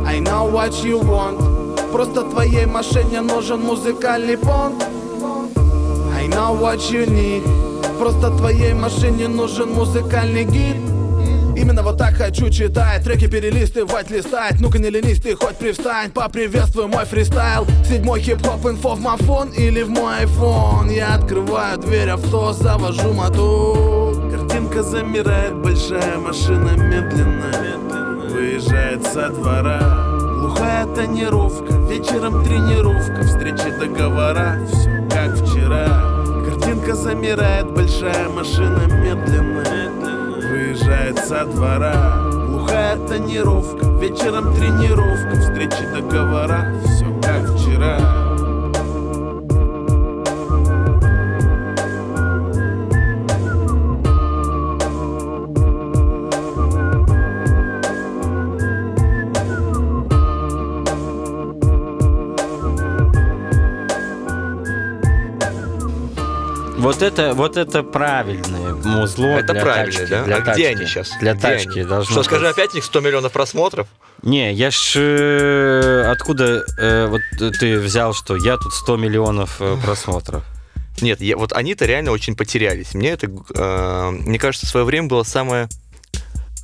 I 0.08 0.20
know 0.20 0.50
what 0.50 0.72
you 0.82 1.00
want. 1.00 1.92
Просто 1.92 2.22
твоей 2.22 2.64
машине 2.64 3.20
нужен 3.20 3.60
музыкальный 3.60 4.38
понт 4.38 4.82
I 6.16 6.26
know 6.28 6.58
what 6.58 6.90
you 6.90 7.06
need. 7.06 7.42
Просто 7.98 8.30
твоей 8.30 8.72
машине 8.72 9.28
нужен 9.28 9.70
музыкальный 9.70 10.44
гид. 10.44 10.76
Именно 11.54 11.82
вот 11.82 11.98
так 11.98 12.14
хочу 12.14 12.48
читать 12.48 13.04
Треки 13.04 13.26
перелистывать, 13.26 14.10
листать. 14.10 14.58
Ну-ка 14.60 14.78
не 14.78 14.88
ленись, 14.88 15.20
ты 15.20 15.36
хоть 15.36 15.56
привстань 15.56 16.10
Поприветствуй 16.10 16.86
мой 16.86 17.04
фристайл. 17.04 17.66
Седьмой 17.86 18.20
хип-хоп 18.20 18.64
инфо 18.64 18.94
в 18.94 19.00
мафон 19.00 19.50
Или 19.50 19.82
в 19.82 19.90
мой 19.90 20.22
iPhone. 20.22 20.90
Я 20.90 21.16
открываю 21.16 21.76
дверь 21.78 22.08
авто, 22.08 22.54
завожу 22.54 23.12
мотор. 23.12 24.30
Картинка 24.30 24.82
замирает, 24.82 25.54
большая 25.56 26.16
машина 26.16 26.70
медленно 26.70 28.07
Выезжает 28.28 29.06
со 29.06 29.28
двора. 29.30 29.80
Глухая 30.40 30.86
тонировка, 30.86 31.74
вечером 31.88 32.44
тренировка 32.44 33.22
Встречи 33.24 33.70
договора, 33.78 34.58
все 34.66 35.06
как 35.10 35.34
вчера. 35.36 35.86
Картинка 36.44 36.94
замирает, 36.94 37.70
большая 37.72 38.28
машина 38.28 38.80
медленно. 38.86 39.64
Выезжает 40.50 41.18
со 41.18 41.44
двора. 41.46 42.30
Глухая 42.48 42.96
тонировка, 43.06 43.86
вечером 44.00 44.54
тренировка 44.54 45.40
Встречи 45.40 45.84
договора, 45.92 46.74
все 46.84 47.06
как 47.22 47.56
вчера 47.56 48.17
Вот 66.88 67.02
это, 67.02 67.34
вот 67.34 67.58
это 67.58 67.82
правильное 67.82 68.72
музло 68.72 69.26
Это 69.26 69.52
для 69.52 69.60
правильно, 69.60 69.92
тачки, 69.92 70.10
да? 70.10 70.24
для 70.24 70.36
а 70.36 70.40
тачки. 70.40 70.58
где 70.58 70.68
они 70.68 70.86
сейчас? 70.86 71.10
Для 71.20 71.34
Где 71.34 71.42
тачки 71.42 71.68
они? 71.80 71.84
должно 71.84 72.12
Что, 72.12 72.22
скажи, 72.22 72.46
быть. 72.46 72.52
опять 72.52 72.72
у 72.72 72.76
них 72.76 72.84
100 72.84 73.00
миллионов 73.00 73.32
просмотров? 73.32 73.88
Не, 74.22 74.54
я 74.54 74.70
ж... 74.70 74.94
э, 74.96 76.04
откуда 76.10 76.64
э, 76.78 77.06
вот 77.08 77.20
ты 77.60 77.78
взял, 77.78 78.14
что 78.14 78.36
я 78.36 78.56
тут 78.56 78.72
100 78.72 78.96
миллионов 78.96 79.56
э, 79.60 79.76
просмотров? 79.84 80.44
Нет, 81.02 81.20
я, 81.20 81.36
вот 81.36 81.52
они-то 81.52 81.84
реально 81.84 82.10
очень 82.10 82.34
потерялись. 82.34 82.94
Мне 82.94 83.10
это, 83.10 83.26
э, 83.54 84.10
мне 84.10 84.38
кажется, 84.38 84.64
в 84.64 84.70
свое 84.70 84.86
время 84.86 85.08
была 85.08 85.24
самая 85.24 85.68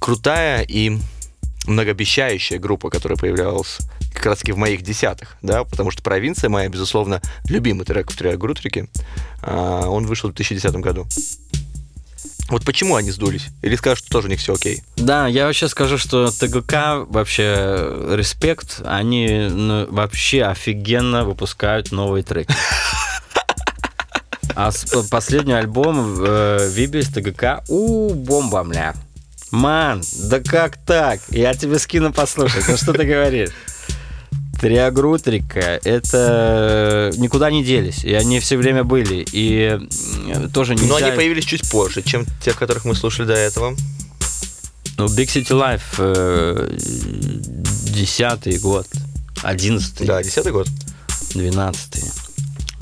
крутая 0.00 0.62
и 0.62 0.96
многообещающая 1.66 2.58
группа, 2.58 2.88
которая 2.88 3.18
появлялась 3.18 3.76
как 4.14 4.26
раз 4.26 4.38
таки 4.38 4.52
в 4.52 4.56
моих 4.56 4.82
десятых, 4.82 5.36
да, 5.42 5.64
потому 5.64 5.90
что 5.90 6.02
«Провинция» 6.02 6.48
моя, 6.48 6.68
безусловно, 6.68 7.20
любимый 7.48 7.84
трек 7.84 8.10
в 8.10 8.16
«Три 8.16 8.36
Грутрики», 8.36 8.88
а, 9.42 9.88
он 9.88 10.06
вышел 10.06 10.30
в 10.30 10.34
2010 10.34 10.76
году. 10.76 11.06
Вот 12.50 12.64
почему 12.64 12.96
они 12.96 13.10
сдулись? 13.10 13.46
Или 13.62 13.74
скажут, 13.74 14.00
что 14.00 14.10
тоже 14.10 14.26
у 14.28 14.30
них 14.30 14.38
все 14.38 14.54
окей? 14.54 14.82
Да, 14.96 15.26
я 15.26 15.46
вообще 15.46 15.66
скажу, 15.66 15.96
что 15.96 16.30
ТГК 16.30 16.98
вообще 17.08 17.54
э, 17.56 18.14
респект, 18.18 18.82
они 18.84 19.48
ну, 19.50 19.86
вообще 19.90 20.44
офигенно 20.44 21.24
выпускают 21.24 21.90
новые 21.90 22.22
треки. 22.22 22.54
А 24.54 24.70
с- 24.70 24.84
последний 25.10 25.54
альбом 25.54 26.16
э, 26.20 26.70
Вибис 26.70 27.08
ТГК, 27.08 27.64
у 27.68 28.12
бомба, 28.12 28.62
бля. 28.62 28.94
Ман, 29.50 30.02
да 30.24 30.40
как 30.40 30.76
так? 30.76 31.20
Я 31.30 31.54
тебе 31.54 31.78
скину 31.78 32.12
послушать. 32.12 32.68
Ну 32.68 32.76
что 32.76 32.92
ты 32.92 33.04
говоришь? 33.04 33.50
Триагрутрика, 34.64 35.78
это 35.84 37.10
э, 37.12 37.16
никуда 37.18 37.50
не 37.50 37.62
делись, 37.62 38.02
и 38.02 38.14
они 38.14 38.40
все 38.40 38.56
время 38.56 38.82
были, 38.82 39.22
и 39.30 39.78
тоже 40.54 40.74
нельзя... 40.74 40.88
Но 40.88 40.96
они 40.96 41.10
появились 41.14 41.44
чуть 41.44 41.68
позже, 41.68 42.00
чем 42.00 42.24
те, 42.42 42.52
которых 42.52 42.86
мы 42.86 42.94
слушали 42.94 43.26
до 43.26 43.34
этого. 43.34 43.76
Ну, 44.96 45.04
Big 45.04 45.26
City 45.26 45.50
Life, 45.50 45.82
э, 45.98 46.78
десятый 47.90 48.58
год, 48.58 48.86
одиннадцатый. 49.42 50.06
Да, 50.06 50.22
десятый 50.22 50.52
год. 50.52 50.66
Двенадцатый. 51.34 52.02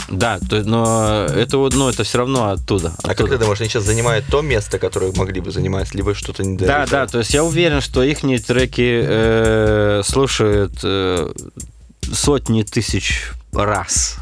Да, 0.08 0.38
то, 0.38 0.62
но 0.62 1.24
это 1.24 1.56
вот, 1.56 1.74
ну, 1.74 1.88
это 1.88 2.04
все 2.04 2.18
равно 2.18 2.50
оттуда. 2.50 2.92
А 3.02 3.14
как 3.14 3.28
ты 3.28 3.38
думаешь, 3.38 3.60
они 3.60 3.70
сейчас 3.70 3.84
занимают 3.84 4.26
то 4.30 4.42
место, 4.42 4.78
которое 4.78 5.10
могли 5.12 5.40
бы 5.40 5.50
занимать, 5.50 5.94
либо 5.94 6.14
что-то 6.14 6.44
не 6.44 6.56
Да, 6.58 6.86
да, 6.88 7.06
то 7.06 7.18
есть 7.18 7.32
я 7.32 7.42
уверен, 7.42 7.80
что 7.80 8.02
их 8.02 8.20
треки 8.20 9.02
э, 9.04 10.02
слушают 10.04 10.78
э, 10.82 11.32
сотни 12.02 12.62
тысяч 12.62 13.30
раз. 13.52 14.16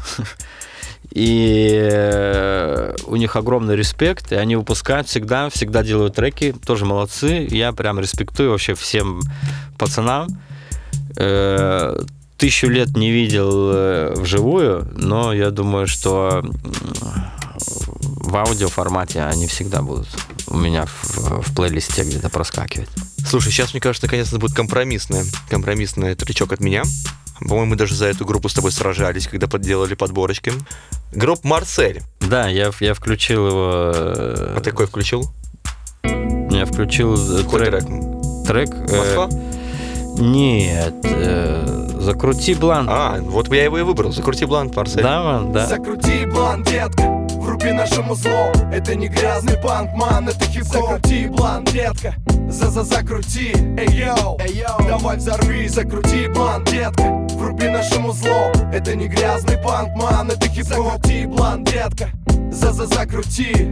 И 1.11 1.77
э, 1.91 2.95
у 3.05 3.15
них 3.17 3.35
огромный 3.35 3.75
респект, 3.75 4.31
и 4.31 4.35
они 4.35 4.55
выпускают 4.55 5.09
всегда, 5.09 5.49
всегда 5.49 5.83
делают 5.83 6.15
треки, 6.15 6.55
тоже 6.65 6.85
молодцы. 6.85 7.47
Я 7.49 7.73
прям 7.73 7.99
респектую 7.99 8.51
вообще 8.51 8.75
всем 8.75 9.21
пацанам. 9.77 10.27
Э, 11.17 11.99
Тысячу 12.41 12.69
лет 12.69 12.97
не 12.97 13.11
видел 13.11 13.69
э, 13.71 14.13
вживую, 14.15 14.91
но 14.95 15.31
я 15.31 15.51
думаю, 15.51 15.85
что 15.85 16.43
в 17.99 18.35
аудиоформате 18.35 19.21
они 19.21 19.45
всегда 19.45 19.83
будут 19.83 20.07
у 20.47 20.57
меня 20.57 20.87
в, 20.87 21.43
в 21.43 21.55
плейлисте 21.55 22.01
где-то 22.03 22.31
проскакивать. 22.31 22.89
Слушай, 23.27 23.51
сейчас, 23.51 23.73
мне 23.73 23.79
кажется, 23.79 24.07
наконец-то 24.07 24.39
будет 24.39 24.55
компромиссное, 24.55 25.23
компромиссный 25.51 26.15
тречок 26.15 26.51
от 26.53 26.61
меня. 26.61 26.81
По-моему, 27.41 27.71
мы 27.71 27.75
даже 27.75 27.95
за 27.95 28.05
эту 28.07 28.25
группу 28.25 28.49
с 28.49 28.53
тобой 28.53 28.71
сражались, 28.71 29.27
когда 29.27 29.47
подделали 29.47 29.95
подборочки. 29.95 30.51
Группа 31.11 31.47
Марсель. 31.47 32.01
Да, 32.21 32.47
я, 32.47 32.71
я 32.79 32.93
включил 32.93 33.47
его... 33.47 33.91
э, 33.93 34.55
А 34.57 34.61
ты 34.61 34.71
какой 34.71 34.87
включил? 34.87 35.31
Я 36.03 36.65
включил 36.65 37.15
э, 37.15 37.43
Какой 37.43 37.65
трек. 37.65 37.83
Трек. 38.47 38.69
э, 38.69 38.97
Москва? 38.97 39.29
нет, 40.19 40.93
э, 41.03 41.87
закрути 41.99 42.53
бланк. 42.53 42.89
А, 42.91 43.17
вот 43.21 43.51
я 43.53 43.63
его 43.63 43.79
и 43.79 43.81
выбрал. 43.81 44.11
Закрути 44.11 44.45
бланк, 44.45 44.75
Марсель. 44.75 45.01
Да, 45.03 45.23
Ван, 45.23 45.51
да. 45.51 45.65
Закрути 45.67 46.25
блан, 46.25 46.63
детка 46.63 47.03
Вруби 47.37 47.71
нашему 47.71 48.13
зло 48.15 48.51
Это 48.71 48.93
не 48.95 49.07
грязный 49.07 49.57
панк, 49.57 49.91
ман, 49.93 50.29
это 50.29 50.45
хип-хоп 50.45 50.91
Закрути 50.91 51.25
блан, 51.27 51.63
детка 51.65 52.13
За-за 52.49 52.83
закрути, 52.83 53.53
эй 53.77 53.87
йоу 53.89 54.37
Давай 54.87 55.17
взорви, 55.17 55.67
закрути 55.67 56.27
блан, 56.27 56.63
детка 56.65 57.03
Вруби 57.41 57.69
нашему 57.69 58.13
зло. 58.13 58.51
Это 58.71 58.95
не 58.95 59.07
грязный 59.07 59.57
панк, 59.57 59.95
ман, 59.95 60.29
это 60.29 60.47
хип-хоп 60.47 61.01
Закрути 61.01 61.25
блан, 61.25 61.63
детка 61.63 62.09
За-за 62.51 62.85
закрути 62.85 63.67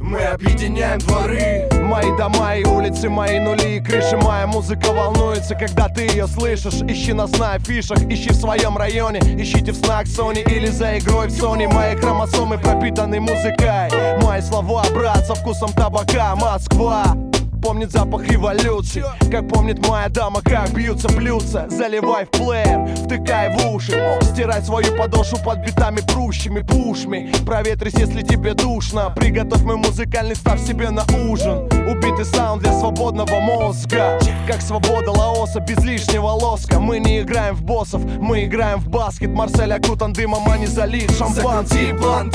мы 0.00 0.20
объединяем 0.20 0.98
дворы. 1.00 1.68
Мои 1.82 2.16
дома 2.16 2.56
и 2.56 2.64
улицы, 2.64 3.10
мои 3.10 3.38
нули 3.38 3.76
и 3.76 3.80
крыши. 3.80 4.16
Моя 4.16 4.46
музыка 4.46 4.90
волнуется, 4.90 5.54
когда 5.54 5.88
ты 5.88 6.02
ее 6.02 6.26
слышишь. 6.26 6.80
Ищи 6.88 7.12
нас 7.12 7.30
на 7.38 7.52
афишах, 7.54 7.98
ищи 8.04 8.30
в 8.30 8.34
своем 8.34 8.78
районе. 8.78 9.20
Ищите 9.20 9.72
в 9.72 9.76
снах 9.76 10.04
Sony 10.04 10.42
или 10.50 10.68
за 10.68 10.98
игрой 10.98 11.28
в 11.28 11.32
Sony. 11.32 11.70
Мои 11.70 11.94
хромосомы 11.94 12.56
пропитаны 12.56 13.20
музыкой. 13.20 13.90
Мои 14.22 14.40
слова, 14.40 14.82
брат, 14.94 15.26
со 15.26 15.34
вкусом 15.34 15.74
табака. 15.74 16.34
Москва 16.36 17.14
Помнит 17.62 17.90
запах 17.90 18.26
революции. 18.28 19.04
Как 19.30 19.48
помнит 19.48 19.86
моя 19.88 20.08
дама, 20.08 20.40
как 20.42 20.72
бьются 20.72 21.08
блюдца. 21.08 21.66
Заливай 21.68 22.24
в 22.24 22.30
плеер, 22.30 22.86
втыкай 23.04 23.50
в 23.56 23.74
уши. 23.74 24.18
Стирай 24.22 24.62
свою 24.62 24.96
подошву 24.96 25.38
под 25.44 25.58
битами 25.64 26.00
прущими 26.00 26.60
Пушми, 26.60 27.32
проветрись, 27.44 27.94
если 27.94 28.22
тебе 28.22 28.54
душно. 28.54 29.12
Приготовь 29.14 29.62
мой 29.62 29.76
музыкальный 29.76 30.36
став 30.36 30.58
себе 30.60 30.90
на 30.90 31.04
ужин. 31.28 31.68
Убитый 31.88 32.24
саунд 32.24 32.62
для 32.62 32.72
свободного 32.78 33.40
мозга. 33.40 34.18
Как 34.46 34.60
свобода 34.60 35.10
Лаоса 35.10 35.60
без 35.60 35.82
лишнего 35.84 36.28
лоска. 36.28 36.78
Мы 36.78 37.00
не 37.00 37.20
играем 37.20 37.54
в 37.54 37.62
боссов, 37.62 38.02
мы 38.04 38.44
играем 38.44 38.78
в 38.78 38.88
баскет. 38.88 39.30
Марсель 39.30 39.72
окутан 39.72 40.12
дымом, 40.12 40.48
а 40.48 40.58
не 40.58 40.66
залит. 40.66 41.10
Шампанским. 41.10 41.78
Закрути 41.78 41.92
блан, 41.92 42.30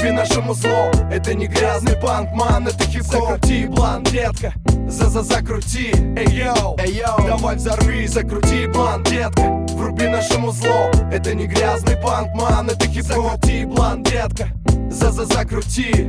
Вруби 0.00 0.12
наше 0.12 0.54
музло 0.54 0.90
Это 1.12 1.34
не 1.34 1.46
грязный 1.46 1.94
панк, 1.94 2.30
man, 2.32 2.66
это 2.66 2.84
хип-хоп. 2.84 3.32
Закрути 3.32 3.66
blunt, 3.66 4.02
детка. 4.02 4.54
За-за 4.88 5.22
закрути, 5.22 5.92
ey 6.16 6.26
yo. 6.26 6.76
Давай 7.26 7.56
взорви, 7.56 8.06
закрути 8.06 8.66
blunt, 8.66 9.02
детка. 9.02 9.42
Вруби 9.74 10.08
наше 10.08 10.52
музло 10.52 10.90
Это 11.12 11.34
не 11.34 11.46
грязный 11.46 11.96
панк, 11.98 12.34
man, 12.34 12.70
это 12.70 12.86
хип-хоп. 12.86 13.32
Закрути 13.34 13.66
blunt, 13.66 14.02
детка. 14.02 14.48
За-за 14.90 15.26
закрути 15.26 16.06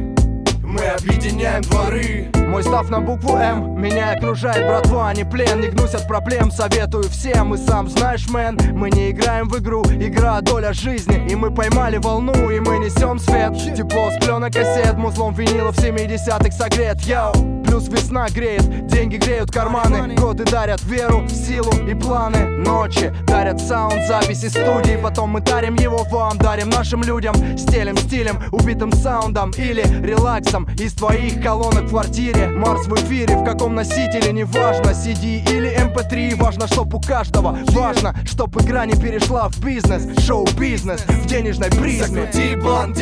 мы 0.72 0.86
объединяем 0.86 1.62
дворы. 1.64 2.30
Мой 2.48 2.64
stuff 2.64 2.90
на 2.90 3.00
букву 3.00 3.38
М 3.38 3.80
Меня 3.82 4.12
окружает 4.12 4.66
братва, 4.66 5.10
а 5.10 5.14
не 5.14 5.24
плен 5.24 5.62
Не 5.62 5.70
гнусь 5.70 5.94
от 5.94 6.08
проблем, 6.08 6.52
советую 6.52 7.04
всем. 7.10 7.54
И 7.54 7.58
сам 7.58 7.88
знаешь, 7.88 8.28
man, 8.30 8.58
мы 8.74 8.90
не 8.90 9.12
играем 9.12 9.48
в 9.48 9.58
игру 9.60 9.84
Игра 9.84 10.42
доля 10.42 10.74
жизни. 10.74 11.28
И 11.30 11.36
мы 11.36 11.52
поймали 11.52 11.98
волну, 11.98 12.50
и 12.50 12.60
мы 12.60 12.80
несем 12.80 13.20
свет. 13.20 13.54
Тепло 13.76 14.12
с 14.12 14.18
пленок 14.24 14.54
кассет 14.54 14.98
Музлом 14.98 15.34
винилов 15.34 15.78
70-х 15.78 16.52
согрет 16.52 17.00
Yo, 17.02 17.61
плюс 17.72 17.88
весна 17.88 18.28
греет 18.28 18.88
Деньги 18.88 19.16
греют 19.16 19.50
карманы. 19.50 20.16
Годы 20.16 20.44
дарят 20.44 20.84
веру, 20.84 21.26
силу 21.30 21.72
и 21.88 21.94
планы. 21.94 22.58
Ночи 22.58 23.14
дарят 23.26 23.62
саунд, 23.62 24.06
записи 24.08 24.50
студии 24.50 25.00
Потом 25.02 25.30
мы 25.30 25.40
дарим 25.40 25.76
его 25.76 26.04
вам, 26.12 26.38
дарим 26.38 26.70
нашим 26.70 27.02
людям. 27.02 27.34
Стелем, 27.58 27.96
стилем, 27.96 28.44
убитым 28.52 28.92
саундом 28.92 29.52
Или 29.52 29.84
релаксом 30.06 30.68
из 30.78 30.94
твоих 30.94 31.42
колонок 31.42 31.86
в 31.86 31.90
квартире. 31.90 32.48
Марс 32.48 32.88
в 32.88 32.94
эфире, 32.96 33.38
в 33.38 33.46
каком 33.46 33.74
носителе, 33.76 34.34
неважно 34.34 34.90
CD 34.90 35.42
или 35.50 35.72
MP3, 35.72 36.36
важно, 36.36 36.68
чтоб 36.68 36.94
у 36.94 37.00
каждого 37.00 37.58
Важно, 37.70 38.14
чтоб 38.26 38.56
игра 38.62 38.86
не 38.86 38.96
перешла 38.96 39.48
в 39.48 39.64
бизнес. 39.64 40.08
Шоу-бизнес 40.26 41.06
в 41.08 41.26
денежной 41.26 41.70
призме. 41.70 42.24
Закрути 42.24 42.56
блан, 42.58 42.94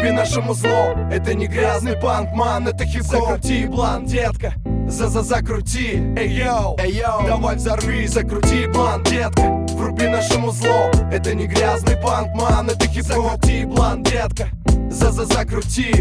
Вруби 0.00 0.12
нашему 0.12 0.54
зло. 0.54 0.94
Это 1.12 1.34
не 1.34 1.46
грязный 1.46 1.94
панк, 1.94 2.32
ман, 2.32 2.66
это 2.66 2.86
хип-хоп. 2.86 3.28
Закрути 3.28 3.66
блан, 3.66 4.06
детка. 4.06 4.54
За-за 4.88 5.20
закрути, 5.20 6.02
эй 6.16 6.40
йоу. 6.40 6.78
Давай 7.26 7.56
взорви, 7.56 8.06
закрути 8.06 8.66
blunt, 8.66 9.02
детка. 9.02 9.42
Вруби 9.74 10.08
наше 10.08 10.52
музло. 10.52 10.90
Это 11.12 11.34
не 11.34 11.46
грязный 11.46 11.98
панк, 11.98 12.34
man, 12.34 12.70
это 12.70 12.86
хип-хоп. 12.86 13.32
Закрути 13.32 13.66
blunt, 13.66 14.02
детка. 14.02 14.48
За-за 14.90 15.26
закрути. 15.26 15.92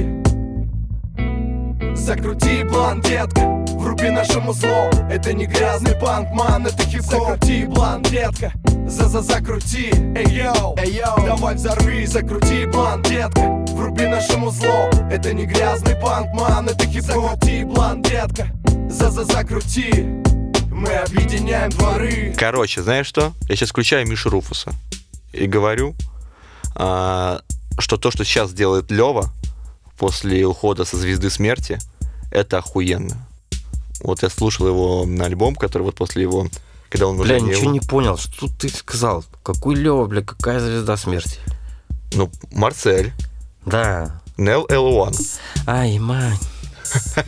Закрути 1.93 2.63
blunt, 2.63 3.01
детка 3.01 3.68
Вруби 3.99 4.11
наше 4.11 4.53
музло 4.53 4.89
Это 5.11 5.33
не 5.33 5.45
грязный 5.45 5.93
панк, 5.93 6.29
man, 6.31 6.65
это 6.65 6.83
хип-хоп. 6.83 7.31
Закрути 7.31 7.65
blunt, 7.65 8.01
детка. 8.01 8.53
За-за 8.87 9.21
закрути, 9.21 9.91
ey 10.15 10.25
yo. 10.25 10.77
Давай 11.25 11.55
взорви, 11.55 12.05
закрути 12.05 12.65
blunt, 12.65 13.01
детка. 13.01 13.41
Вруби 13.73 14.07
наше 14.07 14.51
музло 14.51 14.89
Это 15.11 15.33
не 15.33 15.45
грязный 15.45 15.97
панк, 15.97 16.31
man, 16.33 16.69
это 16.69 16.85
хип-хоп. 16.85 17.31
Закрути 17.31 17.65
blunt, 17.65 18.01
детка. 18.01 18.47
За-за 18.89 19.25
закрути. 19.25 19.91
Мы 20.71 20.93
объединяем 20.93 21.69
дворы. 21.71 22.33
Короче, 22.37 22.81
знаешь 22.81 23.05
что? 23.05 23.33
Я 23.49 23.57
сейчас 23.57 23.71
включаю 23.71 24.07
Мишу 24.07 24.29
Руфуса 24.29 24.71
и 25.33 25.45
говорю, 25.45 25.93
а, 26.73 27.41
что 27.77 27.97
то, 27.97 28.11
что 28.11 28.23
сейчас 28.23 28.53
делает 28.53 28.91
Лева 28.91 29.29
после 29.97 30.45
ухода 30.45 30.85
со 30.85 30.95
звезды 30.95 31.29
смерти, 31.29 31.79
это 32.31 32.59
охуенно. 32.59 33.28
Вот 34.01 34.23
я 34.23 34.29
слушал 34.29 34.67
его 34.67 35.05
на 35.05 35.25
альбом, 35.25 35.55
который 35.55 35.83
вот 35.83 35.95
после 35.95 36.21
его, 36.23 36.47
когда 36.89 37.07
он 37.07 37.17
Бля, 37.17 37.35
уже 37.37 37.41
ничего 37.41 37.61
его- 37.63 37.71
не 37.71 37.79
понял. 37.79 38.17
Что 38.17 38.47
ты 38.47 38.69
сказал? 38.69 39.23
Какой 39.43 39.75
Лева, 39.75 40.05
бля, 40.05 40.21
какая 40.21 40.59
звезда 40.59 40.97
смерти? 40.97 41.39
Ну, 42.13 42.29
Марсель. 42.51 43.13
Да. 43.65 44.21
Нел 44.37 44.65
L1. 44.65 45.15
Ай, 45.67 45.99
мань. 45.99 46.37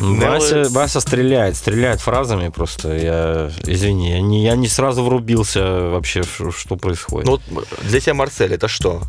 Нелла- 0.00 0.30
Вася, 0.40 0.68
Вася 0.70 1.00
стреляет, 1.00 1.56
стреляет 1.56 2.00
фразами 2.00 2.48
просто. 2.48 2.94
Я, 2.96 3.50
извини, 3.64 4.10
я 4.10 4.20
не, 4.20 4.42
я 4.42 4.56
не 4.56 4.66
сразу 4.68 5.04
врубился 5.04 5.62
вообще, 5.90 6.22
что 6.24 6.76
происходит. 6.76 7.28
Ну, 7.28 7.38
вот 7.50 7.68
для 7.82 8.00
тебя 8.00 8.14
Марсель 8.14 8.52
это 8.52 8.66
что? 8.66 9.02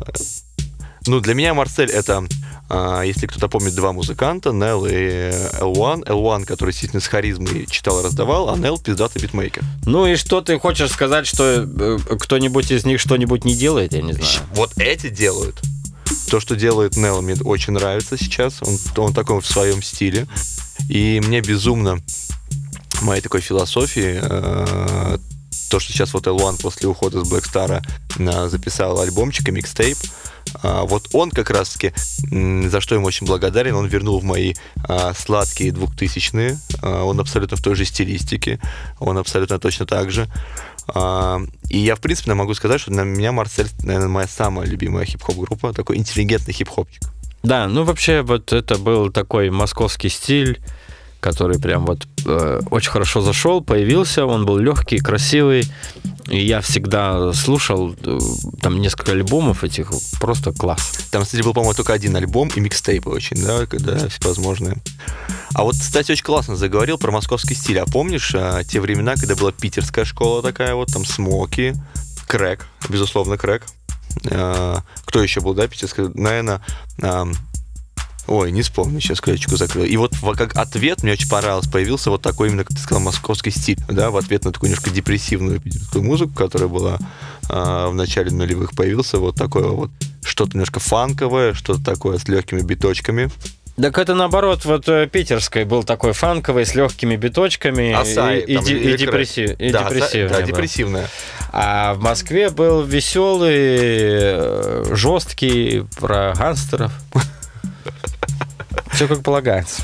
Ну, 1.06 1.20
для 1.20 1.34
меня 1.34 1.54
Марсель 1.54 1.90
это, 1.90 2.24
а, 2.68 3.02
если 3.02 3.26
кто-то 3.26 3.48
помнит, 3.48 3.74
два 3.74 3.92
музыканта, 3.92 4.50
Нел 4.50 4.86
и 4.86 4.92
L1. 4.92 6.04
L1, 6.04 6.44
который 6.44 6.70
действительно 6.70 7.00
с 7.00 7.06
харизмой 7.06 7.66
читал 7.66 8.00
и 8.00 8.04
раздавал, 8.04 8.50
а 8.50 8.56
Нел 8.56 8.78
пиздатый 8.78 9.22
битмейкер. 9.22 9.62
Ну 9.84 10.06
и 10.06 10.16
что 10.16 10.40
ты 10.40 10.58
хочешь 10.58 10.90
сказать, 10.90 11.26
что 11.26 11.68
э, 11.68 11.98
кто-нибудь 12.18 12.70
из 12.70 12.84
них 12.84 13.00
что-нибудь 13.00 13.44
не 13.44 13.54
делает, 13.54 13.92
я 13.92 14.02
не 14.02 14.12
знаю. 14.12 14.46
Вот 14.54 14.72
эти 14.78 15.08
делают. 15.08 15.60
То, 16.30 16.40
что 16.40 16.56
делает 16.56 16.96
Нел, 16.96 17.22
мне 17.22 17.34
очень 17.44 17.72
нравится 17.72 18.16
сейчас. 18.16 18.60
Он, 18.62 18.76
он 18.96 19.14
такой 19.14 19.40
в 19.40 19.46
своем 19.46 19.82
стиле. 19.82 20.26
И 20.88 21.20
мне 21.24 21.40
безумно 21.40 21.98
моей 23.02 23.20
такой 23.20 23.40
философии 23.40 24.18
э, 24.20 25.18
то, 25.70 25.80
что 25.80 25.92
сейчас 25.92 26.14
вот 26.14 26.26
L1 26.26 26.60
после 26.60 26.88
ухода 26.88 27.24
с 27.24 27.30
Black 27.30 27.44
Star 27.50 27.82
э, 28.18 28.48
записал 28.48 29.00
альбомчик 29.00 29.48
и 29.48 29.52
микстейп, 29.52 29.98
а, 30.62 30.84
вот 30.84 31.08
он 31.12 31.30
как 31.30 31.50
раз-таки, 31.50 31.92
за 32.30 32.80
что 32.80 32.94
ему 32.94 33.06
очень 33.06 33.26
благодарен, 33.26 33.74
он 33.74 33.86
вернул 33.86 34.20
в 34.20 34.24
мои 34.24 34.54
а, 34.88 35.12
сладкие 35.14 35.72
двухтысячные, 35.72 36.58
а, 36.82 37.04
он 37.04 37.20
абсолютно 37.20 37.56
в 37.56 37.62
той 37.62 37.74
же 37.74 37.84
стилистике, 37.84 38.60
он 38.98 39.18
абсолютно 39.18 39.58
точно 39.58 39.86
так 39.86 40.10
же. 40.10 40.28
А, 40.88 41.40
И 41.68 41.78
я, 41.78 41.96
в 41.96 42.00
принципе, 42.00 42.34
могу 42.34 42.54
сказать, 42.54 42.80
что 42.80 42.90
для 42.90 43.02
меня 43.02 43.32
Марсель, 43.32 43.68
наверное, 43.82 44.08
моя 44.08 44.28
самая 44.28 44.66
любимая 44.66 45.04
хип-хоп 45.04 45.36
группа, 45.36 45.72
такой 45.72 45.96
интеллигентный 45.96 46.54
хип-хопчик. 46.54 47.02
Да, 47.42 47.68
ну 47.68 47.84
вообще 47.84 48.22
вот 48.22 48.52
это 48.52 48.76
был 48.76 49.12
такой 49.12 49.50
московский 49.50 50.08
стиль, 50.08 50.60
который 51.26 51.58
прям 51.58 51.86
вот 51.86 52.06
э, 52.24 52.60
очень 52.70 52.90
хорошо 52.90 53.20
зашел, 53.20 53.60
появился, 53.60 54.26
он 54.26 54.46
был 54.46 54.58
легкий, 54.58 54.98
красивый, 54.98 55.66
и 56.28 56.38
я 56.38 56.60
всегда 56.60 57.32
слушал 57.32 57.96
э, 58.00 58.18
там 58.62 58.80
несколько 58.80 59.10
альбомов 59.10 59.64
этих, 59.64 59.90
просто 60.20 60.52
класс. 60.52 61.08
Там, 61.10 61.24
кстати, 61.24 61.42
был, 61.42 61.52
по-моему, 61.52 61.74
только 61.74 61.94
один 61.94 62.14
альбом 62.14 62.48
и 62.54 62.60
микстейпы 62.60 63.10
очень, 63.10 63.44
да, 63.44 63.66
когда 63.66 64.08
всевозможные. 64.08 64.76
А 65.52 65.64
вот, 65.64 65.74
кстати, 65.74 66.12
очень 66.12 66.24
классно 66.24 66.54
заговорил 66.54 66.96
про 66.96 67.10
московский 67.10 67.56
стиль. 67.56 67.80
А 67.80 67.86
помнишь 67.86 68.32
а, 68.32 68.62
те 68.62 68.80
времена, 68.80 69.16
когда 69.16 69.34
была 69.34 69.50
питерская 69.50 70.04
школа 70.04 70.42
такая 70.42 70.76
вот, 70.76 70.92
там 70.92 71.04
Смоки, 71.04 71.74
Крэк, 72.28 72.68
безусловно, 72.88 73.36
Крэк. 73.36 73.64
А, 74.30 74.78
кто 75.04 75.20
еще 75.20 75.40
был, 75.40 75.54
да, 75.54 75.66
питерская? 75.66 76.08
Наверное, 76.14 76.60
ам, 77.02 77.32
Ой, 78.28 78.50
не 78.50 78.62
вспомню, 78.62 79.00
сейчас 79.00 79.20
клеточку 79.20 79.56
закрыл. 79.56 79.84
И 79.84 79.96
вот 79.96 80.12
во- 80.20 80.34
как 80.34 80.56
ответ 80.56 81.02
мне 81.04 81.12
очень 81.12 81.28
понравилось, 81.28 81.68
появился 81.68 82.10
вот 82.10 82.22
такой 82.22 82.48
именно, 82.48 82.64
как 82.64 82.76
ты 82.76 82.82
сказал, 82.82 83.00
московский 83.02 83.52
стиль, 83.52 83.78
да, 83.88 84.10
в 84.10 84.16
ответ 84.16 84.44
на 84.44 84.52
такую 84.52 84.70
немножко 84.70 84.90
депрессивную 84.90 85.60
питерскую 85.60 86.02
музыку, 86.02 86.32
которая 86.34 86.68
была 86.68 86.98
а, 87.48 87.88
в 87.88 87.94
начале 87.94 88.32
нулевых, 88.32 88.72
появился 88.74 89.18
вот 89.18 89.36
такое 89.36 89.68
вот 89.68 89.90
что-то 90.24 90.52
немножко 90.54 90.80
фанковое, 90.80 91.54
что-то 91.54 91.84
такое 91.84 92.18
с 92.18 92.26
легкими 92.26 92.62
биточками. 92.62 93.30
Так 93.80 93.98
это 93.98 94.14
наоборот, 94.14 94.64
вот 94.64 94.88
э, 94.88 95.06
питерской 95.06 95.64
был 95.64 95.84
такой 95.84 96.12
фанковый 96.14 96.64
с 96.64 96.74
легкими 96.74 97.14
биточками 97.14 97.92
Асай, 97.92 98.38
и, 98.40 98.52
и, 98.52 98.56
там, 98.56 98.64
или 98.64 98.94
и 98.94 98.96
депресси- 98.96 99.54
и 99.58 99.70
Да, 99.70 99.84
депрессивный 99.84 100.28
да, 100.30 100.40
был. 100.40 100.46
депрессивная. 100.46 101.08
А 101.52 101.92
в 101.94 102.00
Москве 102.00 102.48
был 102.48 102.82
веселый, 102.82 104.96
жесткий 104.96 105.84
про 106.00 106.32
гангстеров. 106.36 106.90
Все 108.96 109.06
как 109.06 109.22
полагается. 109.22 109.82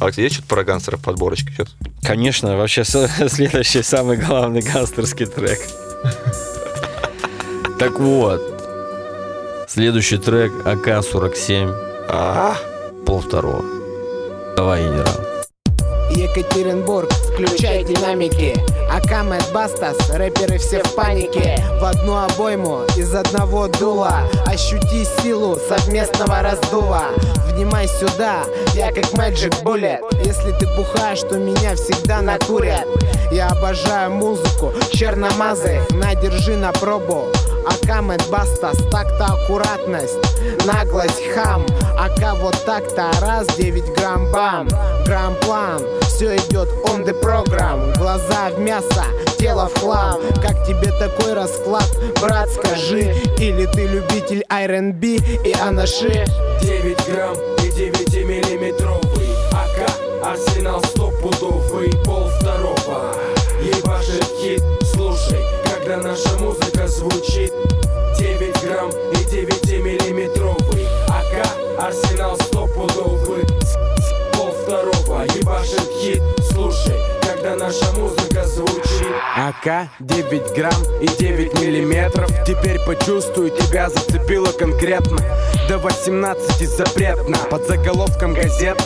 А 0.00 0.04
у 0.06 0.10
тебя 0.12 0.22
есть 0.22 0.36
что-то 0.36 0.48
про 0.50 0.62
гангстеров 0.62 1.00
подборочка? 1.00 1.50
Что-то? 1.50 1.72
Конечно, 2.04 2.56
вообще 2.56 2.84
следующий 3.28 3.82
самый 3.82 4.16
главный 4.16 4.62
гангстерский 4.62 5.26
трек. 5.26 5.58
Так 7.80 7.98
вот, 7.98 9.66
следующий 9.68 10.16
трек 10.16 10.52
АК-47, 10.64 11.74
А, 12.08 12.54
пол 13.04 13.20
второго. 13.20 13.64
Давай, 14.56 14.84
генерал. 14.84 15.32
Екатеринбург, 16.12 17.10
включай 17.34 17.82
динамики 17.82 18.54
АК 18.88 19.24
Мэтт 19.24 19.52
Бастас, 19.52 19.96
рэперы 20.10 20.58
все 20.58 20.82
в 20.84 20.94
панике 20.94 21.56
В 21.80 21.84
одну 21.84 22.16
обойму 22.24 22.82
из 22.96 23.14
одного 23.14 23.66
дула 23.66 24.20
Ощути 24.46 25.06
силу 25.22 25.58
совместного 25.68 26.42
раздува 26.42 27.08
Внимай 27.54 27.86
сюда, 27.86 28.44
я 28.74 28.90
как 28.92 29.04
Magic 29.12 29.62
Bullet. 29.62 30.00
Если 30.24 30.52
ты 30.52 30.66
бухаешь, 30.74 31.20
то 31.20 31.36
меня 31.36 31.74
всегда 31.76 32.22
накурят 32.22 32.86
Я 33.30 33.48
обожаю 33.48 34.10
музыку, 34.12 34.72
черномазы 34.90 35.80
На, 35.90 36.14
держи 36.14 36.56
на 36.56 36.72
пробу. 36.72 37.26
АК 37.66 38.00
Мэтт 38.00 38.28
Бастас, 38.30 38.78
так-то 38.90 39.26
аккуратность 39.26 40.16
Наглость, 40.64 41.22
хам. 41.34 41.66
АК 41.98 42.36
вот 42.38 42.56
так-то, 42.64 43.10
раз, 43.20 43.46
9 43.56 43.94
грамм 43.94 44.32
бам 44.32 44.68
Грамм-план, 45.06 45.82
все 46.02 46.36
идет 46.36 46.68
on 46.86 47.04
the 47.04 47.18
program 47.20 47.96
Глаза 47.98 48.50
в 48.50 48.58
мясо, 48.58 49.04
тело 49.42 49.68
в 49.68 49.80
хлам. 49.80 50.20
Как 50.40 50.64
тебе 50.66 50.92
такой 51.00 51.34
расклад, 51.34 51.88
брат, 52.20 52.48
скажи. 52.48 53.12
Или 53.38 53.66
ты 53.66 53.86
любитель 53.88 54.44
R&B 54.48 55.06
и 55.44 55.52
анаши? 55.60 56.24
9 56.62 57.06
грамм 57.08 57.36
и 57.64 57.70
9 57.72 58.14
миллиметровый 58.24 59.28
АК, 59.50 59.90
арсенал 60.24 60.80
стопудовый 60.84 61.90
Пол 62.04 62.28
второго, 62.38 63.14
ебашит 63.60 64.24
хит. 64.40 64.62
Слушай, 64.94 65.44
когда 65.64 65.96
наша 65.96 66.38
музыка 66.38 66.86
звучит. 66.86 67.52
9 68.18 68.62
грамм 68.62 68.90
и 68.90 69.24
9 69.24 69.84
миллиметровый 69.84 70.86
АК, 71.08 71.48
арсенал 71.78 72.38
когда 77.42 77.56
наша 77.56 77.92
музыка 77.96 78.44
звучит. 78.44 79.06
АК 79.36 79.88
9 80.00 80.54
грамм 80.54 80.82
и 81.00 81.08
9 81.08 81.60
миллиметров. 81.60 82.30
Теперь 82.46 82.78
почувствую, 82.86 83.50
тебя 83.50 83.88
зацепило 83.90 84.52
конкретно. 84.52 85.18
До 85.68 85.78
18 85.78 86.68
запретно. 86.68 87.36
Под 87.50 87.66
заголовком 87.66 88.34
газет 88.34 88.80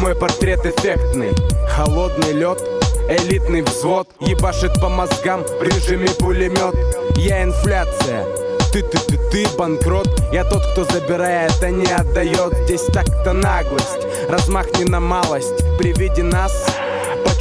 Мой 0.00 0.14
портрет 0.14 0.66
эффектный. 0.66 1.32
Холодный 1.70 2.32
лед 2.32 2.60
Элитный 3.08 3.62
взвод. 3.62 4.08
Ебашит 4.20 4.74
по 4.80 4.88
мозгам 4.88 5.42
в 5.42 5.62
режиме 5.62 6.08
пулемет. 6.18 6.74
Я 7.16 7.44
инфляция. 7.44 8.26
Ты, 8.72 8.82
ты, 8.82 8.98
ты, 8.98 9.18
ты 9.30 9.46
банкрот. 9.56 10.08
Я 10.32 10.44
тот, 10.44 10.62
кто 10.72 10.84
забирает, 10.84 11.54
а 11.62 11.70
не 11.70 11.90
отдает. 11.90 12.52
Здесь 12.64 12.84
так-то 12.92 13.32
наглость. 13.32 14.06
Размах 14.28 14.66
не 14.78 14.84
на 14.84 15.00
малость. 15.00 15.64
При 15.78 15.92
виде 15.92 16.22
нас 16.22 16.52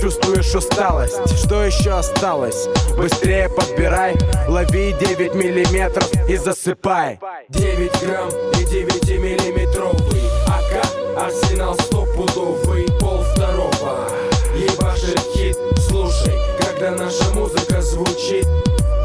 Почувствуешь 0.05 0.53
усталость. 0.53 1.35
Что 1.35 1.63
еще 1.63 1.93
осталось? 1.93 2.67
Быстрее 2.95 3.49
подбирай 3.49 4.15
Лови 4.47 4.93
9 4.99 5.33
миллиметров 5.33 6.07
и 6.29 6.37
засыпай. 6.37 7.19
9 7.49 8.03
грамм 8.03 8.29
и 8.29 8.65
9 8.65 9.09
миллиметровый 9.19 10.21
АК, 10.45 10.85
арсенал 11.17 11.73
стопудовый 11.73 12.85
Пол 12.99 13.23
второго. 13.33 14.07
Ебашит 14.53 15.19
хит 15.33 15.57
Слушай, 15.89 16.37
когда 16.59 16.91
наша 16.91 17.27
музыка 17.33 17.81
звучит. 17.81 18.45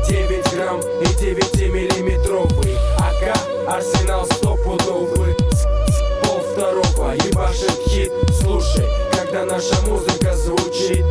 9 0.07 0.53
грамм 0.53 0.81
и 0.81 1.07
9 1.19 1.73
миллиметровый 1.73 2.77
АК, 2.99 3.39
арсенал 3.67 4.27
стопудовый 4.27 5.35
Пол 6.23 6.41
второго. 6.53 7.15
Ебашит 7.15 7.89
хит 7.89 8.13
Слушай, 8.43 9.00
когда 9.31 9.45
наша 9.45 9.75
музыка 9.87 10.35
звучит. 10.35 11.05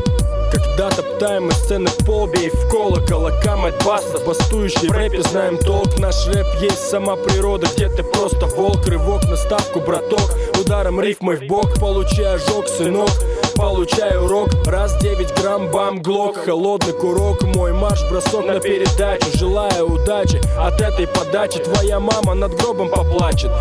Когда 0.51 0.89
топтаем 0.89 1.45
мы 1.45 1.51
сцены 1.51 1.89
побей 2.05 2.49
в 2.49 2.69
колокол 2.69 3.27
Акамет 3.27 3.75
баста, 3.85 4.19
бастующий 4.25 4.89
в 4.89 4.91
рэпе 4.91 5.21
знаем 5.21 5.57
толк 5.59 5.99
Наш 5.99 6.27
рэп 6.27 6.47
есть 6.59 6.89
сама 6.89 7.15
природа, 7.15 7.67
где 7.67 7.87
ты 7.87 8.01
просто 8.01 8.47
волк 8.47 8.87
Рывок 8.87 9.23
на 9.25 9.37
ставку, 9.37 9.79
браток, 9.79 10.35
ударом 10.59 10.99
рифмой 10.99 11.35
в 11.35 11.47
бок 11.47 11.79
Получай 11.79 12.35
ожог, 12.35 12.67
сынок, 12.67 13.11
получай 13.55 14.17
урок 14.17 14.49
Раз 14.65 14.97
9 14.97 15.39
грамм, 15.39 15.69
бам, 15.69 16.01
глок, 16.01 16.37
холодный 16.43 16.93
курок 16.93 17.43
Мой 17.43 17.71
марш, 17.71 18.01
бросок 18.09 18.45
на 18.47 18.59
передачу, 18.59 19.27
желаю 19.35 19.85
удачи 19.85 20.41
От 20.57 20.81
этой 20.81 21.05
подачи 21.07 21.59
твоя 21.59 21.99
мама 21.99 22.33
над 22.33 22.55
гробом 22.55 22.89
поплачет 22.89 23.51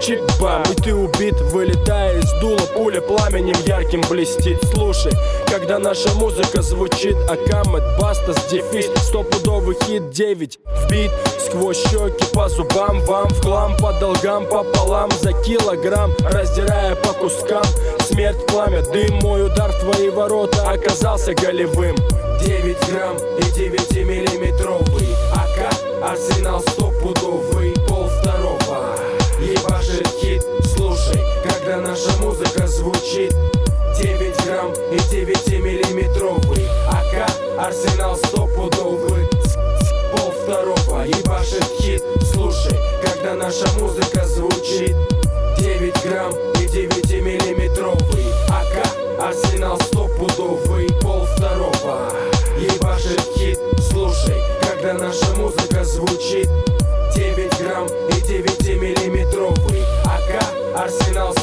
Чик-чик-бам, 0.00 0.62
и 0.70 0.74
ты 0.74 0.94
убит, 0.94 1.40
вылетая 1.52 2.18
из 2.18 2.32
дула. 2.40 2.66
Пуля 2.74 3.00
пламенем 3.00 3.54
ярким 3.64 4.02
блестит. 4.08 4.58
Слушай, 4.72 5.12
когда 5.48 5.78
наша 5.78 6.12
музыка 6.14 6.62
звучит 6.62 7.16
Акамет, 7.28 7.82
баста 7.98 8.32
с 8.34 8.46
дефис. 8.46 8.90
Стопудовый 9.02 9.76
хит 9.84 10.10
9 10.10 10.58
в 10.64 10.90
бит 10.90 11.10
Сквозь 11.46 11.82
щеки 11.88 12.24
по 12.32 12.48
зубам. 12.48 13.00
Вам 13.04 13.28
в 13.28 13.40
хлам 13.42 13.76
по 13.76 13.92
долгам 14.00 14.46
пополам 14.46 15.10
За 15.22 15.32
килограмм. 15.32 16.12
Раздирая 16.24 16.96
по 16.96 17.12
кускам 17.12 17.64
Смерть, 18.00 18.46
пламя, 18.46 18.82
дым. 18.82 19.18
Мой 19.22 19.46
удар 19.46 19.70
в 19.70 19.80
твои 19.80 20.10
ворота 20.10 20.70
оказался 20.70 21.34
голевым. 21.34 21.96
9 22.40 22.76
грамм 22.90 23.16
и 23.38 23.42
9 23.54 23.96
миллиметровый 24.04 25.08
АК, 25.32 26.10
арсенал 26.10 26.60
стопудовый 26.60 27.72
Пол 27.88 28.08
второго 28.08 28.63
когда 31.44 31.76
наша 31.76 32.10
музыка 32.22 32.66
звучит. 32.66 33.34
9 33.98 34.44
грамм 34.44 34.72
и 34.90 34.98
9 35.10 35.60
миллиметровый. 35.60 36.66
АК, 36.88 37.30
арсенал 37.58 38.16
стопудовый. 38.16 39.28
Пол 40.12 40.32
второго, 40.42 41.04
ебашит 41.04 41.64
хит. 41.78 42.02
Слушай, 42.32 42.78
когда 43.02 43.34
наша 43.34 43.66
музыка 43.78 44.24
звучит. 44.26 44.96
9 45.58 46.04
грамм 46.04 46.32
и 46.60 46.66
9 46.66 47.10
миллиметровый. 47.22 48.26
АК, 48.48 49.28
арсенал 49.28 49.78
стопудовый. 49.80 50.88
Пол 51.02 51.26
второго, 51.36 52.10
ебашит 52.58 53.20
хит. 53.36 53.58
Слушай, 53.90 54.40
когда 54.62 54.94
наша 54.94 55.26
музыка 55.36 55.84
звучит. 55.84 56.48
9 57.14 57.58
грамм 57.60 57.86
и 57.86 58.20
9 58.22 58.80
миллиметровый. 58.80 59.84
АК, 60.04 60.42
арсенал 60.74 61.33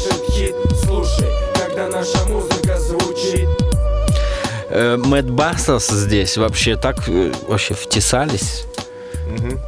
ебашит 0.00 0.30
хит 0.30 0.54
Слушай, 0.84 1.28
когда 1.54 1.88
наша 1.88 2.24
музыка 2.26 2.78
звучит 2.78 3.48
Э, 4.70 4.96
Мэтт 4.96 5.28
Бассос 5.28 5.88
здесь 5.88 6.36
вообще 6.36 6.76
так 6.76 7.08
э, 7.08 7.32
вообще 7.48 7.74
втесались. 7.74 8.64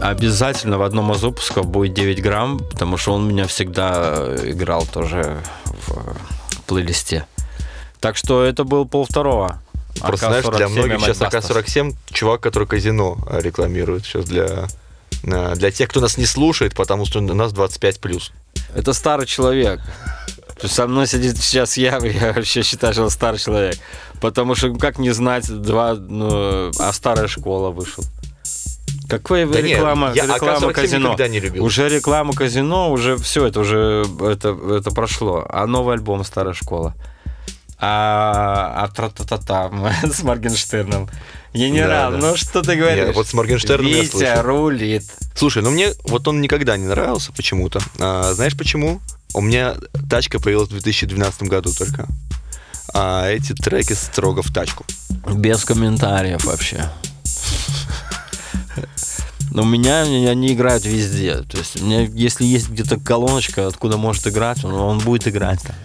Обязательно 0.01 0.79
в 0.79 0.83
одном 0.83 1.11
из 1.13 1.23
выпусков 1.23 1.67
будет 1.67 1.95
9 1.95 2.23
грамм, 2.23 2.61
потому 2.61 2.97
что 2.97 3.15
он 3.15 3.25
у 3.25 3.29
меня 3.29 3.49
всегда 3.49 4.15
э, 4.17 4.51
играл 4.51 4.87
тоже 4.87 5.39
в 5.65 6.17
плейлисте. 6.69 7.27
Так 7.99 8.17
что 8.17 8.45
это 8.45 8.63
был 8.63 8.87
пол 8.87 9.05
второго. 9.05 9.61
Просто 10.01 10.27
знаешь, 10.27 10.47
для 10.57 10.69
многих 10.69 11.01
сейчас 11.01 11.21
АК-47 11.21 11.95
чувак, 12.13 12.41
который 12.41 12.69
казино 12.69 13.19
рекламирует 13.29 14.05
сейчас 14.05 14.25
для, 14.25 14.69
для 15.23 15.71
тех, 15.73 15.91
кто 15.91 16.01
нас 16.01 16.17
не 16.17 16.27
слушает, 16.27 16.75
потому 16.75 17.07
что 17.07 17.19
у 17.19 17.23
нас 17.23 17.53
25 17.53 18.01
плюс. 18.01 18.31
Это 18.75 18.93
старый 18.93 19.27
человек. 19.27 19.81
Со 20.65 20.87
мной 20.87 21.07
сидит 21.07 21.37
сейчас 21.39 21.77
я, 21.77 21.99
я 22.03 22.33
вообще 22.33 22.63
считаю, 22.63 22.93
что 22.93 23.03
он 23.05 23.11
старый 23.11 23.39
человек. 23.39 23.77
Потому 24.21 24.55
что 24.55 24.73
как 24.75 24.99
не 24.99 25.11
знать, 25.11 25.49
два, 25.49 25.95
ну, 25.95 26.71
а 26.79 26.93
старая 26.93 27.27
школа 27.29 27.71
вышел. 27.71 28.05
Какая 29.09 29.47
Да 29.47 29.61
нет, 29.61 29.79
реклама, 29.79 30.13
я 30.15 30.25
реклама 30.27 30.69
АК-47 30.69 30.73
казино? 30.73 31.09
никогда 31.09 31.29
не 31.29 31.41
любил. 31.41 31.65
Уже 31.65 31.89
реклама 31.89 32.33
казино, 32.33 32.91
уже 32.91 33.17
все, 33.17 33.47
это 33.47 33.61
уже 33.61 34.07
это, 34.21 34.57
это 34.71 34.91
прошло. 34.91 35.45
А 35.49 35.67
новый 35.67 35.97
альбом 35.97 36.25
Старая 36.25 36.55
школа. 36.55 36.95
А, 37.79 38.85
а 38.85 38.89
тра-та-та-та 38.89 39.71
с 40.13 40.23
Моргенштерном. 40.23 41.11
Генерал, 41.55 42.13
Да, 42.13 42.17
да. 42.19 42.27
ну 42.31 42.37
что 42.37 42.63
ты 42.63 42.77
говоришь? 42.77 43.07
Не, 43.09 43.13
вот 43.13 43.27
с 43.29 43.35
Моргенштерном 43.35 43.87
я 43.87 44.03
Витя 44.03 44.11
слышал. 44.11 44.43
рулит. 44.43 45.05
Слушай, 45.37 45.63
ну 45.63 45.71
мне 45.71 45.93
вот 46.05 46.27
он 46.29 46.41
никогда 46.41 46.77
не 46.77 46.87
нравился 46.87 47.33
почему-то. 47.33 47.81
А, 47.99 48.33
знаешь 48.35 48.57
почему? 48.57 49.01
У 49.35 49.41
меня 49.41 49.77
тачка 50.11 50.39
появилась 50.41 50.69
в 50.69 50.73
2012 50.73 51.43
году 51.45 51.73
только. 51.73 52.07
А 52.95 53.29
эти 53.29 53.53
треки 53.55 53.93
строго 53.95 54.43
в 54.43 54.53
тачку. 54.53 54.85
Без 55.35 55.65
комментариев 55.65 56.45
вообще. 56.45 56.91
Но 59.51 59.63
у 59.63 59.67
меня 59.67 60.03
они 60.03 60.27
они 60.27 60.53
играют 60.55 60.85
везде. 60.87 61.43
То 61.43 61.59
есть 61.59 61.81
у 61.81 61.85
меня, 61.85 62.03
если 62.03 62.45
есть 62.45 62.71
где-то 62.71 62.99
колоночка, 62.99 63.67
откуда 63.67 63.99
может 63.99 64.27
играть, 64.27 64.65
он, 64.65 64.73
он 64.73 64.99
будет 64.99 65.29
играть 65.29 65.61
там. 65.63 65.77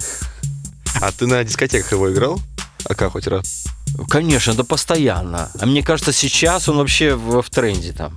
А 1.02 1.12
ты 1.12 1.28
на 1.28 1.44
дискотеках 1.44 1.92
его 1.92 2.12
играл? 2.12 2.40
А 2.88 2.96
как 2.96 3.12
хоть 3.12 3.28
раз? 3.28 3.66
Конечно, 4.10 4.52
это 4.52 4.64
постоянно. 4.64 5.50
А 5.60 5.66
мне 5.66 5.84
кажется, 5.84 6.14
сейчас 6.14 6.70
он 6.70 6.78
вообще 6.78 7.16
в, 7.16 7.42
в 7.42 7.50
тренде 7.50 7.92
там. 7.92 8.14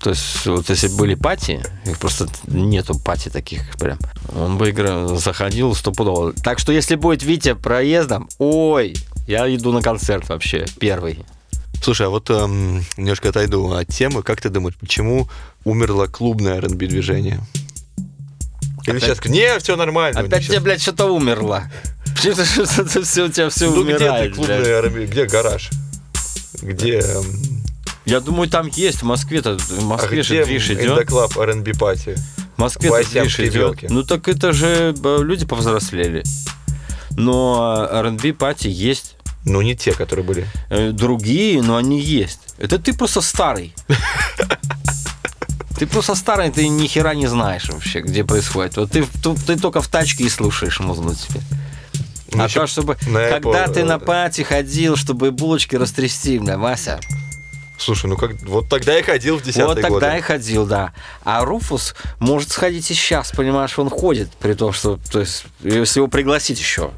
То 0.00 0.10
есть, 0.10 0.46
вот 0.46 0.68
если 0.68 0.88
были 0.88 1.14
пати, 1.14 1.62
их 1.84 1.98
просто 1.98 2.28
нету 2.46 2.98
пати 2.98 3.28
таких 3.28 3.76
прям. 3.76 3.98
Он 4.34 4.56
бы 4.56 4.70
играл, 4.70 5.16
заходил 5.18 5.74
стопудово. 5.74 6.32
Так 6.32 6.58
что, 6.58 6.72
если 6.72 6.94
будет 6.94 7.22
Витя 7.22 7.54
проездом, 7.54 8.28
ой, 8.38 8.94
я 9.26 9.52
иду 9.54 9.72
на 9.72 9.82
концерт 9.82 10.28
вообще, 10.28 10.66
первый. 10.78 11.24
Слушай, 11.82 12.06
а 12.06 12.10
вот 12.10 12.30
эм, 12.30 12.84
немножко 12.96 13.28
отойду 13.28 13.70
от 13.72 13.88
темы. 13.88 14.22
Как 14.22 14.40
ты 14.40 14.48
думаешь, 14.48 14.76
почему 14.76 15.28
умерло 15.64 16.06
клубное 16.06 16.56
R&B 16.56 16.86
движение? 16.86 17.40
Или 18.86 18.98
Опять- 18.98 19.18
сейчас, 19.18 19.24
не, 19.26 19.58
все 19.58 19.76
нормально. 19.76 20.20
Опять 20.20 20.46
тебе, 20.46 20.60
блядь, 20.60 20.80
что-то 20.80 21.06
умерло. 21.06 21.64
Почему-то 22.16 22.44
что-то 22.44 23.02
все 23.04 23.24
у 23.24 23.28
тебя 23.28 23.50
все 23.50 23.66
Ну 23.70 23.84
где 23.84 23.94
умирает, 23.94 24.34
клубное 24.34 24.58
блядь. 24.58 24.84
R&B? 24.84 25.06
Где 25.06 25.26
гараж? 25.26 25.70
Где, 26.62 27.04
Я 28.06 28.20
думаю, 28.20 28.48
там 28.48 28.68
есть, 28.68 29.02
в 29.02 29.04
Москве-то, 29.04 29.58
в 29.58 29.78
а 29.78 29.82
Москве 29.82 30.22
где 30.22 30.22
же 30.22 30.44
движ 30.46 30.70
идет. 30.70 30.92
Индоклаб 30.92 31.36
R&B 31.36 31.74
пати? 31.74 32.16
В 32.56 32.58
Москве 32.58 32.90
Вася, 32.90 33.20
движ 33.20 33.40
идет. 33.40 33.90
Ну 33.90 34.02
так 34.02 34.26
это 34.28 34.52
же 34.52 34.94
э, 34.96 35.18
люди 35.22 35.44
повзрослели. 35.44 36.22
Но 37.10 37.86
R&B 37.90 38.32
пати 38.32 38.68
есть. 38.68 39.16
Ну 39.44 39.60
не 39.60 39.76
те, 39.76 39.92
которые 39.92 40.24
были. 40.24 40.46
Э, 40.70 40.90
Другие, 40.92 41.62
но 41.62 41.76
они 41.76 42.00
есть. 42.00 42.40
Это 42.58 42.78
ты 42.78 42.94
просто 42.94 43.20
старый. 43.20 43.74
Ты 45.78 45.86
просто 45.86 46.14
старый, 46.14 46.50
ты 46.50 46.68
ни 46.68 46.86
хера 46.86 47.14
не 47.14 47.26
знаешь 47.26 47.68
вообще, 47.68 48.00
где 48.00 48.24
происходит. 48.24 48.78
Вот 48.78 48.90
ты, 48.90 49.04
ты 49.46 49.58
только 49.58 49.82
в 49.82 49.88
тачке 49.88 50.24
и 50.24 50.30
слушаешь 50.30 50.80
музыку 50.80 51.14
теперь. 51.14 51.42
Ну, 52.32 52.42
а 52.42 52.48
то, 52.48 52.66
чтобы... 52.66 52.96
на 53.06 53.18
Apple, 53.18 53.52
Когда 53.52 53.68
ты 53.68 53.80
э, 53.80 53.84
на 53.84 53.98
пати 53.98 54.42
ходил, 54.42 54.96
чтобы 54.96 55.30
булочки 55.30 55.76
растрясти, 55.76 56.38
бля, 56.38 56.58
Вася. 56.58 57.00
Слушай, 57.78 58.06
ну 58.06 58.16
как, 58.16 58.32
вот 58.42 58.68
тогда 58.68 58.94
я 58.94 59.02
ходил 59.02 59.38
в 59.38 59.42
10 59.42 59.62
Вот 59.62 59.74
тогда 59.74 59.88
годы. 59.88 60.18
и 60.18 60.20
ходил, 60.20 60.64
да. 60.66 60.94
А 61.24 61.44
Руфус 61.44 61.94
может 62.18 62.50
сходить 62.50 62.90
и 62.90 62.94
сейчас, 62.94 63.32
понимаешь, 63.32 63.78
он 63.78 63.90
ходит, 63.90 64.30
при 64.38 64.54
том, 64.54 64.72
что, 64.72 64.98
то 65.10 65.20
есть, 65.20 65.44
если 65.60 66.00
его 66.00 66.08
пригласить 66.08 66.58
еще. 66.58 66.90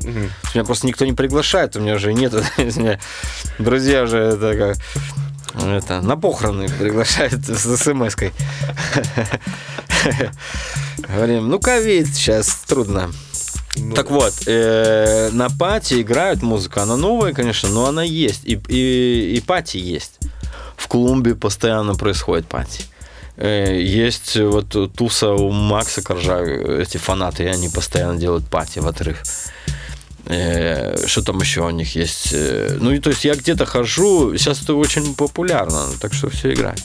Меня 0.55 0.64
просто 0.64 0.87
никто 0.87 1.05
не 1.05 1.14
приглашает, 1.14 1.76
у 1.76 1.81
меня 1.81 1.99
же 1.99 2.14
нет, 2.14 2.33
друзья 3.59 4.07
же 4.07 4.18
это 4.18 4.76
как, 5.55 5.64
это, 5.64 6.01
на 6.01 6.16
похороны 6.16 6.68
приглашают 6.68 7.45
с 7.45 7.76
смс-кой. 7.76 8.33
Говорим, 11.09 11.49
ну 11.49 11.59
ковид, 11.59 12.07
сейчас 12.09 12.62
трудно. 12.66 13.11
Так 13.95 14.11
вот, 14.11 14.33
э, 14.47 15.31
на 15.33 15.49
пати 15.51 16.01
играют 16.03 16.43
музыку, 16.43 16.81
она 16.81 16.97
новая, 16.97 17.33
конечно, 17.33 17.68
но 17.68 17.87
она 17.87 18.03
есть, 18.03 18.45
и, 18.45 18.61
и, 18.68 19.37
и 19.37 19.41
пати 19.41 19.79
есть. 19.79 20.18
В 20.76 20.87
клумбе 20.89 21.35
постоянно 21.35 21.95
происходит 21.95 22.47
пати. 22.47 22.83
Э, 23.37 23.81
Есть 23.81 24.37
вот 24.37 24.76
туса 24.97 25.31
у 25.33 25.51
Макса 25.51 26.03
Коржа, 26.03 26.41
эти 26.43 26.99
фанаты, 26.99 27.45
и 27.45 27.47
они 27.47 27.68
постоянно 27.68 28.18
делают 28.18 28.47
пати 28.49 28.81
в 28.81 28.87
отрыв. 28.87 29.22
Э, 30.26 31.07
Что 31.07 31.22
там 31.22 31.41
еще 31.41 31.61
у 31.62 31.70
них 31.70 31.95
есть? 31.97 32.33
Э, 32.33 32.76
Ну 32.81 32.93
и 32.93 32.99
то 33.01 33.11
есть 33.11 33.24
я 33.24 33.35
где-то 33.35 33.64
хожу, 33.66 34.37
сейчас 34.37 34.62
это 34.62 34.74
очень 34.74 35.14
популярно, 35.14 35.87
так 36.01 36.14
что 36.14 36.29
все 36.29 36.53
играет. 36.53 36.83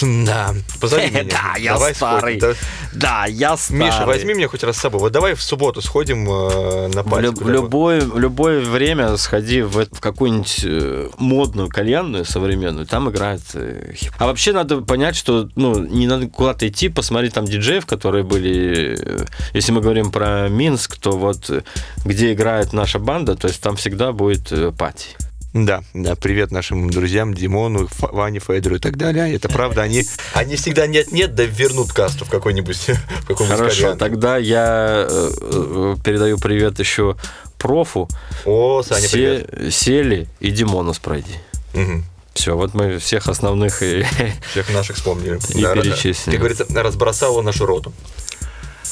Да, 0.00 0.54
позови 0.80 1.06
меня. 1.10 1.24
Да, 1.24 1.54
я 1.58 1.74
Давай 1.74 1.94
старый. 1.94 2.40
сходим. 2.40 2.56
Да, 2.94 3.26
я 3.26 3.56
старый. 3.56 3.84
Миша, 3.86 4.06
возьми 4.06 4.34
меня 4.34 4.48
хоть 4.48 4.62
раз 4.64 4.76
с 4.76 4.80
собой. 4.80 5.00
Вот 5.00 5.12
давай 5.12 5.34
в 5.34 5.42
субботу 5.42 5.82
сходим 5.82 6.28
э, 6.28 6.88
на 6.88 7.02
люб- 7.20 7.40
в 7.42 7.48
любое, 7.48 8.00
в 8.00 8.18
любое 8.18 8.60
время 8.60 9.16
сходи 9.16 9.62
в, 9.62 9.84
в 9.90 10.00
какую-нибудь 10.00 10.60
э, 10.64 11.08
модную 11.18 11.68
кальянную 11.68 12.24
современную, 12.24 12.86
там 12.86 13.10
играет 13.10 13.42
э, 13.54 13.92
хип. 13.94 14.12
А 14.18 14.26
вообще 14.26 14.52
надо 14.52 14.80
понять, 14.80 15.16
что 15.16 15.48
ну, 15.56 15.78
не 15.78 16.06
надо 16.06 16.26
куда-то 16.28 16.66
идти, 16.68 16.88
посмотреть 16.88 17.34
там 17.34 17.44
диджеев, 17.44 17.86
которые 17.86 18.24
были... 18.24 18.96
э, 18.98 19.24
Если 19.52 19.72
мы 19.72 19.80
говорим 19.80 20.10
про 20.10 20.48
Минск, 20.48 20.96
то 20.96 21.12
вот 21.12 21.50
э, 21.50 21.62
где 22.04 22.32
играет 22.32 22.72
наша 22.72 22.98
банда, 22.98 23.36
то 23.36 23.48
есть 23.48 23.60
там 23.60 23.76
всегда 23.76 24.12
будет 24.12 24.50
э, 24.52 24.72
пати. 24.72 25.08
Да, 25.52 25.82
да, 25.92 26.16
привет 26.16 26.50
нашим 26.50 26.88
друзьям 26.88 27.34
Димону, 27.34 27.84
Ф- 27.84 28.10
Ване 28.12 28.38
Фейдеру 28.40 28.76
и 28.76 28.78
так 28.78 28.96
далее. 28.96 29.34
Это 29.34 29.50
правда, 29.50 29.82
они, 29.82 30.02
они 30.32 30.56
всегда 30.56 30.86
нет-нет, 30.86 31.34
да 31.34 31.44
вернут 31.44 31.92
касту 31.92 32.24
в 32.24 32.30
какой-нибудь 32.30 32.78
в 33.20 33.26
каком-нибудь 33.26 33.58
Хорошо, 33.58 33.82
кальян. 33.82 33.98
тогда 33.98 34.38
я 34.38 35.06
э, 35.10 35.30
э, 35.40 35.96
передаю 36.02 36.38
привет 36.38 36.78
еще 36.78 37.18
профу. 37.58 38.08
О, 38.46 38.82
Саня, 38.82 39.06
Се- 39.06 39.70
Сели 39.70 40.26
и 40.40 40.50
Димону 40.50 40.94
пройди. 41.02 41.34
Мгм. 41.74 42.04
Все, 42.32 42.56
вот 42.56 42.72
мы 42.72 42.98
всех 42.98 43.28
основных 43.28 43.82
и 43.82 44.06
Всех 44.52 44.72
наших 44.72 44.96
вспомнили. 44.96 45.38
И 45.54 45.60
Да, 45.62 45.74
перечислили. 45.74 46.30
Как 46.36 46.38
говорится, 46.40 46.66
разбросала 46.82 47.42
нашу 47.42 47.66
роту. 47.66 47.92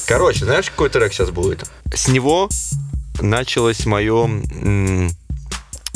Короче, 0.07 0.45
знаешь, 0.45 0.69
какой 0.69 0.91
трек 0.91 1.15
сейчас 1.15 1.31
будет? 1.31 1.65
С 1.95 2.09
него 2.09 2.51
началось 3.23 3.87
мое 3.87 4.25
м, 4.27 5.11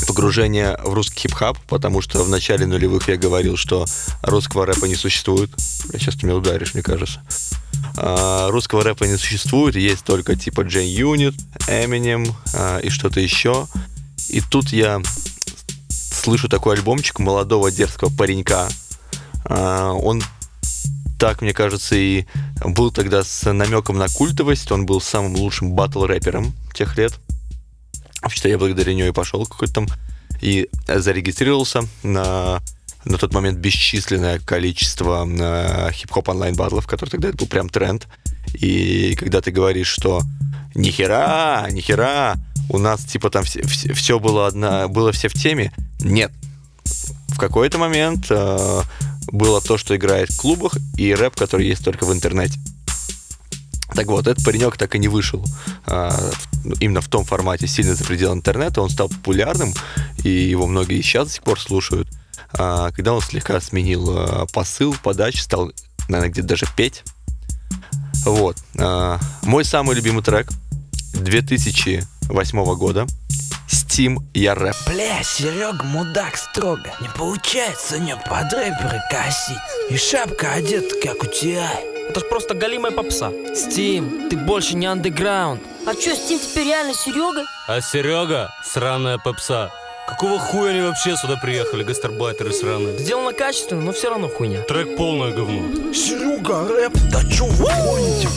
погружение 0.05 0.77
в 0.83 0.93
русский 0.93 1.21
хип-хап, 1.21 1.57
потому 1.67 2.01
что 2.01 2.23
в 2.23 2.29
начале 2.29 2.65
нулевых 2.65 3.07
я 3.09 3.17
говорил, 3.17 3.57
что 3.57 3.85
русского 4.21 4.65
рэпа 4.65 4.85
не 4.85 4.95
существует. 4.95 5.51
Бля, 5.89 5.99
Сейчас 5.99 6.15
ты 6.15 6.25
меня 6.25 6.35
ударишь, 6.35 6.73
мне 6.73 6.83
кажется. 6.83 7.21
А, 7.97 8.49
русского 8.49 8.83
рэпа 8.83 9.05
не 9.05 9.17
существует, 9.17 9.75
есть 9.75 10.03
только 10.03 10.35
типа 10.35 10.61
Джей 10.61 10.87
Юнит, 10.87 11.35
а, 12.53 12.79
и 12.79 12.89
что-то 12.89 13.19
еще. 13.19 13.67
И 14.29 14.41
тут 14.41 14.69
я 14.69 15.01
слышу 15.89 16.49
такой 16.49 16.75
альбомчик 16.75 17.19
молодого 17.19 17.71
дерзкого 17.71 18.09
паренька. 18.15 18.67
А, 19.45 19.91
он 19.93 20.23
так, 21.19 21.41
мне 21.41 21.53
кажется, 21.53 21.95
и 21.95 22.25
был 22.63 22.91
тогда 22.91 23.23
с 23.23 23.51
намеком 23.51 23.97
на 23.97 24.07
культовость. 24.09 24.71
Он 24.71 24.85
был 24.85 24.99
самым 24.99 25.35
лучшим 25.35 25.73
батл-рэпером 25.73 26.53
тех 26.73 26.97
лет. 26.97 27.13
Вообще-то 28.25 28.49
я 28.49 28.57
благодаря 28.57 28.93
нее 28.93 29.07
и 29.07 29.13
пошел 29.13 29.45
какой-то 29.45 29.73
там 29.75 29.87
и 30.41 30.67
зарегистрировался 30.87 31.87
на 32.03 32.61
на 33.05 33.19
тот 33.19 33.33
момент 33.33 33.59
бесчисленное 33.59 34.39
количество 34.39 35.27
э, 35.27 35.91
хип-хоп 35.91 36.29
онлайн 36.29 36.55
батлов, 36.55 36.87
который 36.87 37.11
тогда 37.11 37.29
это 37.29 37.37
был 37.37 37.45
прям 37.45 37.69
тренд. 37.69 38.07
И 38.55 39.13
когда 39.15 39.41
ты 39.41 39.51
говоришь, 39.51 39.89
что 39.89 40.23
нихера, 40.73 41.67
нихера, 41.69 42.35
у 42.67 42.79
нас 42.79 43.05
типа 43.05 43.29
там 43.29 43.43
все, 43.43 44.19
было 44.19 44.47
одна, 44.47 44.87
было 44.87 45.11
все 45.11 45.27
в 45.27 45.33
теме, 45.33 45.71
нет. 45.99 46.31
В 47.27 47.37
какой-то 47.37 47.77
момент 47.77 48.25
э, 48.29 48.81
было 49.27 49.61
то, 49.61 49.77
что 49.77 49.95
играет 49.95 50.31
в 50.31 50.37
клубах, 50.37 50.75
и 50.97 51.13
рэп, 51.13 51.35
который 51.35 51.67
есть 51.67 51.85
только 51.85 52.05
в 52.05 52.13
интернете. 52.13 52.57
Так 53.95 54.07
вот, 54.07 54.27
этот 54.27 54.43
паренек 54.43 54.77
так 54.77 54.95
и 54.95 54.99
не 54.99 55.07
вышел 55.07 55.43
а, 55.85 56.13
именно 56.79 57.01
в 57.01 57.07
том 57.07 57.23
формате 57.23 57.67
сильно 57.67 57.95
за 57.95 58.03
пределы 58.03 58.35
интернета. 58.35 58.81
Он 58.81 58.89
стал 58.89 59.07
популярным, 59.09 59.73
и 60.23 60.29
его 60.29 60.67
многие 60.67 61.01
сейчас 61.01 61.27
до 61.27 61.33
сих 61.33 61.43
пор 61.43 61.59
слушают. 61.59 62.09
А, 62.51 62.91
когда 62.91 63.13
он 63.13 63.21
слегка 63.21 63.59
сменил 63.61 64.09
а, 64.09 64.45
посыл, 64.53 64.95
подачу, 65.01 65.39
стал, 65.39 65.71
наверное, 66.09 66.31
где-то 66.31 66.47
даже 66.47 66.65
петь. 66.75 67.03
Вот. 68.25 68.57
Мой 69.43 69.63
самый 69.63 69.95
любимый 69.95 70.23
трек 70.23 70.49
2008 71.13 72.75
года. 72.75 73.05
Steam 73.67 74.17
Я 74.33 74.55
рэп. 74.55 74.75
Бля, 74.87 75.23
Серега 75.23 75.83
мудак 75.83 76.37
строго 76.37 76.93
Не 77.01 77.09
получается 77.17 77.97
у 77.97 78.29
под 78.29 78.53
рэпера 78.53 79.03
косить 79.09 79.57
И 79.89 79.97
шапка 79.97 80.53
одета, 80.53 80.93
как 81.01 81.23
у 81.23 81.27
тебя 81.27 81.69
Это 82.09 82.19
ж 82.19 82.23
просто 82.29 82.53
галимая 82.53 82.91
попса. 82.91 83.31
Стим, 83.55 84.29
ты 84.29 84.37
больше 84.37 84.75
не 84.75 84.85
андеграунд. 84.85 85.61
А 85.85 85.95
чё, 85.95 86.15
Стим 86.15 86.39
теперь 86.39 86.67
реально 86.67 86.93
Серега? 86.93 87.43
А 87.67 87.81
Серега, 87.81 88.53
сраная 88.63 89.17
попса. 89.17 89.71
Какого 90.07 90.37
хуя 90.37 90.69
они 90.69 90.81
вообще 90.81 91.15
сюда 91.17 91.35
приехали, 91.35 91.83
гастарбайтеры 91.83 92.53
сраные? 92.53 92.97
Сделано 92.99 93.33
качественно, 93.33 93.81
но 93.81 93.91
все 93.91 94.09
равно 94.09 94.27
хуйня. 94.29 94.61
Трек 94.61 94.95
полное 94.95 95.31
говно. 95.31 95.91
Серега 95.93 96.67
рэп, 96.67 96.93
да 97.11 97.23
чё 97.23 97.45
вы 97.47 97.65
гоните? 97.65 98.27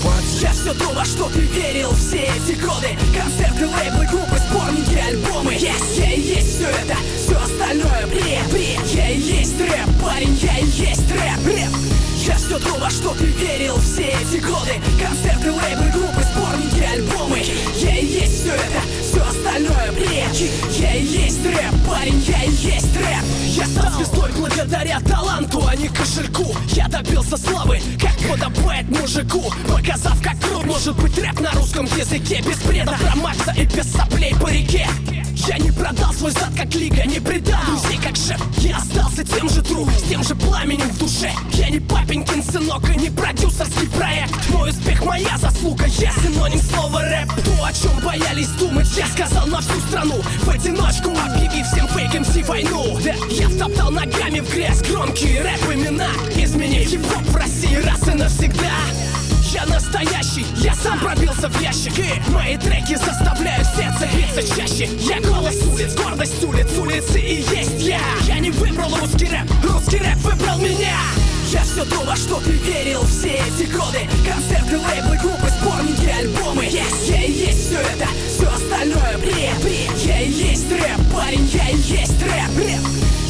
Я 0.41 0.51
все 0.53 0.73
думал, 0.73 1.05
что 1.05 1.29
ты 1.29 1.41
верил 1.41 1.91
все 1.93 2.21
эти 2.21 2.59
годы 2.59 2.97
Концерты, 3.15 3.67
лейблы, 3.67 4.07
группы, 4.07 4.39
сборники, 4.49 4.97
альбомы 4.97 5.53
Yes, 5.55 5.99
я 5.99 6.15
и 6.15 6.21
есть 6.21 6.57
все 6.57 6.69
это, 6.69 6.97
все 7.17 7.37
остальное 7.37 8.07
бред, 8.07 8.47
бред 8.51 8.87
Я 8.95 9.11
и 9.11 9.19
есть 9.19 9.61
рэп, 9.61 10.03
парень, 10.03 10.39
я 10.41 10.59
и 10.59 10.65
есть 10.65 11.11
рэп, 11.11 11.47
рэп 11.47 11.98
я 12.29 12.37
все 12.37 12.59
то, 12.59 12.75
во 12.79 12.91
что 12.91 13.15
ты 13.15 13.25
верил 13.25 13.77
все 13.79 14.09
эти 14.09 14.37
годы. 14.37 14.75
Концерты, 15.01 15.51
лейблы, 15.51 15.91
группы, 15.91 16.23
сборники, 16.23 16.68
альбомы 16.85 17.43
Я 17.77 17.99
и 17.99 18.07
есть 18.07 18.43
все 18.43 18.53
это, 18.53 18.81
все 19.03 19.23
остальное 19.23 19.93
бред 19.93 20.35
Я 20.79 20.95
и 20.95 21.05
есть 21.05 21.45
рэп, 21.45 21.75
парень, 21.89 22.19
и 22.19 22.51
есть 22.51 22.97
рэп. 22.97 23.25
Я 23.45 23.67
стал 23.67 23.93
звездой 23.93 24.31
благодаря 24.37 25.01
таланту, 25.01 25.65
а 25.67 25.75
не 25.75 25.89
кошельку. 25.89 26.55
Я 26.69 26.89
добился 26.89 27.37
славы, 27.37 27.81
как 28.01 28.17
подобает 28.29 28.89
мужику. 28.89 29.53
Показав, 29.69 30.23
как 30.23 30.39
крут 30.41 30.65
может 30.65 30.97
быть 30.97 31.17
рэп 31.19 31.41
на 31.41 31.53
русском 31.53 31.87
языке. 31.87 32.43
Без 32.47 32.59
бреда 32.59 32.97
про 33.01 33.17
Макса 33.17 33.55
и 33.57 33.65
без 33.65 33.91
соплей 33.91 34.35
по 34.35 34.49
реке. 34.49 34.89
Я 35.47 35.57
не 35.59 35.71
продал 35.71 36.13
свой 36.13 36.33
зад 36.33 36.51
как 36.57 36.75
лига, 36.75 37.05
не 37.07 37.21
предал 37.21 37.61
Друзей 37.65 37.99
как 38.03 38.17
шеф, 38.17 38.43
я 38.59 38.77
остался 38.77 39.25
тем 39.25 39.49
же 39.49 39.63
тру 39.63 39.89
С 39.89 40.03
тем 40.09 40.23
же 40.23 40.35
пламенем 40.35 40.91
в 40.91 40.99
душе. 40.99 41.33
Я 41.53 41.71
не 41.71 41.79
папенькин 41.79 42.43
сынок 42.43 42.83
и 42.91 42.99
не 42.99 43.09
продюсерский 43.09 43.89
проект. 43.89 44.35
Мой 44.51 44.71
успех 44.71 45.03
моя 45.05 45.39
заслуга, 45.39 45.87
я 45.87 46.13
синоним 46.13 46.61
слова 46.69 47.03
рэп. 47.03 47.33
То, 47.45 47.65
о 47.65 47.73
чем 47.73 47.99
боялись 48.05 48.49
думать, 48.59 48.89
я 48.97 49.07
сказал 49.07 49.47
на 49.47 49.61
всю 49.61 49.79
страну. 49.81 50.23
В 50.43 50.49
одиночку 50.49 51.11
объявив 51.11 51.67
всем 51.67 51.89
фейк 51.89 52.15
MC 52.15 52.45
войну. 52.45 52.99
Я 53.31 53.49
втоптал 53.49 53.91
ногами 53.91 54.41
в 54.41 54.51
грязь 54.53 54.83
громкие 54.83 55.43
рэп-имена 55.43 56.09
Изменив 56.37 56.89
хип-хоп 56.89 57.23
в 57.25 57.37
России 57.37 57.77
раз 57.77 58.07
и 58.09 58.13
навсегда. 58.13 58.73
Я 59.53 59.65
настоящий, 59.67 60.47
я 60.57 60.75
сам 60.75 60.99
пробился 61.01 61.49
в 61.49 61.61
ящик. 61.61 61.99
И 61.99 62.31
мои 62.31 62.57
треки 62.57 62.97
заставляют 62.97 63.67
сердце 63.77 64.09
биться 64.15 64.57
чаще. 64.57 64.89
Я 65.01 65.21
голос 65.21 65.57
улиц, 65.63 65.95
гордость 65.95 66.45
улиц, 66.45 66.69
улицы 66.79 67.21
и 67.21 67.37
есть 67.37 67.81
я. 67.81 68.01
Я 68.23 68.39
не 68.39 68.51
выбрал 68.51 68.95
русский 68.97 69.27
рэп, 69.27 69.51
русский 69.65 69.99
рэп 69.99 70.19
выбрал 70.19 70.59
меня 70.59 70.99
я 71.59 71.65
все 71.65 71.85
то, 71.85 72.15
что 72.15 72.41
ты 72.41 72.53
верил 72.53 73.03
все 73.05 73.31
эти 73.31 73.65
годы. 73.71 74.09
Концерты, 74.25 74.79
лейблы, 74.79 75.19
группы, 75.19 75.49
сборники, 75.61 76.09
альбомы. 76.09 76.65
Yes, 76.67 76.85
Я 77.07 77.25
и 77.25 77.33
есть 77.33 77.69
все 77.69 77.79
это, 77.81 78.07
все 78.29 78.49
остальное 78.49 79.19
бред, 79.19 79.97
Я 80.05 80.21
и 80.21 80.31
есть 80.31 80.71
рэп, 80.71 81.13
парень, 81.13 81.49
я 81.53 81.71
и 81.71 81.77
есть 81.77 82.23
рэп, 82.23 82.57
рэп. 82.57 82.87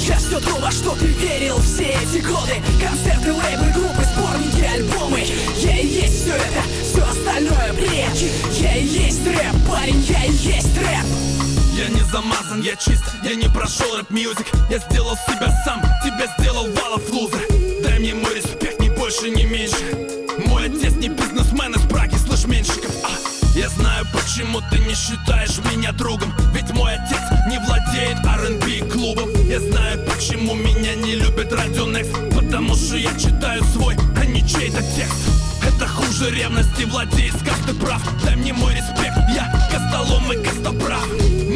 Я 0.07 0.17
все 0.19 0.41
то, 0.41 0.71
что 0.71 0.91
ты 0.97 1.07
верил 1.07 1.59
все 1.59 1.85
эти 1.85 2.19
годы. 2.19 2.55
Концерты, 2.81 3.33
лейблы, 3.33 3.73
группы, 3.75 4.05
сборники, 4.15 4.65
альбомы. 4.75 5.25
Я 5.61 5.79
и 5.79 5.87
есть 5.87 6.23
все 6.23 6.35
это, 6.35 6.63
все 6.83 7.03
остальное 7.09 7.73
бред. 7.73 8.15
Я 8.61 8.77
и 8.77 8.85
есть 8.85 9.27
рэп, 9.27 9.57
парень, 9.69 10.05
я 10.09 10.25
и 10.25 10.33
есть 10.33 10.77
рэп. 10.77 11.07
Я 11.75 11.89
не 11.89 12.03
замазан, 12.11 12.61
я 12.61 12.77
чист, 12.77 13.05
я 13.23 13.35
не 13.37 13.49
прошел 13.49 13.97
Rap 13.97 14.14
Music. 14.14 14.47
Я 14.69 14.79
сделал 14.79 15.17
себя 15.17 15.51
сам, 15.65 15.81
тебя 16.05 16.27
сделал 16.37 16.67
Валов 16.73 17.09
лузер 17.11 17.68
Дай 17.83 17.99
мне 17.99 18.15
мой 18.15 18.35
респект, 18.35 18.81
ни 18.81 18.89
больше, 18.89 19.31
ни 19.31 19.45
меньше. 19.45 19.77
Мой 20.47 20.67
отец 20.67 20.95
не 20.95 21.09
бизнесмен 21.09 21.75
из 21.75 21.83
Праги, 21.83 22.15
слышь, 22.17 22.45
меньшиков. 22.45 22.91
А, 23.05 23.11
Я 23.59 23.69
знаю, 23.71 24.07
почему 24.13 24.61
ты 24.71 24.79
не 24.79 24.95
считаешь 24.95 25.59
меня 25.73 25.93
другом. 25.93 26.33
Ведь 26.53 26.71
мой 26.73 26.95
отец 26.95 27.21
не 27.49 27.59
владеет 27.59 28.19
R&B 28.25 28.91
клубом. 28.91 29.29
Я 29.49 29.61
знаю, 29.61 30.05
почему 30.07 30.55
меня 30.55 30.95
не 30.95 31.15
любит 31.17 31.53
Радио 31.53 31.87
Next. 31.87 32.35
Потому 32.35 32.75
что 32.75 32.97
я 32.97 33.13
читаю 33.19 33.63
свой, 33.65 33.97
а 34.17 34.25
не 34.25 34.41
чей-то 34.47 34.83
текст. 34.97 35.29
Это 35.63 35.87
хуже 35.87 36.31
ревности, 36.31 36.85
владеет 36.85 37.35
сказкой 37.35 37.75
прав. 37.75 38.03
Дай 38.25 38.37
мне 38.37 38.53
мой 38.53 38.75
респект, 38.75 39.19
я 39.35 39.53
костолом 39.71 40.33
и 40.33 40.37
костоправ 40.43 41.07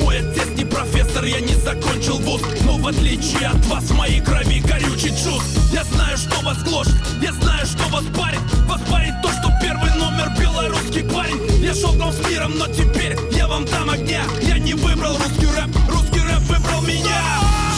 Мой 0.02 0.18
отец 0.18 0.48
не 0.48 0.51
профессор, 0.72 1.24
я 1.24 1.40
не 1.40 1.54
закончил 1.54 2.18
вуз 2.18 2.42
Но 2.64 2.78
в 2.78 2.86
отличие 2.86 3.48
от 3.48 3.64
вас, 3.66 3.84
в 3.84 3.94
моей 3.94 4.20
крови 4.20 4.60
горючий 4.60 5.10
джуз 5.10 5.42
Я 5.72 5.84
знаю, 5.84 6.16
что 6.16 6.40
вас 6.42 6.62
гложет, 6.62 6.94
я 7.20 7.32
знаю, 7.32 7.66
что 7.66 7.88
вас 7.88 8.04
парит. 8.16 8.40
Вас 8.66 8.80
парит 8.90 9.14
то, 9.22 9.30
что 9.30 9.52
первый 9.60 9.90
номер 9.94 10.30
белорусский 10.38 11.04
парень. 11.04 11.40
Я 11.62 11.74
шел 11.74 11.92
с 11.92 12.28
миром, 12.28 12.58
но 12.58 12.66
теперь 12.66 13.16
я 13.32 13.46
вам 13.46 13.64
дам 13.64 13.90
огня. 13.90 14.22
Я 14.42 14.58
не 14.58 14.74
выбрал 14.74 15.16
русский 15.16 15.46
рэп, 15.46 15.70
русский 15.88 16.20
рэп 16.20 16.40
выбрал 16.40 16.82
меня. 16.82 17.22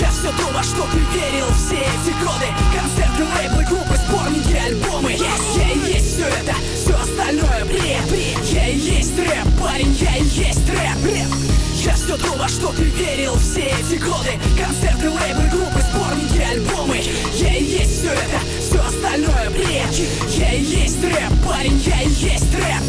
Я 0.00 0.10
все 0.10 0.30
то, 0.30 0.52
во 0.54 0.62
что 0.62 0.86
ты 0.92 0.98
верил 0.98 1.46
все 1.54 1.76
эти 1.76 2.12
годы. 2.22 2.48
Концерты, 2.72 3.24
лейблы, 3.36 3.64
группы, 3.68 3.96
сборники, 4.06 4.56
альбомы. 4.56 5.12
Yes, 5.12 5.56
Я 5.56 5.72
и 5.72 5.92
есть 5.94 6.14
все 6.14 6.26
это, 6.26 6.54
все 6.74 6.94
остальное 6.94 7.64
бред. 7.66 8.50
Я 8.50 8.68
и 8.68 8.78
есть 8.78 9.18
рэп, 9.18 9.60
парень, 9.60 9.96
я 10.00 10.16
и 10.16 10.24
есть 10.24 10.68
рэп, 10.68 11.04
рэп 11.04 11.53
Я 11.84 11.92
все 11.96 12.16
то, 12.16 12.32
во 12.38 12.48
что 12.48 12.68
ты 12.68 12.82
верил 12.84 13.34
все 13.36 13.60
эти 13.60 14.00
годы. 14.00 14.30
Концерты, 14.58 15.10
лейблы, 15.10 15.48
группы, 15.50 15.80
сборники, 15.92 16.40
альбомы. 16.40 17.02
Я 17.34 17.56
и 17.56 17.62
есть 17.62 17.98
все 17.98 18.10
это, 18.10 18.40
все 18.58 18.80
остальное 18.82 19.50
бред 19.50 19.90
Я 20.30 20.54
и 20.54 20.62
есть 20.62 21.04
рэп, 21.04 21.46
парень, 21.46 21.78
я 21.84 22.00
и 22.00 22.08
есть 22.08 22.54
рэп. 22.54 22.82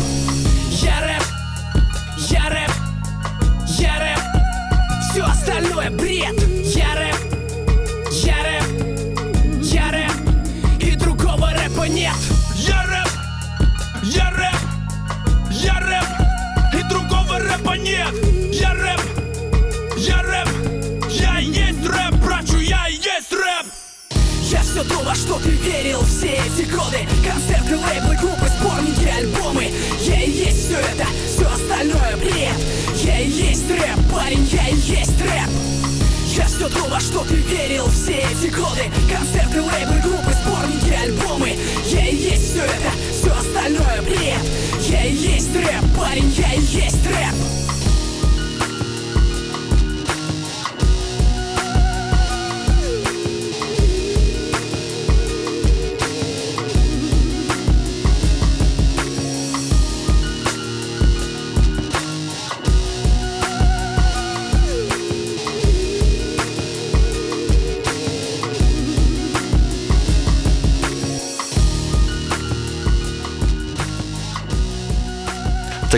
Я 0.81 1.01
рэп, 1.01 1.23
я 2.29 2.49
рэп, 2.49 2.71
я 3.79 3.99
рэп. 3.99 4.19
Все 5.11 5.23
остальное 5.25 5.89
бред 5.91 6.54
все 24.65 24.83
во 25.03 25.15
что 25.15 25.39
ты 25.39 25.49
верил. 25.49 26.01
Все 26.03 26.33
эти 26.33 26.67
годы 26.69 27.07
Концерты, 27.23 27.77
лейблы, 27.77 28.15
группы, 28.17 28.47
сборники, 28.57 29.07
альбомы. 29.07 29.71
Я 30.01 30.21
и 30.21 30.31
есть 30.31 30.65
все 30.65 30.77
это, 30.77 31.05
все 31.27 31.47
остальное 31.47 32.17
бред. 32.17 32.55
Я 33.03 33.19
и 33.19 33.29
есть 33.29 33.69
рэп, 33.69 34.11
парень, 34.11 34.47
я 34.51 34.67
и 34.69 34.75
есть 34.75 35.21
рэп. 35.21 35.49
Я 36.35 36.45
все 36.47 36.69
во 36.89 36.99
что 36.99 37.23
ты 37.23 37.35
верил. 37.35 37.87
Все 37.89 38.13
эти 38.13 38.51
годы 38.53 38.83
Концерты, 39.09 39.61
лейблы, 39.61 40.01
группы, 40.03 40.33
сборники, 40.43 40.93
альбомы. 40.93 41.57
Я 41.85 42.07
и 42.07 42.15
есть 42.15 42.51
все 42.51 42.63
это, 42.63 42.91
все 43.11 43.33
остальное 43.33 44.01
бред. 44.01 44.41
Я 44.89 45.05
и 45.05 45.13
есть 45.13 45.55
рэп, 45.55 45.97
парень, 45.97 46.33
я 46.37 46.53
и 46.53 46.61
есть 46.61 47.05
рэп 47.05 47.64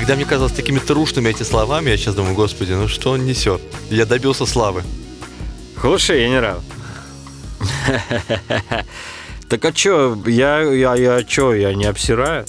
Тогда 0.07 0.21
мне 0.21 0.25
казалось 0.25 0.53
такими 0.53 0.79
трушными 0.79 1.27
эти 1.27 1.43
словами, 1.43 1.89
я 1.89 1.97
сейчас 1.97 2.15
думаю, 2.15 2.33
господи, 2.33 2.71
ну 2.71 2.87
что 2.87 3.11
он 3.11 3.25
несет? 3.25 3.59
Я 3.89 4.05
добился 4.05 4.45
славы. 4.45 4.83
Хороший 5.75 6.25
генерал. 6.25 6.63
Так 9.49 9.65
а 9.65 9.73
чё, 9.73 10.17
я, 10.25 10.61
я, 10.61 10.95
я 10.95 11.23
чё, 11.23 11.53
я 11.53 11.73
не 11.73 11.83
обсираю? 11.83 12.45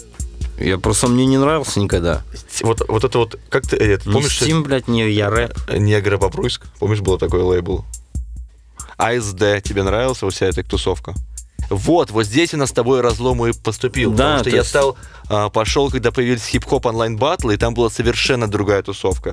Я 0.60 0.78
просто 0.78 1.08
мне 1.08 1.26
не 1.26 1.36
нравился 1.36 1.80
никогда. 1.80 2.22
Вот, 2.62 2.82
вот 2.86 3.02
это 3.02 3.18
вот, 3.18 3.40
как 3.48 3.66
ты, 3.66 3.76
это, 3.76 4.08
Не 4.08 4.14
помнишь? 4.14 4.40
Steam, 4.40 4.62
блядь, 4.62 4.86
не 4.86 5.10
я 5.10 5.28
рэп. 5.28 5.52
Негра 5.68 6.16
Бобруйск, 6.16 6.64
помнишь, 6.78 7.00
был 7.00 7.18
такой 7.18 7.42
лейбл? 7.42 7.84
АСД, 8.96 9.64
тебе 9.64 9.82
нравился 9.82 10.30
вся 10.30 10.46
эта 10.46 10.62
тусовка? 10.62 11.12
Вот, 11.70 12.10
вот 12.10 12.24
здесь 12.26 12.54
у 12.54 12.56
нас 12.56 12.70
с 12.70 12.72
тобой 12.72 13.00
разлом 13.00 13.44
и 13.46 13.52
поступил. 13.52 14.10
Да, 14.12 14.16
потому 14.16 14.38
что 14.38 14.44
то 14.44 14.50
я 14.50 14.56
есть- 14.58 14.68
стал, 14.70 14.96
а, 15.28 15.48
пошел, 15.50 15.90
когда 15.90 16.10
появились 16.10 16.46
хип-хоп 16.46 16.86
онлайн 16.86 17.16
батлы, 17.16 17.54
и 17.54 17.56
там 17.56 17.74
была 17.74 17.90
совершенно 17.90 18.48
другая 18.48 18.82
тусовка, 18.82 19.32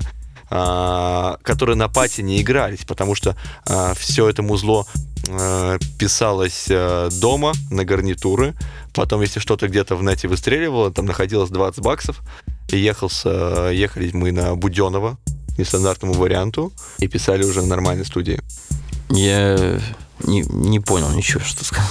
а, 0.50 1.38
которые 1.42 1.76
на 1.76 1.88
пати 1.88 2.20
не 2.20 2.40
игрались, 2.40 2.84
потому 2.86 3.14
что 3.14 3.36
все 3.96 4.28
это 4.28 4.42
музло 4.42 4.86
а, 5.28 5.78
писалось 5.98 6.66
а, 6.70 7.08
дома 7.10 7.52
на 7.70 7.84
гарнитуры. 7.84 8.54
Потом, 8.94 9.22
если 9.22 9.40
что-то 9.40 9.68
где-то 9.68 9.96
в 9.96 10.02
нете 10.02 10.28
выстреливало, 10.28 10.92
там 10.92 11.06
находилось 11.06 11.50
20 11.50 11.82
баксов. 11.82 12.20
И 12.68 12.78
ехал 12.78 13.10
с, 13.10 13.22
а, 13.24 13.70
ехали 13.70 14.10
мы 14.12 14.30
на 14.30 14.54
Буденова, 14.54 15.18
нестандартному 15.58 16.14
варианту, 16.14 16.72
и 16.98 17.08
писали 17.08 17.44
уже 17.44 17.60
в 17.62 17.66
нормальной 17.66 18.04
студии. 18.04 18.40
Я 19.10 19.80
не, 20.20 20.42
не 20.42 20.80
понял 20.80 21.10
ничего, 21.10 21.42
что 21.44 21.64
сказал. 21.64 21.88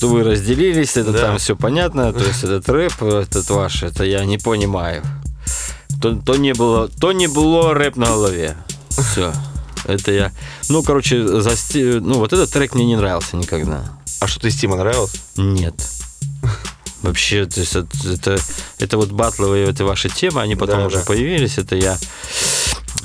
Что 0.00 0.08
вы 0.08 0.22
разделились, 0.24 0.96
это 0.96 1.12
Да. 1.12 1.18
там 1.18 1.36
все 1.38 1.54
понятно, 1.54 2.10
то 2.14 2.24
есть 2.24 2.42
этот 2.42 2.66
рэп, 2.70 3.02
этот 3.02 3.50
ваш, 3.50 3.82
это 3.82 4.02
я 4.04 4.24
не 4.24 4.38
понимаю. 4.38 5.02
То, 6.00 6.14
то 6.14 6.36
не 6.36 6.54
было, 6.54 6.88
то 6.88 7.12
не 7.12 7.26
было 7.26 7.74
рэп 7.74 7.96
на 7.96 8.06
голове. 8.06 8.56
Все. 8.88 9.30
Это 9.84 10.10
я. 10.10 10.32
Ну, 10.70 10.82
короче, 10.82 11.22
за 11.42 11.50
сти- 11.50 12.00
ну 12.00 12.14
вот 12.14 12.32
этот 12.32 12.50
трек 12.50 12.74
мне 12.74 12.86
не 12.86 12.96
нравился 12.96 13.36
никогда. 13.36 13.84
А 14.20 14.26
что 14.26 14.40
ты 14.40 14.50
Стима 14.50 14.76
нравился? 14.76 15.18
Нет. 15.36 15.74
Вообще, 17.02 17.44
то 17.44 17.60
есть 17.60 17.76
это, 17.76 17.88
это, 18.10 18.38
это 18.78 18.96
вот 18.96 19.10
батловые 19.10 19.68
это 19.68 19.84
ваши 19.84 20.08
темы, 20.08 20.40
они 20.40 20.56
потом 20.56 20.80
Да, 20.80 20.86
уже 20.86 20.96
да. 20.96 21.04
появились, 21.04 21.58
это 21.58 21.76
я, 21.76 21.92
я- 21.92 21.98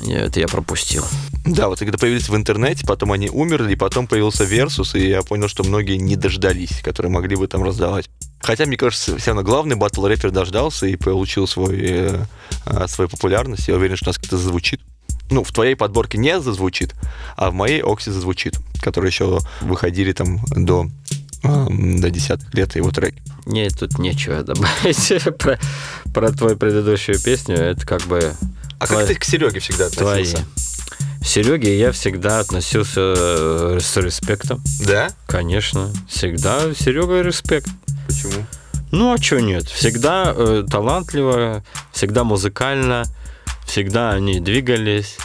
это 0.07 0.39
я 0.39 0.47
пропустил. 0.47 1.05
Да, 1.45 1.67
вот 1.69 1.79
когда 1.79 1.97
появились 1.97 2.29
в 2.29 2.35
интернете, 2.35 2.85
потом 2.85 3.11
они 3.11 3.29
умерли, 3.29 3.73
и 3.73 3.75
потом 3.75 4.07
появился 4.07 4.43
Versus, 4.43 4.97
и 4.97 5.09
я 5.09 5.21
понял, 5.21 5.47
что 5.47 5.63
многие 5.63 5.97
не 5.97 6.15
дождались, 6.15 6.81
которые 6.81 7.11
могли 7.11 7.35
бы 7.35 7.47
там 7.47 7.63
раздавать. 7.63 8.09
Хотя, 8.39 8.65
мне 8.65 8.77
кажется, 8.77 9.17
все 9.17 9.31
равно 9.31 9.43
главный 9.43 9.75
батл 9.75 10.05
рэпер 10.05 10.31
дождался 10.31 10.85
и 10.85 10.95
получил 10.95 11.47
свой, 11.47 11.79
э, 11.79 12.25
э, 12.65 12.87
свою 12.87 13.09
популярность. 13.09 13.67
Я 13.67 13.75
уверен, 13.75 13.95
что 13.95 14.05
у 14.05 14.09
нас 14.09 14.17
как-то 14.17 14.37
зазвучит. 14.37 14.81
Ну, 15.31 15.43
в 15.43 15.51
твоей 15.51 15.75
подборке 15.75 16.19
не 16.19 16.39
зазвучит, 16.39 16.93
а 17.35 17.49
в 17.49 17.53
моей 17.53 17.81
Окси 17.81 18.11
зазвучит, 18.11 18.57
которые 18.81 19.09
еще 19.09 19.39
выходили 19.61 20.11
там 20.11 20.39
до, 20.51 20.87
эм, 21.43 21.99
до 21.99 22.11
десятых 22.11 22.53
лет 22.53 22.75
его 22.75 22.91
треки. 22.91 23.21
Не, 23.45 23.69
тут 23.69 23.97
нечего 23.97 24.43
добавить 24.43 25.13
про, 25.39 25.59
про 26.13 26.31
твою 26.31 26.57
предыдущую 26.57 27.19
песню. 27.19 27.55
Это 27.55 27.85
как 27.85 28.03
бы... 28.03 28.33
А 28.79 28.87
как 28.87 29.07
ты 29.07 29.15
к 29.15 29.23
Сереге 29.23 29.59
всегда 29.59 29.89
твои. 29.89 30.23
относился? 30.23 30.45
Сереге 31.23 31.77
я 31.79 31.91
всегда 31.91 32.39
относился 32.39 33.13
э, 33.17 33.79
с 33.81 33.97
респектом. 33.97 34.61
Да? 34.85 35.09
Конечно. 35.27 35.91
Всегда 36.07 36.73
Серега 36.73 37.21
респект. 37.21 37.67
Почему? 38.07 38.45
Ну, 38.91 39.11
а 39.11 39.17
что 39.17 39.41
нет? 39.41 39.67
Всегда 39.67 40.33
э, 40.35 40.63
талантливо, 40.69 41.63
всегда 41.91 42.23
музыкально, 42.23 43.05
всегда 43.65 44.11
они 44.11 44.39
двигались. 44.39 45.17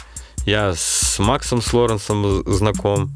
Я 0.45 0.73
с 0.75 1.19
Максом 1.19 1.61
с 1.61 1.71
Лоренсом 1.71 2.43
знаком. 2.51 3.13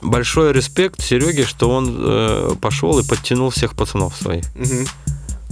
Большой 0.00 0.52
респект 0.52 1.00
Сереге, 1.00 1.44
что 1.44 1.70
он 1.70 1.96
э, 1.98 2.54
пошел 2.60 2.98
и 2.98 3.06
подтянул 3.06 3.50
всех 3.50 3.76
пацанов 3.76 4.16
своих. 4.16 4.44
Мгм. 4.56 4.86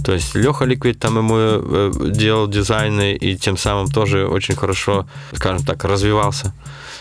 То 0.03 0.13
есть 0.13 0.35
Леха 0.35 0.65
Ликвид 0.65 0.99
там 0.99 1.17
ему 1.17 1.35
э, 1.37 1.91
делал 2.11 2.47
дизайны 2.47 3.13
и 3.13 3.37
тем 3.37 3.57
самым 3.57 3.87
тоже 3.87 4.27
очень 4.27 4.55
хорошо, 4.55 5.07
скажем 5.33 5.65
так, 5.65 5.83
развивался. 5.83 6.53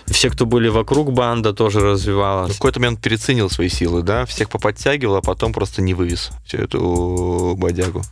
Все, 0.07 0.28
кто 0.28 0.44
были 0.44 0.68
вокруг 0.68 1.12
банда, 1.12 1.53
тоже 1.53 1.80
развивалась. 1.80 2.53
В 2.53 2.59
какой-то 2.59 2.80
момент 2.80 3.01
переценил 3.01 3.48
свои 3.48 3.68
силы, 3.68 4.03
да? 4.03 4.26
Всех 4.26 4.51
поподтягивал, 4.51 5.16
а 5.16 5.22
потом 5.22 5.53
просто 5.53 5.82
не 5.82 5.94
вывез 5.94 6.30
всю 6.46 6.59
эту 6.59 7.55
бодягу. 7.57 8.03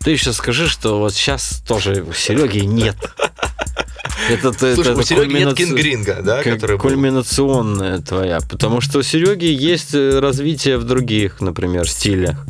Ты 0.00 0.10
еще 0.10 0.32
скажи, 0.32 0.68
что 0.68 0.98
вот 0.98 1.14
сейчас 1.14 1.62
тоже 1.66 2.04
Сереги 2.14 2.60
нет. 2.66 2.96
Это, 4.28 4.52
Слушай, 4.52 4.92
это 4.92 5.00
у 5.00 5.02
Сереги 5.02 5.32
нет 5.32 5.48
кульминаци- 5.48 5.56
Кингринга, 5.56 6.22
да, 6.22 6.42
который 6.42 6.76
был? 6.76 6.82
кульминационная 6.82 7.98
твоя, 8.00 8.40
потому 8.48 8.80
что 8.80 8.98
у 8.98 9.02
Сереги 9.02 9.46
есть 9.46 9.94
э, 9.94 10.18
развитие 10.18 10.78
в 10.78 10.84
других, 10.84 11.40
например, 11.40 11.88
стилях. 11.88 12.44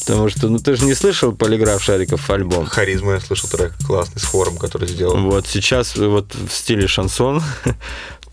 Потому 0.00 0.28
что, 0.28 0.48
ну 0.48 0.58
ты 0.58 0.76
же 0.76 0.84
не 0.84 0.94
слышал 0.94 1.32
полиграф 1.32 1.82
Шариков 1.82 2.28
альбом. 2.30 2.66
Харизма, 2.66 3.14
я 3.14 3.20
слышал 3.20 3.48
трек 3.48 3.72
классный 3.86 4.20
с 4.20 4.24
хором, 4.24 4.56
который 4.56 4.88
сделал. 4.88 5.16
Вот 5.16 5.46
сейчас 5.46 5.96
вот 5.96 6.34
в 6.34 6.52
стиле 6.52 6.86
шансон. 6.86 7.42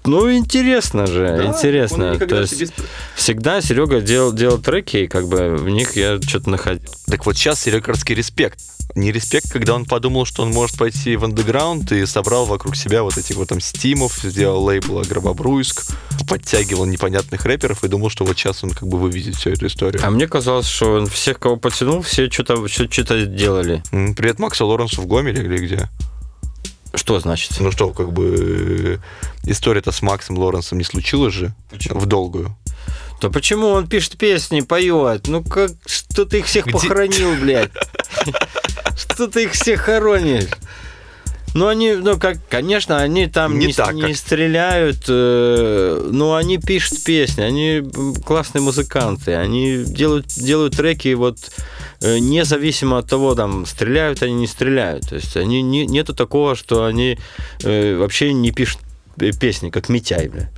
Ну, 0.08 0.34
интересно 0.34 1.06
же, 1.06 1.36
Да, 1.38 1.46
интересно. 1.46 2.18
То 2.18 2.40
есть 2.42 2.58
себе- 2.58 2.70
всегда 3.16 3.62
Серега 3.62 4.02
делал, 4.02 4.34
делал 4.34 4.58
треки, 4.58 4.98
и 4.98 5.08
как 5.08 5.28
бы 5.28 5.56
в 5.58 5.68
них 5.70 5.96
я 5.96 6.20
что-то 6.22 6.50
находил. 6.50 6.90
Так 7.08 7.26
вот 7.26 7.36
сейчас 7.38 7.62
Серегарский 7.62 8.16
респект. 8.16 8.60
Не 8.96 9.12
респект, 9.12 9.52
когда 9.52 9.76
он 9.76 9.86
подумал, 9.86 10.26
что 10.26 10.44
он 10.44 10.52
может 10.52 10.78
пойти 10.78 11.18
в 11.18 11.26
андеграунд 11.26 11.92
и 11.92 12.06
собрал 12.06 12.46
вокруг 12.46 12.76
себя 12.76 13.04
вот 13.04 13.18
этих 13.18 13.36
вот 13.36 13.50
там 13.50 13.60
стимов, 13.60 14.18
сделал 14.24 14.64
лейбл 14.64 15.02
Гробобруйск, 15.02 15.84
подтягивал 16.28 16.86
непонятных 16.86 17.46
рэперов 17.46 17.84
и 17.84 17.90
думал, 17.90 18.10
что 18.10 18.24
вот 18.24 18.38
сейчас 18.38 18.64
он 18.64 18.72
как 18.72 18.88
бы 18.88 18.98
выведет 18.98 19.36
всю 19.36 19.52
эту 19.52 19.68
историю. 19.68 20.02
А 20.04 20.10
мне 20.10 20.28
казалось, 20.28 20.68
что 20.68 20.94
он 20.94 21.08
всех, 21.08 21.38
кого 21.38 21.58
потянул, 21.58 22.02
все 22.02 22.30
что-то 22.32 22.66
что-то 22.68 23.26
делали. 23.26 23.84
Привет 23.92 24.40
Максу 24.40 24.66
Лоренсу 24.66 25.02
в 25.02 25.06
Гомеле 25.06 25.44
или 25.44 25.58
где? 25.58 25.90
Что 26.94 27.20
значит? 27.20 27.52
Ну 27.60 27.72
что, 27.72 27.90
как 27.92 28.12
бы 28.12 29.00
э, 29.46 29.50
история-то 29.50 29.92
с 29.92 30.02
Максом 30.02 30.38
Лоренсом 30.38 30.78
не 30.78 30.84
случилась 30.84 31.34
же 31.34 31.54
в 31.90 32.06
долгую. 32.06 32.56
То 33.20 33.30
почему 33.32 33.68
он 33.70 33.88
пишет 33.88 34.18
песни, 34.18 34.62
поет? 34.62 35.28
Ну 35.28 35.44
как, 35.44 35.72
что 35.86 36.26
ты 36.26 36.40
их 36.40 36.46
всех 36.46 36.66
Где- 36.66 36.74
похоронил, 36.74 37.36
блядь? 37.36 37.72
Что 38.98 39.28
ты 39.28 39.44
их 39.44 39.52
всех 39.54 39.82
хоронишь? 39.82 40.50
Ну, 41.54 41.68
они, 41.68 41.94
ну, 41.94 42.20
как, 42.20 42.38
конечно, 42.50 42.98
они 43.00 43.28
там 43.28 43.58
Не 43.58 43.68
не, 43.68 43.74
так, 43.74 43.94
не 43.96 44.02
как- 44.02 44.16
стреляют, 44.18 45.06
э, 45.08 46.10
но 46.12 46.36
они 46.36 46.58
пишут 46.60 47.04
песни, 47.04 47.42
они 47.42 47.84
классные 48.26 48.62
музыканты, 48.62 49.34
они 49.34 49.84
делают, 49.84 50.28
делают 50.28 50.76
треки 50.76 51.14
вот 51.16 51.38
э, 52.02 52.20
независимо 52.20 53.00
от 53.00 53.10
того, 53.10 53.34
там, 53.34 53.66
стреляют 53.66 54.22
они, 54.22 54.34
не 54.36 54.48
стреляют. 54.48 55.10
То 55.10 55.16
есть 55.16 55.36
они 55.36 55.62
не, 55.64 55.88
нету 55.88 56.14
такого, 56.14 56.56
что 56.56 56.86
они 56.86 57.18
э, 57.64 57.96
вообще 57.98 58.34
не 58.34 58.52
пишут 58.52 58.80
песни, 59.40 59.70
как 59.72 59.90
Митяй, 59.90 60.28
бля. 60.28 60.52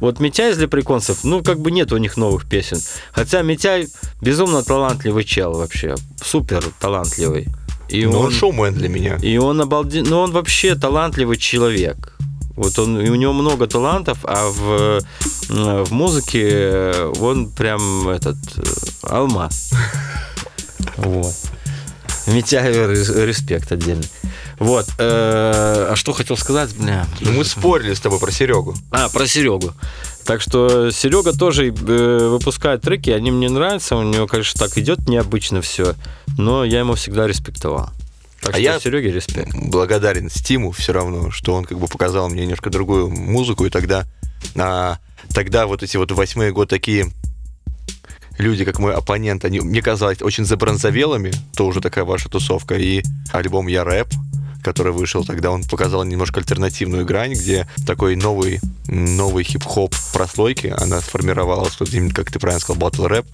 Вот 0.00 0.18
Митяй 0.18 0.50
из 0.52 0.58
Леприконцев, 0.58 1.24
ну, 1.24 1.42
как 1.42 1.60
бы 1.60 1.70
нет 1.70 1.92
у 1.92 1.96
них 1.98 2.16
новых 2.16 2.48
песен. 2.48 2.78
Хотя 3.12 3.42
Митяй 3.42 3.88
безумно 4.20 4.62
талантливый 4.64 5.24
чел 5.24 5.52
вообще. 5.52 5.94
Супер 6.22 6.64
талантливый. 6.80 7.46
И 7.88 8.04
Но 8.06 8.20
он 8.20 8.32
шоумен 8.32 8.74
для 8.74 8.88
меня. 8.88 9.16
И 9.22 9.36
он 9.38 9.60
обалден... 9.60 10.04
Ну, 10.04 10.18
он 10.20 10.32
вообще 10.32 10.74
талантливый 10.74 11.36
человек. 11.36 12.16
Вот 12.56 12.78
он, 12.78 12.98
и 13.00 13.10
у 13.10 13.14
него 13.14 13.32
много 13.34 13.66
талантов, 13.66 14.18
а 14.24 14.48
в, 14.48 15.00
э, 15.50 15.84
в 15.84 15.92
музыке 15.92 16.90
он 17.20 17.50
прям 17.50 18.08
этот 18.08 18.36
э, 18.56 18.62
алмаз. 19.02 19.72
Вот. 20.96 21.34
Митяю 22.26 22.90
рес- 22.90 23.14
респект 23.14 23.70
отдельный. 23.70 24.08
Вот. 24.58 24.86
э, 24.98 25.88
а 25.90 25.94
что 25.96 26.12
хотел 26.12 26.36
сказать? 26.36 26.74
Бля. 26.76 27.06
Ну, 27.20 27.32
мы 27.32 27.44
спорили 27.44 27.92
с 27.92 28.00
тобой 28.00 28.18
про 28.18 28.30
Серегу. 28.32 28.74
А, 28.90 29.08
про 29.08 29.26
Серегу. 29.26 29.72
Так 30.26 30.40
что 30.40 30.90
Серега 30.90 31.32
тоже 31.32 31.68
э, 31.68 32.28
выпускает 32.28 32.82
треки, 32.82 33.10
они 33.10 33.30
мне 33.30 33.48
нравятся. 33.48 33.96
У 33.96 34.02
него, 34.02 34.26
конечно, 34.26 34.58
так 34.58 34.76
идет 34.76 35.08
необычно 35.08 35.62
все, 35.62 35.94
но 36.36 36.64
я 36.64 36.80
ему 36.80 36.94
всегда 36.94 37.28
респектовал. 37.28 37.90
Так 38.40 38.50
а 38.50 38.52
что 38.52 38.60
я 38.60 38.80
Сереге 38.80 39.12
респект. 39.12 39.54
благодарен 39.54 40.28
Стиму 40.28 40.72
все 40.72 40.92
равно, 40.92 41.30
что 41.30 41.54
он 41.54 41.64
как 41.64 41.78
бы 41.78 41.86
показал 41.86 42.28
мне 42.28 42.42
немножко 42.42 42.70
другую 42.70 43.08
музыку, 43.08 43.66
и 43.66 43.70
тогда, 43.70 44.04
а, 44.56 44.98
тогда 45.32 45.66
вот 45.66 45.82
эти 45.82 45.96
вот 45.96 46.10
восьмые 46.10 46.52
годы 46.52 46.70
такие 46.70 47.06
люди, 48.38 48.64
как 48.64 48.78
мой 48.78 48.94
оппонент, 48.94 49.44
они 49.44 49.60
мне 49.60 49.80
казалось 49.80 50.22
очень 50.22 50.44
забронзовелыми, 50.44 51.32
тоже 51.56 51.80
такая 51.80 52.04
ваша 52.04 52.28
тусовка, 52.28 52.76
и 52.76 53.02
альбом 53.32 53.68
«Я 53.68 53.84
рэп», 53.84 54.08
который 54.66 54.92
вышел 54.92 55.24
тогда, 55.24 55.52
он 55.52 55.62
показал 55.62 56.02
немножко 56.02 56.40
альтернативную 56.40 57.06
грань, 57.06 57.34
где 57.34 57.68
такой 57.86 58.16
новый, 58.16 58.58
новый 58.88 59.44
хип-хоп 59.44 59.94
прослойки, 60.12 60.74
она 60.76 61.00
сформировалась, 61.00 61.78
вот 61.78 61.94
именно, 61.94 62.12
как 62.12 62.32
ты 62.32 62.40
правильно 62.40 62.58
сказал, 62.58 62.80
батл 62.80 63.06
рэп, 63.06 63.26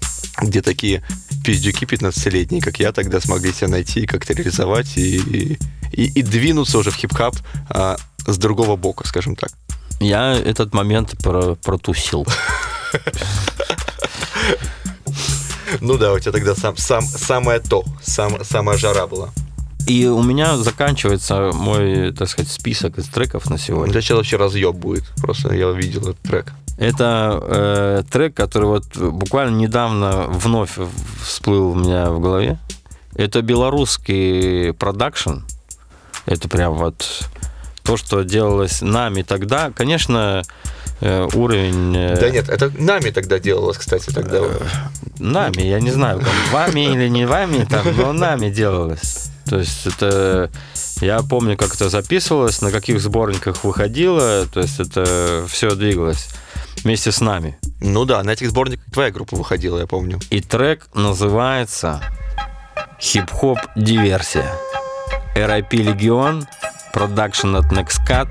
где 0.42 0.60
такие 0.60 1.02
пиздюки 1.42 1.86
15-летние, 1.86 2.60
как 2.60 2.78
я, 2.80 2.92
тогда 2.92 3.18
смогли 3.18 3.50
себя 3.54 3.68
найти 3.68 4.00
и 4.00 4.06
как-то 4.06 4.34
реализовать, 4.34 4.98
и, 4.98 5.56
и, 5.90 6.04
и 6.04 6.22
двинуться 6.22 6.76
уже 6.76 6.90
в 6.90 6.96
хип-хоп 6.96 7.34
а, 7.70 7.96
с 8.26 8.36
другого 8.36 8.76
бока, 8.76 9.06
скажем 9.06 9.34
так. 9.34 9.52
Я 10.00 10.34
этот 10.34 10.74
момент 10.74 11.16
про- 11.22 11.54
протусил. 11.54 12.26
Ну 15.80 15.96
да, 15.96 16.12
у 16.12 16.18
тебя 16.18 16.32
тогда 16.32 16.54
сам, 16.54 16.76
сам, 16.76 17.02
самое 17.02 17.58
то, 17.58 17.82
сам, 18.02 18.44
самая 18.44 18.76
жара 18.76 19.06
была. 19.06 19.30
И 19.86 20.06
у 20.06 20.22
меня 20.22 20.56
заканчивается 20.56 21.50
мой, 21.52 22.12
так 22.12 22.28
сказать, 22.28 22.50
список 22.50 22.98
из 22.98 23.06
треков 23.08 23.50
на 23.50 23.58
сегодня. 23.58 23.90
тебя 23.92 24.00
сейчас 24.00 24.16
вообще 24.18 24.36
разъеб 24.36 24.74
будет, 24.74 25.04
просто 25.20 25.54
я 25.54 25.70
видел 25.72 26.02
этот 26.02 26.20
трек. 26.20 26.52
Это 26.78 27.38
э, 27.42 28.02
трек, 28.10 28.34
который 28.34 28.66
вот 28.66 28.96
буквально 28.96 29.56
недавно 29.56 30.24
вновь 30.28 30.78
всплыл 31.22 31.70
у 31.70 31.74
меня 31.74 32.10
в 32.10 32.20
голове. 32.20 32.58
Это 33.14 33.42
белорусский 33.42 34.72
продакшн. 34.72 35.40
Это 36.24 36.48
прям 36.48 36.74
вот 36.74 37.28
то, 37.82 37.96
что 37.96 38.22
делалось 38.22 38.80
нами 38.80 39.22
тогда. 39.22 39.70
Конечно, 39.70 40.42
э, 41.00 41.28
уровень... 41.34 41.94
э, 41.96 42.16
Да 42.18 42.30
нет, 42.30 42.48
это 42.48 42.70
нами 42.78 43.10
тогда 43.10 43.38
делалось, 43.38 43.76
кстати, 43.76 44.10
тогда. 44.10 44.40
Нами, 45.18 45.62
я 45.62 45.80
не 45.80 45.90
знаю, 45.90 46.22
вами 46.52 46.92
или 46.92 47.08
не 47.08 47.26
вами, 47.26 47.64
там, 47.68 47.86
но 47.96 48.12
нами 48.12 48.50
делалось. 48.50 49.31
То 49.46 49.58
есть 49.58 49.86
это... 49.86 50.50
Я 51.00 51.20
помню, 51.22 51.56
как 51.56 51.74
это 51.74 51.88
записывалось, 51.88 52.60
на 52.62 52.70
каких 52.70 53.00
сборниках 53.00 53.64
выходило, 53.64 54.46
то 54.46 54.60
есть 54.60 54.78
это 54.78 55.44
все 55.48 55.74
двигалось. 55.74 56.28
вместе 56.84 57.12
с 57.12 57.20
нами. 57.20 57.58
Ну 57.80 58.04
да, 58.04 58.22
на 58.22 58.30
этих 58.30 58.50
сборниках 58.50 58.84
твоя 58.92 59.10
группа 59.10 59.36
выходила, 59.36 59.78
я 59.78 59.86
помню. 59.86 60.20
И 60.30 60.40
трек 60.40 60.88
называется 60.94 62.00
«Хип-хоп 63.00 63.58
диверсия». 63.76 64.52
RIP 65.34 65.76
Легион, 65.76 66.46
продакшн 66.92 67.56
от 67.56 67.66
Nextcat, 67.72 68.28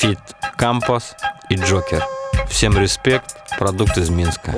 Fit 0.00 0.20
Campus 0.58 1.04
и 1.50 1.56
Джокер. 1.56 2.04
Всем 2.48 2.76
респект, 2.78 3.36
продукт 3.58 3.98
из 3.98 4.10
Минска. 4.10 4.54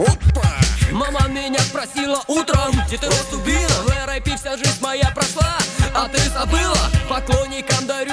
Мама 0.92 1.28
меня 1.28 1.58
спросила 1.60 2.20
утром, 2.28 2.72
где 2.86 2.98
ты 2.98 3.06
убила? 3.34 3.68
В 3.84 3.88
RIP 3.88 4.36
вся 4.36 4.56
жизнь 4.56 4.80
моя 4.80 5.10
прошла? 5.14 5.37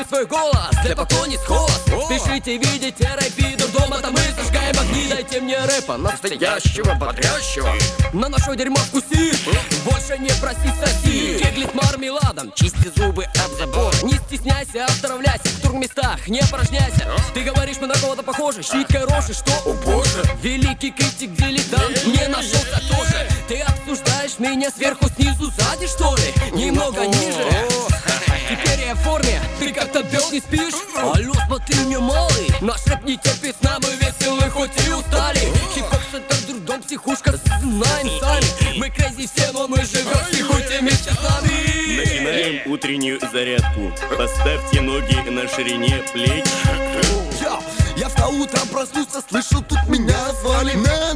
Свой 0.07 0.25
голос, 0.25 0.69
для 0.83 0.95
поклонниц 0.95 1.39
холод 1.47 1.81
Спешите 2.05 2.57
видеть 2.57 2.99
RIP, 2.99 3.57
дурдом 3.57 3.93
это 3.93 4.11
мы 4.11 4.19
зажигаем 4.37 4.77
огни. 4.79 5.07
Дайте 5.09 5.41
мне 5.41 5.57
рэпа, 5.57 5.97
настоящего, 5.97 6.93
бодрящего. 6.93 7.73
На 8.13 8.29
наше 8.29 8.55
дерьмо 8.55 8.75
вкуси, 8.75 9.33
больше 9.83 10.17
не 10.19 10.29
проси 10.39 10.69
соси. 10.79 11.39
Кегли 11.39 11.65
с 11.65 11.73
мармеладом, 11.73 12.51
чисти 12.53 12.91
зубы 12.95 13.23
об 13.23 13.51
забор. 13.57 13.93
Не 14.03 14.13
стесняйся, 14.13 14.85
оздоровляйся, 14.85 15.47
в 15.47 15.61
турместах 15.61 16.27
не 16.27 16.41
порожняйся 16.51 17.09
Ты 17.33 17.41
говоришь, 17.41 17.77
мы 17.81 17.87
на 17.87 17.95
кого-то 17.95 18.21
похожи, 18.21 18.61
щиткой 18.61 19.05
рожи, 19.05 19.33
что? 19.33 19.53
О 19.65 19.73
боже, 19.73 20.23
великий 20.41 20.91
критик, 20.91 21.31
дилетант, 21.33 22.05
не 22.05 22.27
нашелся 22.27 22.79
тоже. 22.89 23.27
Ты 23.47 23.61
обсуждаешь 23.61 24.37
меня 24.37 24.69
сверху, 24.69 25.07
снизу, 25.15 25.51
сзади, 25.51 25.87
что 25.87 26.15
ли? 26.15 26.33
Немного 26.51 27.07
ниже 27.07 27.45
Теперь 28.75 28.87
я 28.87 28.95
в 28.95 28.99
форме, 28.99 29.41
ты 29.57 29.71
как-то 29.71 30.03
бел 30.03 30.31
не 30.31 30.39
спишь? 30.39 30.73
Алло, 30.97 31.33
смотри 31.47 31.79
мне 31.85 31.97
малый. 31.97 32.49
Наш 32.59 32.85
рэп 32.87 33.05
не 33.05 33.15
терпит 33.15 33.55
сна, 33.61 33.77
мы 33.81 33.89
веселы, 33.95 34.49
хоть 34.49 34.71
и 34.85 34.91
устали. 34.91 35.39
Хип-хоп, 35.73 36.01
центр, 36.11 36.35
дурдом, 36.45 36.83
психушка, 36.83 37.35
знаем 37.61 38.19
сами 38.19 38.77
Мы 38.77 38.89
крейзи 38.89 39.29
все, 39.33 39.51
но 39.53 39.69
мы 39.69 39.77
живем, 39.77 40.17
с 40.91 41.23
нами. 41.23 41.97
Начинаем 41.97 42.71
утреннюю 42.71 43.21
зарядку. 43.31 43.93
Поставьте 44.17 44.81
ноги 44.81 45.15
на 45.29 45.47
ширине 45.47 46.03
плеч. 46.11 46.43
Я 47.95 48.09
встал 48.09 48.35
утром, 48.35 48.67
проснулся, 48.67 49.21
слышу, 49.29 49.63
тут 49.63 49.79
меня 49.87 50.17
звали 50.41 50.75
на 50.75 51.13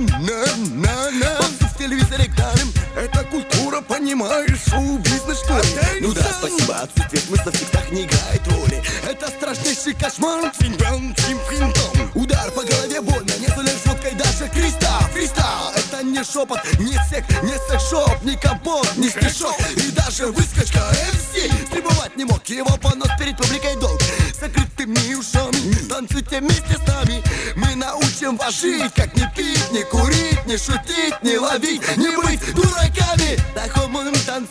текстах 7.90 7.92
не 7.92 8.04
играет 8.04 8.48
роли 8.48 8.84
Это 9.10 9.28
страшнейший 9.28 9.94
кошмар, 9.94 10.52
Тинь-бам, 10.60 11.14
тим-фин-том. 11.16 12.12
Удар 12.16 12.52
по 12.52 12.64
голове 12.64 13.02
больно, 13.02 13.32
не 13.40 13.48
залез 13.48 13.86
водкой 13.86 14.14
даже 14.14 14.50
креста 14.52 15.00
Фристайл, 15.14 15.72
это 15.76 16.04
не 16.04 16.24
шепот, 16.24 16.60
не 16.80 16.94
сек, 17.10 17.26
не 17.44 17.58
секс-шоп, 17.70 18.24
не 18.24 18.36
компот, 18.38 18.88
не 18.98 19.10
стишок 19.10 19.56
И 19.76 19.92
даже 19.92 20.28
выскочка 20.28 20.80
MC 20.80 21.68
Стребовать 21.68 22.16
не 22.16 22.26
мог, 22.26 22.46
его 22.48 22.78
понос 22.78 23.10
перед 23.18 23.38
публикой 23.38 23.76
долг. 23.78 24.00
Закрытыми 24.40 25.14
ушами, 25.14 25.88
танцуйте 25.88 26.40
вместе 26.40 26.76
с 26.76 26.88
нами. 26.88 27.24
Мы 27.56 27.76
научим 27.76 28.38
вас 28.38 28.62
жить, 28.62 28.94
как 28.96 29.16
не 29.16 29.30
пить, 29.36 29.72
не 29.72 29.84
курить, 29.84 30.46
не 30.46 30.58
шутить, 30.58 31.22
не 31.24 31.38
ловить 31.38 31.82
Не 31.98 32.16
быть 32.16 32.54
дураками, 32.54 33.38
такому 33.54 33.89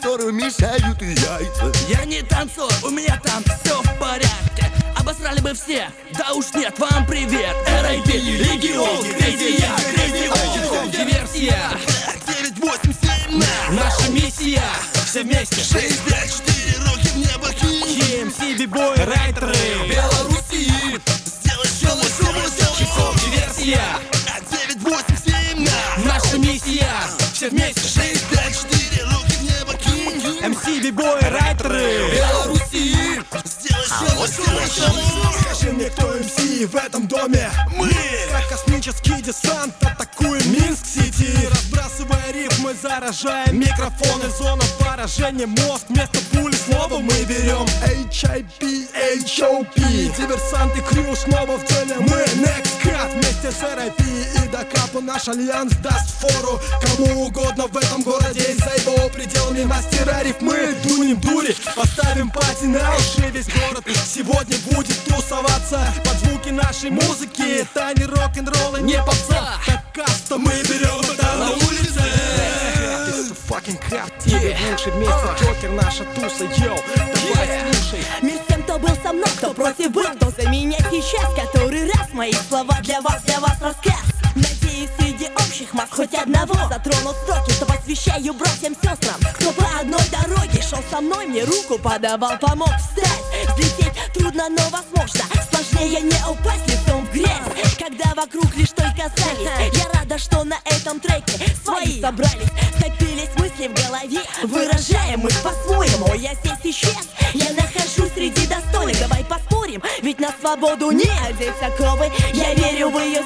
танцору 0.00 0.30
мешают 0.32 1.00
яйца. 1.02 1.72
Я 1.88 2.04
не 2.04 2.22
танцор, 2.22 2.72
у 2.84 2.90
меня 2.90 3.20
там 3.24 3.42
все 3.44 3.80
в 3.82 3.98
порядке. 3.98 4.70
Обосрали 4.96 5.40
бы 5.40 5.52
все, 5.54 5.90
да 6.16 6.32
уж 6.34 6.46
нет, 6.54 6.78
вам 6.78 7.06
привет. 7.06 7.56
R.I.P. 7.66 8.12
Легион, 8.12 9.02
Crazy 9.02 9.60
я, 9.60 9.76
crazy 9.94 10.28
он, 10.28 10.90
диверсия. 10.90 11.70
987 12.26 13.42
Наша 13.70 14.10
миссия, 14.10 14.62
все 15.06 15.22
вместе. 15.22 15.56
6, 15.56 16.04
5, 16.04 16.42
4, 16.46 16.78
руки 16.84 17.08
в 17.08 17.16
небо 17.16 17.52
кинь. 17.52 17.98
GMC, 17.98 18.58
бибой, 18.58 18.96
райтеры 18.96 19.54
Белоруссии. 19.88 21.00
Сделай 21.24 21.68
шоу, 21.80 22.02
шоу, 22.02 22.48
сделай 22.48 22.76
Хип-хоп, 22.76 23.14
диверсия 23.16 24.07
кинь 30.68 30.78
MC, 30.78 30.82
бибой, 30.82 31.20
райтеры 31.20 32.10
Белоруссии 32.12 33.22
Сделай 33.44 34.28
шоу, 34.28 34.66
шоу 34.66 35.32
Скажи 35.40 35.72
мне, 35.72 35.86
кто 35.90 36.08
МС 36.08 36.66
в 36.66 36.76
этом 36.76 37.06
доме? 37.06 37.50
Мы! 37.76 37.90
Как 38.30 38.48
космический 38.48 39.22
десант 39.22 39.74
атакуем 39.80 40.42
Минск-Сити 40.52 41.48
Разбрасывая 41.48 42.32
рифмы, 42.32 42.74
заражаем 42.80 43.58
микрофоны. 43.58 44.28
Зона 44.38 44.64
поражения, 44.78 45.46
мозг 45.46 45.86
вместо 45.88 46.18
пули 46.32 46.54
Слово 46.54 46.98
мы 46.98 47.24
берем. 47.24 47.66
HIP, 48.10 48.90
HOP 49.24 49.74
Диверсанты 49.74 50.80
крю 50.82 51.14
снова 51.16 51.56
в 51.56 51.64
деле 51.66 51.96
Мы 52.00 52.24
Next 52.44 52.82
Cut 52.82 53.12
вместе 53.12 53.50
с 53.50 53.62
RIP 53.62 54.37
наш 55.08 55.26
альянс 55.28 55.72
даст 55.76 56.10
фору. 56.20 56.60
Кому 56.82 57.26
угодно 57.26 57.66
в 57.66 57.76
этом 57.76 58.02
городе 58.02 58.40
И 58.40 58.54
за 58.54 58.74
его 58.74 59.08
пределами 59.08 59.64
мастера 59.64 60.22
рифмы. 60.22 60.74
Дунем 60.84 61.20
дури, 61.20 61.56
поставим 61.74 62.30
пати 62.30 62.64
на 62.64 62.94
уши. 62.94 63.30
Весь 63.32 63.46
город 63.46 63.84
сегодня 64.06 64.56
будет 64.70 64.98
тусоваться 65.04 65.80
Под 66.04 66.14
звуки 66.18 66.50
нашей 66.50 66.90
музыки. 66.90 67.62
Это 67.62 67.92
не 67.96 68.04
рок-н-ролл 68.04 68.76
и 68.76 68.82
не 68.82 68.98
попса. 68.98 69.58
Так 69.66 69.82
каста 69.94 70.36
мы 70.36 70.52
берем 70.68 71.00
это 71.00 71.36
на 71.36 71.50
улице. 71.52 72.02
Fucking 73.48 73.80
crap, 73.88 74.12
тебе 74.22 74.54
лучше 74.70 74.90
вместе 74.90 75.14
Джокер 75.40 75.70
наша 75.70 76.04
туса, 76.14 76.44
йоу, 76.44 76.76
давай 76.96 77.72
слушай. 77.72 78.04
Мир 78.20 78.38
всем, 78.46 78.62
кто 78.62 78.78
был 78.78 78.94
со 79.02 79.10
мной, 79.14 79.30
кто 79.38 79.54
против 79.54 79.90
был 79.90 80.04
Кто 80.04 80.30
за 80.30 80.50
меня 80.50 80.76
сейчас, 80.90 81.32
который 81.34 81.86
раз 81.86 82.12
Мои 82.12 82.34
слова 82.46 82.76
для 82.82 83.00
вас, 83.00 83.22
для 83.22 83.40
вас 83.40 83.56
рассказ 83.62 83.97
масс 85.78 85.88
хоть 85.90 86.14
одного 86.14 86.54
Затронут 86.68 87.16
строки, 87.22 87.52
что 87.52 87.66
посвящаю 87.66 88.34
братьям, 88.34 88.74
сестрам 88.74 89.20
Кто 89.34 89.52
по 89.52 89.64
одной 89.78 90.02
дороге 90.10 90.60
шел 90.60 90.80
со 90.90 91.00
мной 91.00 91.26
Мне 91.26 91.44
руку 91.44 91.78
подавал, 91.78 92.36
помог 92.38 92.70
встать. 92.76 93.22
Взлететь 93.54 93.92
трудно, 94.12 94.48
но 94.48 94.62
возможно 94.70 95.22
Сложнее 95.50 96.00
не 96.00 96.18
упасть 96.28 96.66
лицом 96.66 97.06
в 97.06 97.12
грязь. 97.12 97.76
Когда 97.78 98.14
вокруг 98.14 98.54
лишь 98.56 98.70
только 98.70 99.10
зависть 99.16 99.76
Я 99.76 100.00
рада, 100.00 100.18
что 100.18 100.44
на 100.44 100.56
этом 100.64 100.98
треке 101.00 101.38
свои 101.64 102.00
собрались. 102.00 102.50
Скопились 102.76 103.34
мысли 103.36 103.68
в 103.68 103.74
голове 103.74 104.20
Выражаем 104.42 105.26
их 105.26 105.42
по-своему. 105.42 106.14
Я 106.14 106.34
здесь 106.34 106.74
исчез, 106.76 107.08
я 107.34 107.50
нахожусь 107.52 108.12
среди 108.14 108.46
достойных. 108.46 108.98
Давай 109.00 109.24
поспорим, 109.24 109.82
ведь 110.02 110.18
на 110.18 110.32
свободу 110.40 110.90
не 110.90 111.10
одеть 111.26 111.54
оковы. 111.62 112.10
Я 112.34 112.54
верю 112.54 112.90
в 112.90 112.98
ее 112.98 113.22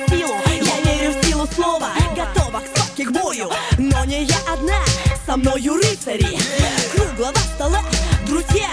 Со 5.32 5.38
мною 5.38 5.76
рыцари, 5.76 6.38
круглого 6.94 7.38
стола 7.54 7.80
Друзья, 8.26 8.68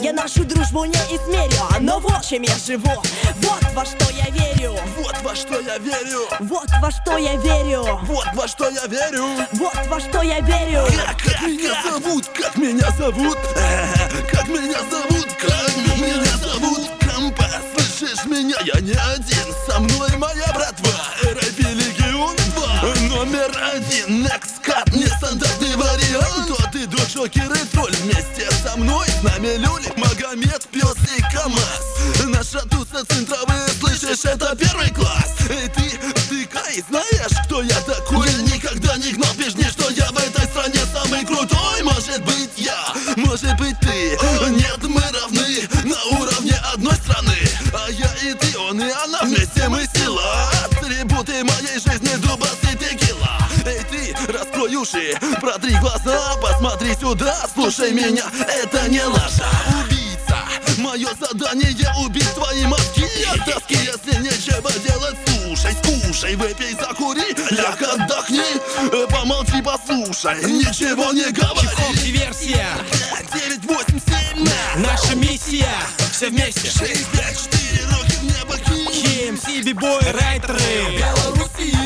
я 0.00 0.14
нашу 0.14 0.42
дружбу 0.42 0.86
не 0.86 0.94
измерю 0.94 1.60
Но 1.82 2.00
в 2.00 2.06
общем 2.06 2.40
я 2.40 2.56
живу, 2.56 3.02
вот 3.42 3.62
во 3.74 3.84
что 3.84 4.06
я 4.16 4.30
верю. 4.30 4.78
Вот 4.96 5.14
во 5.22 5.34
что 5.34 5.60
я 5.60 5.76
верю. 5.76 6.26
Вот 6.40 6.70
во 6.80 6.90
что 6.90 7.18
я 7.18 7.36
верю. 7.36 7.84
Вот 8.04 8.26
во 8.32 8.48
что 8.48 8.70
я 8.70 8.86
верю. 8.86 9.26
Вот 9.52 9.86
во 9.88 10.00
что 10.00 10.22
я 10.22 10.40
верю. 10.40 10.86
Как, 11.18 11.42
меня 11.42 11.82
зовут, 11.82 12.28
как 12.28 12.56
меня 12.56 12.90
зовут. 12.92 13.36
Как 14.32 14.48
меня 14.48 14.78
зовут, 14.90 15.28
как 15.38 15.76
меня 15.98 16.36
зовут. 16.38 16.90
Компас, 17.00 17.60
слышишь 17.76 18.24
меня, 18.24 18.56
я 18.64 18.80
не 18.80 18.92
один. 18.92 19.54
Со 19.68 19.80
мной 19.80 20.16
моя 20.16 20.46
братва, 20.54 20.92
РАП 21.22 21.58
Легион 21.58 22.36
2 22.54 23.08
Номер 23.08 23.50
один, 23.74 24.26
Next 24.26 24.64
Джокер 27.24 27.52
и 27.52 27.64
тролль 27.72 27.96
вместе 28.02 28.50
со 28.62 28.76
мной. 28.76 29.06
С 29.08 29.22
нами 29.22 29.56
Люли, 29.56 29.90
Магомед, 29.96 30.62
Пес 30.70 30.94
и 31.16 31.22
КамАЗ. 31.34 32.26
Наша 32.26 32.60
туса 32.68 33.02
центровая, 33.08 33.66
слышишь, 33.80 34.26
это 34.26 34.54
первый 34.54 34.90
класс. 34.90 35.34
Эй, 35.48 35.68
ты, 35.68 35.98
ты, 36.28 36.44
Кай, 36.44 36.84
знаешь, 36.86 37.46
кто 37.46 37.62
я 37.62 37.80
такой? 37.80 38.28
Я 38.28 38.42
никогда 38.42 38.96
не 38.98 39.12
гнал 39.12 39.32
пешни, 39.38 39.62
что 39.62 39.88
я 39.90 40.06
в 40.10 40.18
этой 40.18 40.44
стране 40.48 40.80
самый 40.92 41.24
крутой. 41.24 41.82
Может 41.82 42.22
быть 42.24 42.50
я, 42.58 42.92
может 43.16 43.56
быть 43.56 43.80
ты. 43.80 44.18
Нет, 44.50 44.82
мы 44.82 45.00
равны 45.00 45.66
на 45.84 46.18
уровне 46.18 46.56
одной 46.74 46.94
страны. 46.96 47.38
А 47.72 47.90
я 47.90 48.12
и 48.22 48.34
ты, 48.34 48.58
он 48.58 48.82
и 48.82 48.90
она, 48.90 49.22
вместе 49.22 49.66
мы 49.70 49.86
сила. 49.94 50.50
Атрибуты 50.66 51.42
моей 51.42 51.80
жизни, 51.80 52.16
дубас 52.16 52.58
и 52.62 52.63
текила 52.63 52.63
Эй, 52.63 52.63
уши, 54.76 55.16
протри 55.40 55.74
глаза 55.80 56.36
Посмотри 56.40 56.94
сюда, 56.94 57.34
слушай 57.54 57.92
меня, 57.92 58.24
это 58.48 58.88
не 58.88 59.02
лажа. 59.02 59.44
Убийца, 59.80 60.38
мое 60.78 61.08
задание 61.18 61.92
убить 62.04 62.32
твои 62.34 62.64
мозги. 62.66 63.06
От 63.32 63.44
тоски 63.44 63.74
Если 63.74 64.20
нечего 64.20 64.70
делать, 64.86 65.16
слушай, 65.26 65.72
скушай, 65.82 66.36
выпей, 66.36 66.74
закури. 66.74 67.34
Ляг, 67.50 67.82
отдохни, 67.82 68.42
э, 68.92 69.06
помолчи, 69.10 69.62
послушай. 69.62 70.44
Ничего 70.44 71.12
не 71.12 71.30
говори. 71.30 71.68
Хип-хоп-диверсия 71.68 72.68
9, 73.32 73.64
8, 73.64 74.00
7, 74.34 74.44
на 74.44 74.90
Наша 74.90 75.14
миссия. 75.14 75.68
Все 76.12 76.28
вместе. 76.28 76.70
6, 76.70 77.10
5, 77.12 77.50
4, 77.52 77.84
руки 77.86 78.16
в 78.16 78.24
небо 78.24 78.56
кинь. 78.58 79.34
KMC, 79.34 79.62
бибой, 79.62 80.00
райтеры. 80.12 80.58
Беларуси 80.98 81.83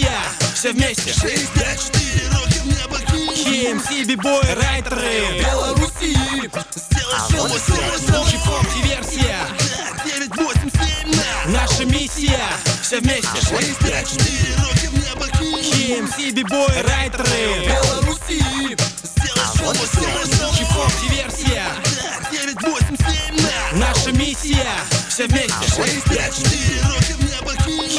Миссия 0.00 0.54
Все 0.54 0.72
вместе. 0.72 1.12
6, 1.12 1.52
5, 1.52 1.80
4, 1.94 2.28
руки 2.28 2.58
в 2.60 2.66
небо 2.66 2.96
KMC, 2.96 4.04
бибой, 4.04 4.42
райтеры 4.54 5.40
Беларуси 5.40 6.16
Сделай 6.74 7.20
шоу, 7.30 7.48
сделай 7.48 7.98
шоу 8.08 8.24
Хип-хоп-диверсия 8.24 9.38
9, 10.04 10.36
8, 10.36 10.70
7, 10.70 11.16
на. 11.16 11.60
Наша 11.60 11.84
миссия. 11.84 12.40
Все 12.82 13.00
вместе. 13.00 13.28
6, 13.28 13.78
5, 13.78 14.10
4, 14.10 14.56
руки 14.56 14.86
в 14.86 14.94
небо 14.94 15.26
KMC, 15.26 16.30
бибой, 16.32 16.82
райтеры 16.82 17.66
Беларуси 17.66 18.76
Сделай 19.02 19.46
шоу, 19.58 19.74
сделай 19.74 20.26
шоу 20.38 20.52
Хип-хоп-диверсия 20.54 21.66
9, 22.30 22.62
8, 22.62 22.96
7, 22.96 23.42
на. 23.42 23.86
Наша 23.86 24.12
миссия. 24.12 24.66
Все 25.08 25.26
вместе. 25.26 25.52
6, 25.76 26.04
5, 26.04 26.36
4, 26.36 26.80
руки 26.84 27.12
в 27.12 27.19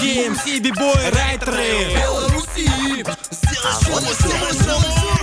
кинь 0.01 0.33
KMC, 0.33 0.59
бибой, 0.59 1.09
райтеры 1.11 1.93
Беларуси 1.95 3.05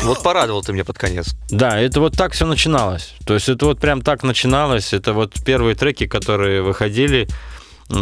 Вот 0.05 0.22
порадовал 0.22 0.62
ты 0.62 0.72
меня 0.72 0.84
под 0.84 0.98
конец. 0.98 1.34
Да, 1.50 1.78
это 1.80 2.00
вот 2.00 2.16
так 2.16 2.32
все 2.32 2.46
начиналось. 2.46 3.14
То 3.26 3.34
есть 3.34 3.48
это 3.48 3.66
вот 3.66 3.80
прям 3.80 4.02
так 4.02 4.22
начиналось. 4.22 4.92
Это 4.92 5.12
вот 5.12 5.34
первые 5.44 5.74
треки, 5.74 6.06
которые 6.06 6.62
выходили, 6.62 7.28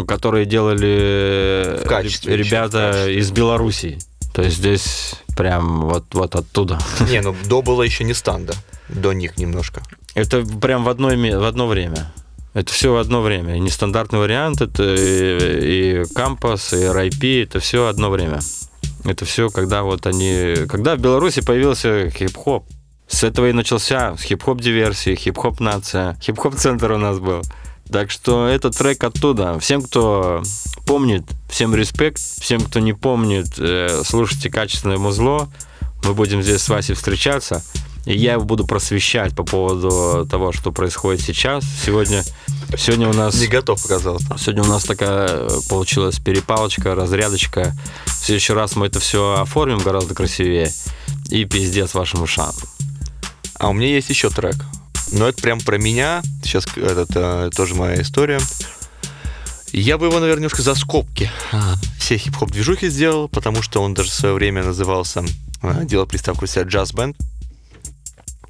которые 0.06 0.44
делали 0.44 1.80
В 1.82 1.88
качестве 1.88 2.36
ребята 2.36 3.08
из 3.08 3.30
Белоруссии. 3.30 3.98
То 4.34 4.42
есть 4.42 4.58
здесь 4.58 5.14
прям 5.36 5.82
вот, 5.86 6.04
вот 6.12 6.36
оттуда. 6.36 6.78
Не, 7.08 7.22
ну 7.22 7.34
до 7.46 7.62
было 7.62 7.82
еще 7.82 8.04
не 8.04 8.12
станда. 8.12 8.54
До 8.88 9.12
них 9.12 9.38
немножко. 9.38 9.82
Это 10.14 10.42
прям 10.44 10.84
в, 10.84 10.88
одно, 10.88 11.08
в 11.08 11.44
одно 11.44 11.66
время. 11.66 12.12
Это 12.56 12.72
все 12.72 12.90
в 12.90 12.96
одно 12.96 13.20
время. 13.20 13.56
И 13.56 13.60
нестандартный 13.60 14.18
вариант, 14.18 14.62
это 14.62 14.94
и, 14.94 16.00
и 16.00 16.04
Кампас, 16.14 16.72
и 16.72 16.76
RIP, 16.76 17.42
это 17.42 17.60
все 17.60 17.86
одно 17.86 18.08
время. 18.08 18.40
Это 19.04 19.26
все, 19.26 19.50
когда 19.50 19.82
вот 19.82 20.06
они... 20.06 20.54
Когда 20.66 20.96
в 20.96 20.98
Беларуси 20.98 21.42
появился 21.44 22.08
хип-хоп. 22.08 22.64
С 23.08 23.24
этого 23.24 23.50
и 23.50 23.52
начался, 23.52 24.16
хип-хоп 24.16 24.62
диверсии, 24.62 25.14
хип-хоп 25.14 25.60
нация, 25.60 26.16
хип-хоп 26.22 26.54
центр 26.54 26.92
у 26.92 26.96
нас 26.96 27.18
был. 27.18 27.42
Так 27.92 28.10
что 28.10 28.48
этот 28.48 28.74
трек 28.74 29.04
оттуда. 29.04 29.58
Всем, 29.58 29.82
кто 29.82 30.42
помнит, 30.86 31.24
всем 31.50 31.74
респект. 31.74 32.18
Всем, 32.18 32.62
кто 32.62 32.80
не 32.80 32.94
помнит, 32.94 33.48
э, 33.58 34.00
слушайте 34.02 34.48
качественное 34.48 34.96
музло. 34.96 35.50
Мы 36.04 36.14
будем 36.14 36.42
здесь 36.42 36.62
с 36.62 36.68
Васей 36.70 36.94
встречаться. 36.94 37.62
И 38.06 38.16
я 38.16 38.34
его 38.34 38.44
буду 38.44 38.66
просвещать 38.66 39.34
по 39.34 39.44
поводу 39.44 40.26
того, 40.30 40.52
что 40.52 40.72
происходит 40.72 41.20
сейчас. 41.20 41.64
Сегодня, 41.84 42.22
сегодня 42.76 43.08
у 43.08 43.12
нас... 43.12 43.38
Не 43.38 43.48
готов 43.48 43.84
оказался. 43.84 44.26
Сегодня 44.38 44.62
у 44.62 44.66
нас 44.66 44.84
такая 44.84 45.28
э, 45.28 45.48
получилась 45.68 46.18
перепалочка, 46.18 46.94
разрядочка. 46.94 47.76
В 48.06 48.24
следующий 48.24 48.54
раз 48.54 48.76
мы 48.76 48.86
это 48.86 49.00
все 49.00 49.40
оформим 49.40 49.78
гораздо 49.78 50.14
красивее. 50.14 50.72
И 51.28 51.44
пиздец 51.44 51.94
вашим 51.94 52.22
ушам. 52.22 52.54
А 53.58 53.68
у 53.68 53.72
меня 53.74 53.88
есть 53.88 54.08
еще 54.08 54.30
трек. 54.30 54.56
Но 55.12 55.28
это 55.28 55.42
прям 55.42 55.60
про 55.60 55.76
меня. 55.76 56.22
Сейчас 56.42 56.66
этот, 56.76 57.10
э, 57.14 57.50
тоже 57.54 57.74
моя 57.74 58.00
история. 58.00 58.40
Я 59.72 59.98
бы 59.98 60.06
его, 60.06 60.20
наверное, 60.20 60.42
немножко 60.42 60.62
за 60.62 60.74
скобки 60.74 61.30
все 62.06 62.18
хип-хоп 62.18 62.52
движухи 62.52 62.88
сделал, 62.88 63.28
потому 63.28 63.62
что 63.62 63.82
он 63.82 63.92
даже 63.92 64.10
в 64.10 64.14
свое 64.14 64.32
время 64.32 64.62
назывался, 64.62 65.24
э, 65.62 65.84
делал 65.86 66.06
приставку 66.06 66.46
себя 66.46 66.62
джаз-бенд. 66.62 67.16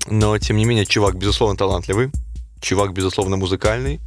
Но, 0.09 0.39
тем 0.39 0.57
не 0.57 0.65
менее, 0.65 0.87
чувак, 0.87 1.17
безусловно, 1.17 1.57
талантливый. 1.57 2.11
Чувак, 2.61 2.93
безусловно, 2.93 3.37
музыкальный. 3.37 4.01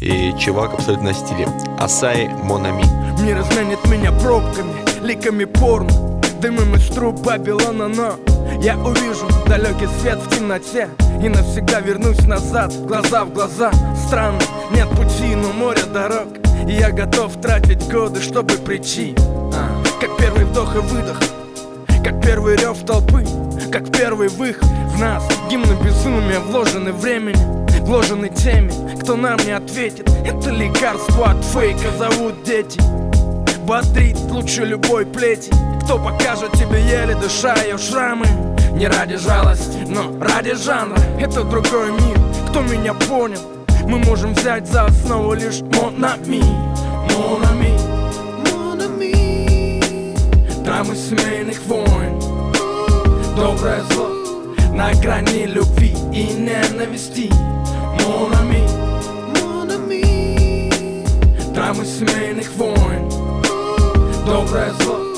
И 0.00 0.34
чувак 0.38 0.74
абсолютно 0.74 1.10
на 1.10 1.14
стиле. 1.14 1.48
Асай 1.78 2.28
Монами. 2.28 2.84
Мир 3.22 3.40
изменит 3.40 3.84
меня 3.86 4.12
пробками, 4.12 4.74
ликами 5.02 5.44
порно 5.44 6.20
Дымом 6.40 6.74
из 6.74 6.88
труб 6.88 7.24
Вавилона, 7.24 7.86
но 7.86 8.18
я 8.60 8.76
увижу 8.76 9.28
далекий 9.46 9.86
свет 10.00 10.18
в 10.18 10.28
темноте 10.28 10.88
И 11.22 11.28
навсегда 11.28 11.78
вернусь 11.78 12.20
назад, 12.26 12.74
глаза 12.84 13.24
в 13.24 13.32
глаза 13.32 13.70
Странно, 14.08 14.40
нет 14.72 14.88
пути, 14.90 15.36
но 15.36 15.52
море 15.52 15.84
дорог 15.84 16.28
И 16.68 16.72
я 16.72 16.90
готов 16.90 17.40
тратить 17.40 17.88
годы, 17.88 18.20
чтобы 18.20 18.54
прийти 18.54 19.14
А, 19.54 19.82
Как 20.00 20.16
первый 20.16 20.44
вдох 20.44 20.74
и 20.74 20.78
выдох 20.78 21.20
как 22.02 22.20
первый 22.22 22.56
рев 22.56 22.78
толпы, 22.84 23.24
как 23.70 23.90
первый 23.90 24.28
выход 24.28 24.68
в 24.94 25.00
нас. 25.00 25.22
Гимны 25.50 25.74
безумия 25.84 26.40
вложены 26.40 26.92
временем, 26.92 27.66
вложены 27.84 28.28
теми, 28.28 28.72
кто 29.00 29.16
нам 29.16 29.38
не 29.44 29.52
ответит? 29.52 30.08
Это 30.24 30.50
лекарство 30.50 31.30
от 31.30 31.44
фейка. 31.44 31.90
Зовут 31.98 32.42
дети 32.44 32.80
Бодрит 33.66 34.18
лучше 34.30 34.64
любой 34.64 35.06
плети. 35.06 35.52
Кто 35.84 35.98
покажет 35.98 36.52
тебе 36.52 36.82
еле 36.82 37.14
дыша 37.14 37.54
ее 37.62 37.78
шрамы? 37.78 38.26
Не 38.72 38.88
ради 38.88 39.16
жалости, 39.16 39.78
но 39.86 40.12
ради 40.20 40.54
жанра. 40.54 40.98
Это 41.20 41.44
другой 41.44 41.92
мир, 41.92 42.18
кто 42.48 42.62
меня 42.62 42.94
понял? 42.94 43.40
Мы 43.86 43.98
можем 43.98 44.34
взять 44.34 44.66
за 44.66 44.86
основу 44.86 45.34
лишь 45.34 45.60
Монами. 45.60 46.42
Монами 47.12 47.71
Драмы 50.64 50.94
семейных 50.94 51.60
войн. 51.66 52.20
Доброе 53.36 53.82
зло 53.90 54.08
На 54.72 54.92
грани 54.94 55.46
любви 55.46 55.94
и 56.12 56.32
ненависти. 56.34 57.30
Монами. 58.00 58.62
Драмы 61.52 61.84
семейных 61.84 62.50
войн. 62.54 63.08
Доброе 64.24 64.72
зло 64.80 65.11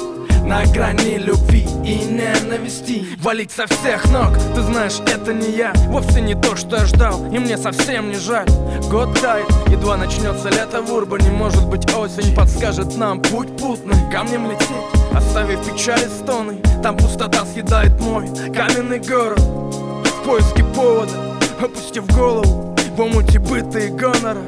на 0.45 0.65
грани 0.67 1.17
любви 1.19 1.67
и 1.85 2.05
ненависти. 2.05 3.07
Валить 3.19 3.51
со 3.51 3.67
всех 3.67 4.05
ног, 4.11 4.37
ты 4.55 4.63
знаешь, 4.63 5.01
это 5.07 5.33
не 5.33 5.51
я. 5.57 5.73
Вовсе 5.89 6.21
не 6.21 6.35
то, 6.35 6.55
что 6.57 6.77
я 6.77 6.85
ждал, 6.85 7.25
и 7.33 7.39
мне 7.39 7.57
совсем 7.57 8.11
не 8.11 8.17
жаль. 8.17 8.47
Год 8.91 9.19
тает, 9.21 9.47
едва 9.69 9.97
начнется 9.97 10.51
лето 10.51 10.83
в 10.83 10.93
Урбане 10.93 11.31
Может 11.31 11.67
быть 11.67 11.93
осень 11.95 12.35
подскажет 12.35 12.97
нам 12.97 13.21
путь 13.23 13.57
путный 13.57 13.97
Камнем 14.13 14.51
лететь, 14.51 15.15
оставив 15.15 15.65
печали 15.65 16.07
стоны. 16.09 16.61
Там 16.83 16.97
пустота 16.97 17.45
съедает 17.47 17.99
мой 18.01 18.29
каменный 18.55 18.99
город. 18.99 19.41
В 19.41 20.27
поиске 20.27 20.65
повода, 20.75 21.13
опустив 21.61 22.07
голову 22.15 22.77
В 22.97 23.01
омуте 23.01 23.39
быта 23.39 23.79
и 23.79 23.89
гонора. 23.89 24.43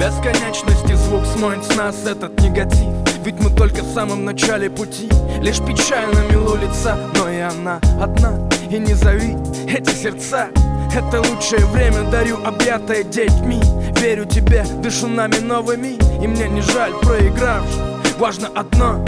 Бесконечности 0.00 0.94
звук 0.94 1.24
смоет 1.26 1.64
с 1.64 1.76
нас 1.76 2.06
этот 2.06 2.40
негатив 2.40 3.07
Ведь 3.28 3.40
мы 3.40 3.50
только 3.50 3.82
в 3.82 3.92
самом 3.92 4.24
начале 4.24 4.70
пути. 4.70 5.06
Лишь 5.42 5.58
печаль 5.58 6.06
на 6.14 6.20
милу 6.32 6.56
лица 6.56 6.96
Но 7.14 7.28
и 7.28 7.40
она 7.40 7.78
одна. 8.00 8.48
И 8.70 8.78
не 8.78 8.94
зови 8.94 9.36
эти 9.68 9.90
сердца. 9.90 10.48
Это 10.94 11.20
лучшее 11.20 11.66
время 11.66 12.04
дарю 12.10 12.38
объятое 12.42 13.04
детьми. 13.04 13.60
Верю 14.00 14.24
тебе, 14.24 14.64
дышу 14.82 15.08
нами 15.08 15.40
новыми. 15.40 15.98
И 16.24 16.26
мне 16.26 16.48
не 16.48 16.62
жаль 16.62 16.94
проигравших 17.02 18.16
Важно 18.18 18.48
одно, 18.54 19.04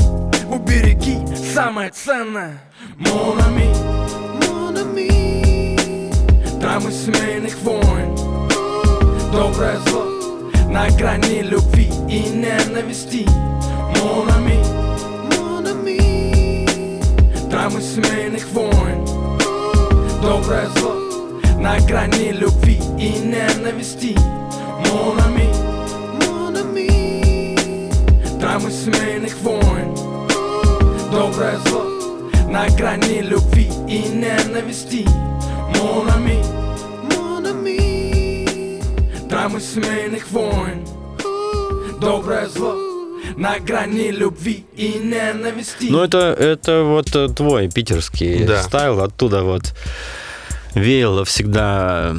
убереги 0.50 1.16
самое 1.54 1.88
ценное. 1.88 2.60
Монами. 2.98 3.74
Драмы 6.60 6.92
семейных 6.92 7.56
войн. 7.62 8.14
Доброе 9.32 9.78
зло 9.86 10.04
на 10.68 10.90
грани 10.90 11.40
любви 11.40 11.90
и 12.08 12.28
ненависти 12.28 13.26
Монами 14.00 14.58
Драмы 17.50 17.82
семейных 17.82 18.48
войн. 18.52 19.04
Доброе 20.22 20.68
зло 20.76 20.94
на 21.58 21.78
грани 21.80 22.32
любви 22.32 22.80
и 22.98 23.18
ненависти. 23.18 24.16
Монами 24.88 25.48
Драмы 28.40 28.70
семейных 28.70 29.36
войн. 29.42 29.94
Доброе 31.12 31.58
зло 31.66 31.84
на 32.48 32.68
грани 32.70 33.20
любви 33.20 33.70
и 33.86 34.08
ненависти. 34.08 35.06
Монами 35.76 36.42
Драмы 39.28 39.60
семейных 39.60 40.30
войн. 40.30 40.86
Доброе 42.00 42.48
зло 42.48 42.89
На 43.40 43.58
грани 43.58 44.10
любви 44.10 44.66
и 44.76 44.98
ненависти 44.98 45.86
Ну, 45.88 46.02
это, 46.02 46.18
это 46.38 46.82
вот 46.82 47.16
э, 47.16 47.28
твой 47.28 47.70
питерский 47.70 48.44
Да. 48.44 48.62
стайл, 48.62 49.00
оттуда 49.00 49.44
вот 49.44 49.74
веяло 50.74 51.24
всегда 51.24 52.14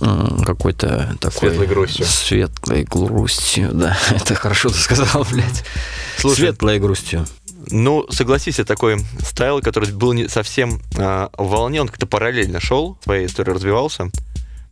м, 0.00 0.44
какой-то 0.44 1.16
такой... 1.20 1.48
Светлой 1.50 1.66
грустью. 1.66 2.06
Светлой 2.06 2.84
грустью, 2.84 3.70
да. 3.72 3.98
Это 4.14 4.36
хорошо 4.36 4.68
ты 4.68 4.76
сказал, 4.76 5.26
блядь. 5.32 5.64
Слушай, 6.18 6.36
Светлой 6.36 6.78
грустью. 6.78 7.26
Ну, 7.66 8.06
согласись, 8.08 8.60
это 8.60 8.68
такой 8.68 9.00
стайл, 9.26 9.60
который 9.62 9.90
был 9.92 10.12
не 10.12 10.28
совсем 10.28 10.80
а, 10.96 11.30
в 11.36 11.48
волне, 11.48 11.80
он 11.80 11.88
как-то 11.88 12.06
параллельно 12.06 12.60
шел, 12.60 12.96
своей 13.02 13.26
историей 13.26 13.54
развивался. 13.56 14.08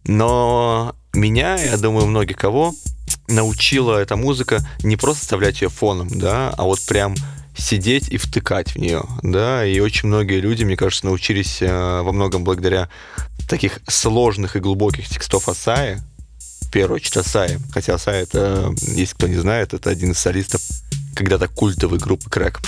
Но 0.04 0.94
меня, 1.12 1.56
я 1.56 1.76
думаю, 1.76 2.06
многих 2.06 2.36
кого 2.36 2.72
научила 3.28 3.98
эта 3.98 4.16
музыка 4.16 4.66
не 4.82 4.96
просто 4.96 5.22
вставлять 5.22 5.60
ее 5.60 5.68
фоном, 5.68 6.08
да, 6.18 6.52
а 6.56 6.64
вот 6.64 6.80
прям 6.82 7.14
сидеть 7.56 8.08
и 8.08 8.16
втыкать 8.16 8.74
в 8.74 8.76
нее, 8.76 9.02
да, 9.22 9.64
и 9.64 9.80
очень 9.80 10.08
многие 10.08 10.40
люди, 10.40 10.64
мне 10.64 10.76
кажется, 10.76 11.06
научились 11.06 11.58
а, 11.60 12.02
во 12.02 12.12
многом 12.12 12.44
благодаря 12.44 12.88
таких 13.48 13.80
сложных 13.88 14.56
и 14.56 14.60
глубоких 14.60 15.08
текстов 15.08 15.48
Асаи, 15.48 15.98
в 16.62 16.70
первую 16.70 16.96
очередь 16.96 17.16
Асаи, 17.16 17.58
хотя 17.72 17.94
Асаи 17.94 18.22
это, 18.22 18.74
если 18.80 19.14
кто 19.14 19.26
не 19.26 19.36
знает, 19.36 19.74
это 19.74 19.90
один 19.90 20.12
из 20.12 20.18
солистов 20.18 20.60
когда-то 21.14 21.48
культовой 21.48 21.98
группы 21.98 22.30
Крэк. 22.30 22.60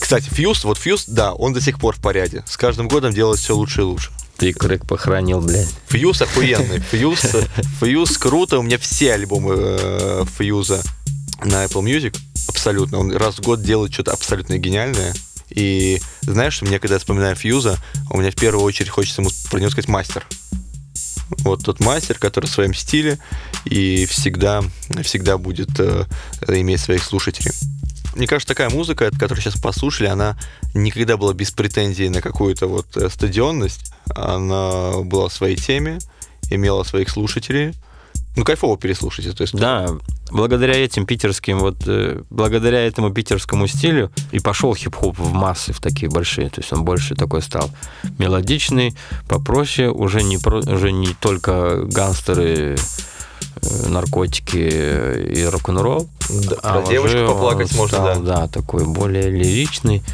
Кстати, 0.00 0.28
Фьюз, 0.30 0.64
вот 0.64 0.78
Фьюз, 0.78 1.04
да, 1.06 1.34
он 1.34 1.52
до 1.52 1.60
сих 1.60 1.78
пор 1.78 1.96
в 1.96 2.00
порядке. 2.00 2.42
С 2.46 2.56
каждым 2.56 2.88
годом 2.88 3.12
делает 3.12 3.38
все 3.38 3.54
лучше 3.54 3.82
и 3.82 3.84
лучше. 3.84 4.10
Ты 4.40 4.54
Крэк 4.54 4.86
похоронил, 4.86 5.42
блядь. 5.42 5.68
Фьюз 5.88 6.22
охуенный. 6.22 6.80
Фьюз, 6.80 7.20
Фьюз 7.80 8.16
круто. 8.16 8.58
У 8.58 8.62
меня 8.62 8.78
все 8.78 9.12
альбомы 9.12 9.54
э, 9.54 10.24
Фьюза 10.38 10.82
на 11.44 11.66
Apple 11.66 11.82
Music. 11.82 12.16
Абсолютно. 12.48 13.00
Он 13.00 13.14
раз 13.14 13.34
в 13.34 13.42
год 13.42 13.62
делает 13.62 13.92
что-то 13.92 14.12
абсолютно 14.12 14.56
гениальное. 14.56 15.12
И 15.50 16.00
знаешь, 16.22 16.62
мне 16.62 16.78
когда 16.78 16.94
я 16.94 17.00
вспоминаю 17.00 17.36
Фьюза, 17.36 17.76
у 18.08 18.18
меня 18.18 18.30
в 18.30 18.34
первую 18.34 18.64
очередь 18.64 18.88
хочется 18.88 19.20
ему 19.20 19.30
про 19.50 19.58
него 19.58 19.68
сказать 19.68 19.88
мастер. 19.88 20.24
Вот 21.40 21.62
тот 21.62 21.80
мастер, 21.80 22.18
который 22.18 22.46
в 22.46 22.50
своем 22.50 22.72
стиле 22.72 23.18
и 23.66 24.06
всегда, 24.06 24.64
всегда 25.02 25.36
будет 25.36 25.78
э, 25.78 26.06
иметь 26.48 26.80
своих 26.80 27.04
слушателей. 27.04 27.52
Мне 28.16 28.26
кажется, 28.26 28.48
такая 28.48 28.70
музыка, 28.70 29.10
которую 29.10 29.42
сейчас 29.42 29.60
послушали, 29.60 30.08
она 30.08 30.38
никогда 30.74 31.18
была 31.18 31.34
без 31.34 31.50
претензий 31.50 32.08
на 32.08 32.22
какую-то 32.22 32.66
вот 32.68 32.96
э, 32.96 33.10
стадионность. 33.10 33.92
Она 34.14 35.02
была 35.02 35.28
в 35.28 35.32
своей 35.32 35.56
теме, 35.56 35.98
имела 36.50 36.82
своих 36.82 37.10
слушателей. 37.10 37.74
Ну, 38.36 38.44
кайфово 38.44 38.76
переслушать 38.78 39.26
эту 39.26 39.44
историю. 39.44 39.60
Да, 39.60 39.88
благодаря 40.30 40.74
этим 40.74 41.04
питерским, 41.04 41.58
вот 41.58 41.76
э, 41.86 42.22
благодаря 42.30 42.86
этому 42.86 43.12
питерскому 43.12 43.66
стилю 43.66 44.12
и 44.30 44.38
пошел 44.38 44.74
хип-хоп 44.74 45.18
в 45.18 45.32
массы, 45.32 45.72
в 45.72 45.80
такие 45.80 46.08
большие. 46.08 46.48
То 46.48 46.60
есть 46.60 46.72
он 46.72 46.84
больше 46.84 47.16
такой 47.16 47.42
стал 47.42 47.70
мелодичный, 48.18 48.94
попроще, 49.28 49.90
уже 49.90 50.22
не, 50.22 50.38
про, 50.38 50.58
уже 50.60 50.92
не 50.92 51.14
только 51.14 51.82
гангстеры, 51.86 52.76
э, 52.76 53.88
наркотики 53.88 54.56
и 54.56 55.44
рок-н-ролл. 55.44 56.08
Да, 56.28 56.56
а 56.62 56.82
про 56.82 57.20
он 57.20 57.26
поплакать 57.26 57.74
можно, 57.74 57.98
стал, 57.98 58.20
да. 58.20 58.36
Да, 58.42 58.48
такой 58.48 58.86
более 58.86 59.28
лиричный. 59.28 60.04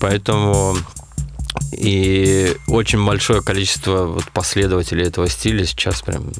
Поэтому 0.00 0.74
и 1.72 2.56
очень 2.66 3.04
большое 3.04 3.42
количество 3.42 4.04
вот 4.04 4.24
последователей 4.32 5.06
этого 5.06 5.28
стиля 5.28 5.64
сейчас 5.64 6.02
прям 6.02 6.32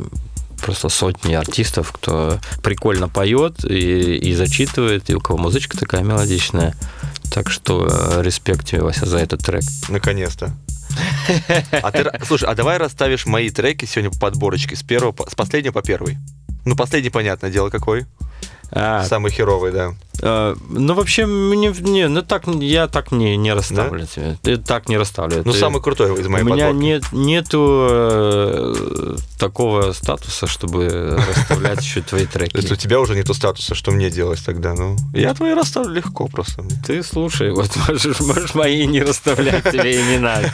просто 0.60 0.88
сотни 0.88 1.34
артистов, 1.34 1.92
кто 1.92 2.38
прикольно 2.62 3.08
поет 3.08 3.64
и, 3.64 4.16
и 4.16 4.34
зачитывает, 4.34 5.08
и 5.10 5.14
у 5.14 5.20
кого 5.20 5.38
музычка 5.38 5.78
такая 5.78 6.02
мелодичная. 6.02 6.74
Так 7.32 7.50
что 7.50 7.86
э, 7.90 8.22
респект 8.22 8.66
тебе, 8.66 8.82
Вася, 8.82 9.06
за 9.06 9.18
этот 9.18 9.40
трек. 9.44 9.62
Наконец-то. 9.88 10.54
А 11.70 11.92
ты, 11.92 12.10
слушай, 12.26 12.48
а 12.48 12.54
давай 12.54 12.78
расставишь 12.78 13.26
мои 13.26 13.50
треки 13.50 13.84
сегодня 13.84 14.10
по 14.10 14.18
подборочке 14.18 14.74
с 14.74 14.82
первого, 14.82 15.14
с 15.28 15.34
последнего 15.34 15.72
по 15.72 15.82
первый. 15.82 16.18
Ну, 16.64 16.76
последний, 16.76 17.10
понятное 17.10 17.50
дело, 17.50 17.70
какой. 17.70 18.06
А, 18.70 19.02
Самый 19.04 19.30
херовый, 19.32 19.72
да. 19.72 19.94
э, 20.20 20.54
ну, 20.68 20.92
вообще, 20.92 21.24
мне, 21.24 21.72
не, 21.80 22.06
ну, 22.06 22.20
так, 22.20 22.46
я 22.46 22.86
так 22.86 23.12
не, 23.12 23.34
не 23.38 23.54
расставлю 23.54 24.06
тебе. 24.06 24.36
Ты 24.42 24.58
так 24.58 24.90
не 24.90 24.98
расставлю. 24.98 25.40
Ну, 25.42 25.52
Ты- 25.52 25.58
самый 25.58 25.80
крутой 25.80 26.20
из 26.20 26.26
моей 26.28 26.44
У 26.44 26.48
меня 26.48 26.66
подборки. 26.66 26.84
нет, 26.84 27.02
нету 27.12 27.88
э, 27.90 29.16
такого 29.38 29.92
статуса, 29.92 30.46
чтобы 30.46 31.18
расставлять 31.34 31.80
еще 31.82 32.02
твои 32.02 32.26
треки. 32.26 32.52
То 32.52 32.58
есть 32.58 32.70
у 32.70 32.76
тебя 32.76 33.00
уже 33.00 33.14
нету 33.14 33.32
статуса, 33.32 33.74
что 33.74 33.90
мне 33.90 34.10
делать 34.10 34.44
тогда, 34.44 34.74
ну? 34.74 34.98
Я 35.14 35.32
твои 35.32 35.54
расставлю 35.54 35.94
легко 35.94 36.26
просто. 36.28 36.62
Ты 36.86 37.02
слушай, 37.02 37.50
вот 37.52 37.70
можешь, 37.88 38.20
можешь 38.20 38.54
мои 38.54 38.86
не 38.86 39.00
расставлять, 39.02 39.64
тебе 39.64 39.98
и 39.98 40.02
не 40.02 40.18
надо. 40.18 40.52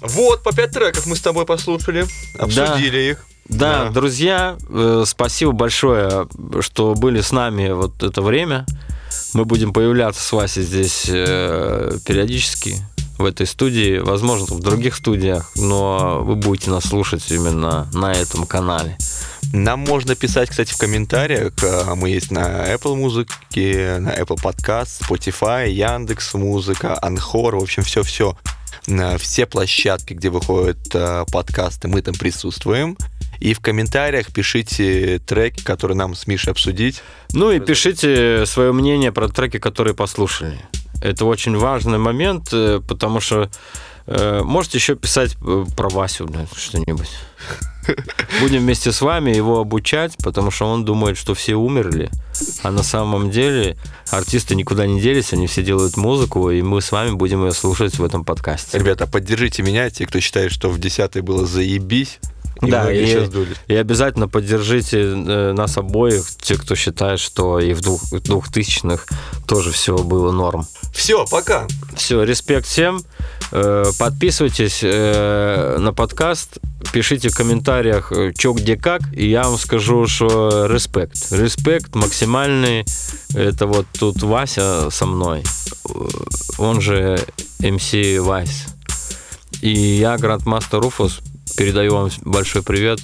Вот, 0.00 0.42
по 0.42 0.52
пять 0.54 0.72
треков 0.72 1.06
мы 1.06 1.16
с 1.16 1.20
тобой 1.20 1.46
послушали, 1.46 2.06
обсудили 2.38 3.10
их. 3.10 3.24
Да, 3.48 3.90
друзья, 3.90 4.56
э, 4.68 5.04
спасибо 5.06 5.52
большое, 5.52 6.28
что 6.60 6.94
были 6.94 7.20
с 7.20 7.32
нами 7.32 7.70
вот 7.70 8.02
это 8.02 8.22
время. 8.22 8.64
Мы 9.34 9.44
будем 9.44 9.72
появляться 9.72 10.22
с 10.22 10.32
Васей 10.32 10.62
здесь 10.62 11.06
э, 11.08 11.98
периодически 12.06 12.76
в 13.18 13.24
этой 13.24 13.46
студии, 13.46 13.98
возможно, 13.98 14.46
в 14.54 14.60
других 14.60 14.96
студиях, 14.96 15.50
но 15.56 16.22
вы 16.24 16.36
будете 16.36 16.70
нас 16.70 16.84
слушать 16.84 17.30
именно 17.30 17.88
на 17.92 18.12
этом 18.12 18.46
канале. 18.46 18.96
Нам 19.52 19.80
можно 19.80 20.14
писать, 20.14 20.48
кстати, 20.48 20.72
в 20.72 20.78
комментариях. 20.78 21.52
А, 21.62 21.94
Мы 21.96 22.10
есть 22.10 22.30
на 22.30 22.72
Apple 22.72 22.94
музыке, 22.94 23.96
на 23.98 24.14
Apple 24.14 24.40
Podcast, 24.40 25.02
Spotify, 25.02 25.68
Яндекс 25.70 26.34
Музыка, 26.34 26.98
Анхор, 27.02 27.56
в 27.56 27.62
общем, 27.62 27.82
все-все. 27.82 28.36
Все 29.18 29.46
площадки, 29.46 30.14
где 30.14 30.30
выходят 30.30 30.78
а, 30.94 31.24
подкасты, 31.26 31.88
мы 31.88 32.02
там 32.02 32.14
присутствуем. 32.14 32.96
И 33.40 33.54
в 33.54 33.60
комментариях 33.60 34.32
пишите 34.32 35.18
треки, 35.18 35.62
которые 35.62 35.96
нам 35.96 36.14
с 36.14 36.26
Мишей 36.26 36.52
обсудить. 36.52 37.02
Ну 37.32 37.50
и 37.50 37.58
пишите 37.58 38.44
свое 38.44 38.72
мнение 38.72 39.12
про 39.12 39.28
треки, 39.28 39.58
которые 39.58 39.94
послушали. 39.94 40.58
Это 41.00 41.24
очень 41.24 41.56
важный 41.56 41.98
момент, 41.98 42.50
э, 42.52 42.80
потому 42.86 43.20
что 43.20 43.44
э, 43.44 43.48
можете 44.42 44.78
еще 44.78 44.96
писать 44.96 45.36
э, 45.40 45.64
про 45.76 45.88
Васю 45.88 46.28
что-нибудь. 46.56 47.08
Будем 48.40 48.60
вместе 48.60 48.92
с 48.92 49.00
вами 49.00 49.30
его 49.30 49.60
обучать, 49.60 50.16
потому 50.22 50.50
что 50.50 50.66
он 50.66 50.84
думает, 50.84 51.16
что 51.16 51.34
все 51.34 51.54
умерли. 51.54 52.10
А 52.62 52.70
на 52.70 52.82
самом 52.82 53.30
деле 53.30 53.76
артисты 54.10 54.54
никуда 54.54 54.86
не 54.86 55.00
делись, 55.00 55.32
они 55.32 55.46
все 55.46 55.62
делают 55.62 55.96
музыку, 55.96 56.50
и 56.50 56.62
мы 56.62 56.80
с 56.80 56.92
вами 56.92 57.12
будем 57.12 57.44
ее 57.44 57.52
слушать 57.52 57.98
в 57.98 58.04
этом 58.04 58.24
подкасте. 58.24 58.78
Ребята, 58.78 59.06
поддержите 59.06 59.62
меня, 59.62 59.90
те, 59.90 60.06
кто 60.06 60.20
считает, 60.20 60.52
что 60.52 60.70
в 60.70 60.78
10 60.78 61.20
было 61.22 61.46
заебись. 61.46 62.18
И 62.62 62.70
да, 62.70 62.92
и, 62.92 63.26
и 63.68 63.74
обязательно 63.74 64.28
поддержите 64.28 65.00
э, 65.00 65.52
нас 65.52 65.78
обоих, 65.78 66.24
те, 66.40 66.56
кто 66.56 66.74
считает, 66.74 67.18
что 67.18 67.58
и 67.58 67.72
в 67.72 67.80
двух, 67.80 68.02
двухтысячных 68.10 69.06
тоже 69.46 69.72
все 69.72 69.96
было 69.96 70.30
норм. 70.30 70.66
Все, 70.92 71.24
пока. 71.26 71.66
Все, 71.96 72.22
респект 72.22 72.66
всем. 72.66 73.02
Э, 73.52 73.84
Подписывайтесь 73.98 74.80
э, 74.82 75.78
на 75.78 75.94
подкаст, 75.94 76.58
пишите 76.92 77.30
в 77.30 77.36
комментариях, 77.36 78.12
что 78.38 78.52
где 78.52 78.76
как, 78.76 79.00
и 79.12 79.28
я 79.28 79.44
вам 79.44 79.56
скажу, 79.56 80.06
что 80.06 80.66
респект. 80.66 81.32
Респект 81.32 81.94
максимальный. 81.94 82.84
Это 83.34 83.66
вот 83.66 83.86
тут 83.98 84.22
Вася 84.22 84.90
со 84.90 85.06
мной, 85.06 85.44
он 86.58 86.80
же 86.80 87.18
MC 87.60 88.20
Вайс. 88.20 88.66
И 89.62 89.70
я, 89.70 90.16
Грандмастер 90.16 90.80
Руфус, 90.80 91.20
передаю 91.60 91.94
вам 91.94 92.10
большой 92.22 92.62
привет. 92.62 93.00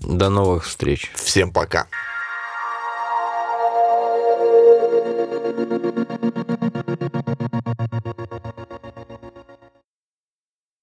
До 0.00 0.30
новых 0.30 0.64
встреч. 0.64 1.12
Всем 1.14 1.52
пока. 1.52 1.86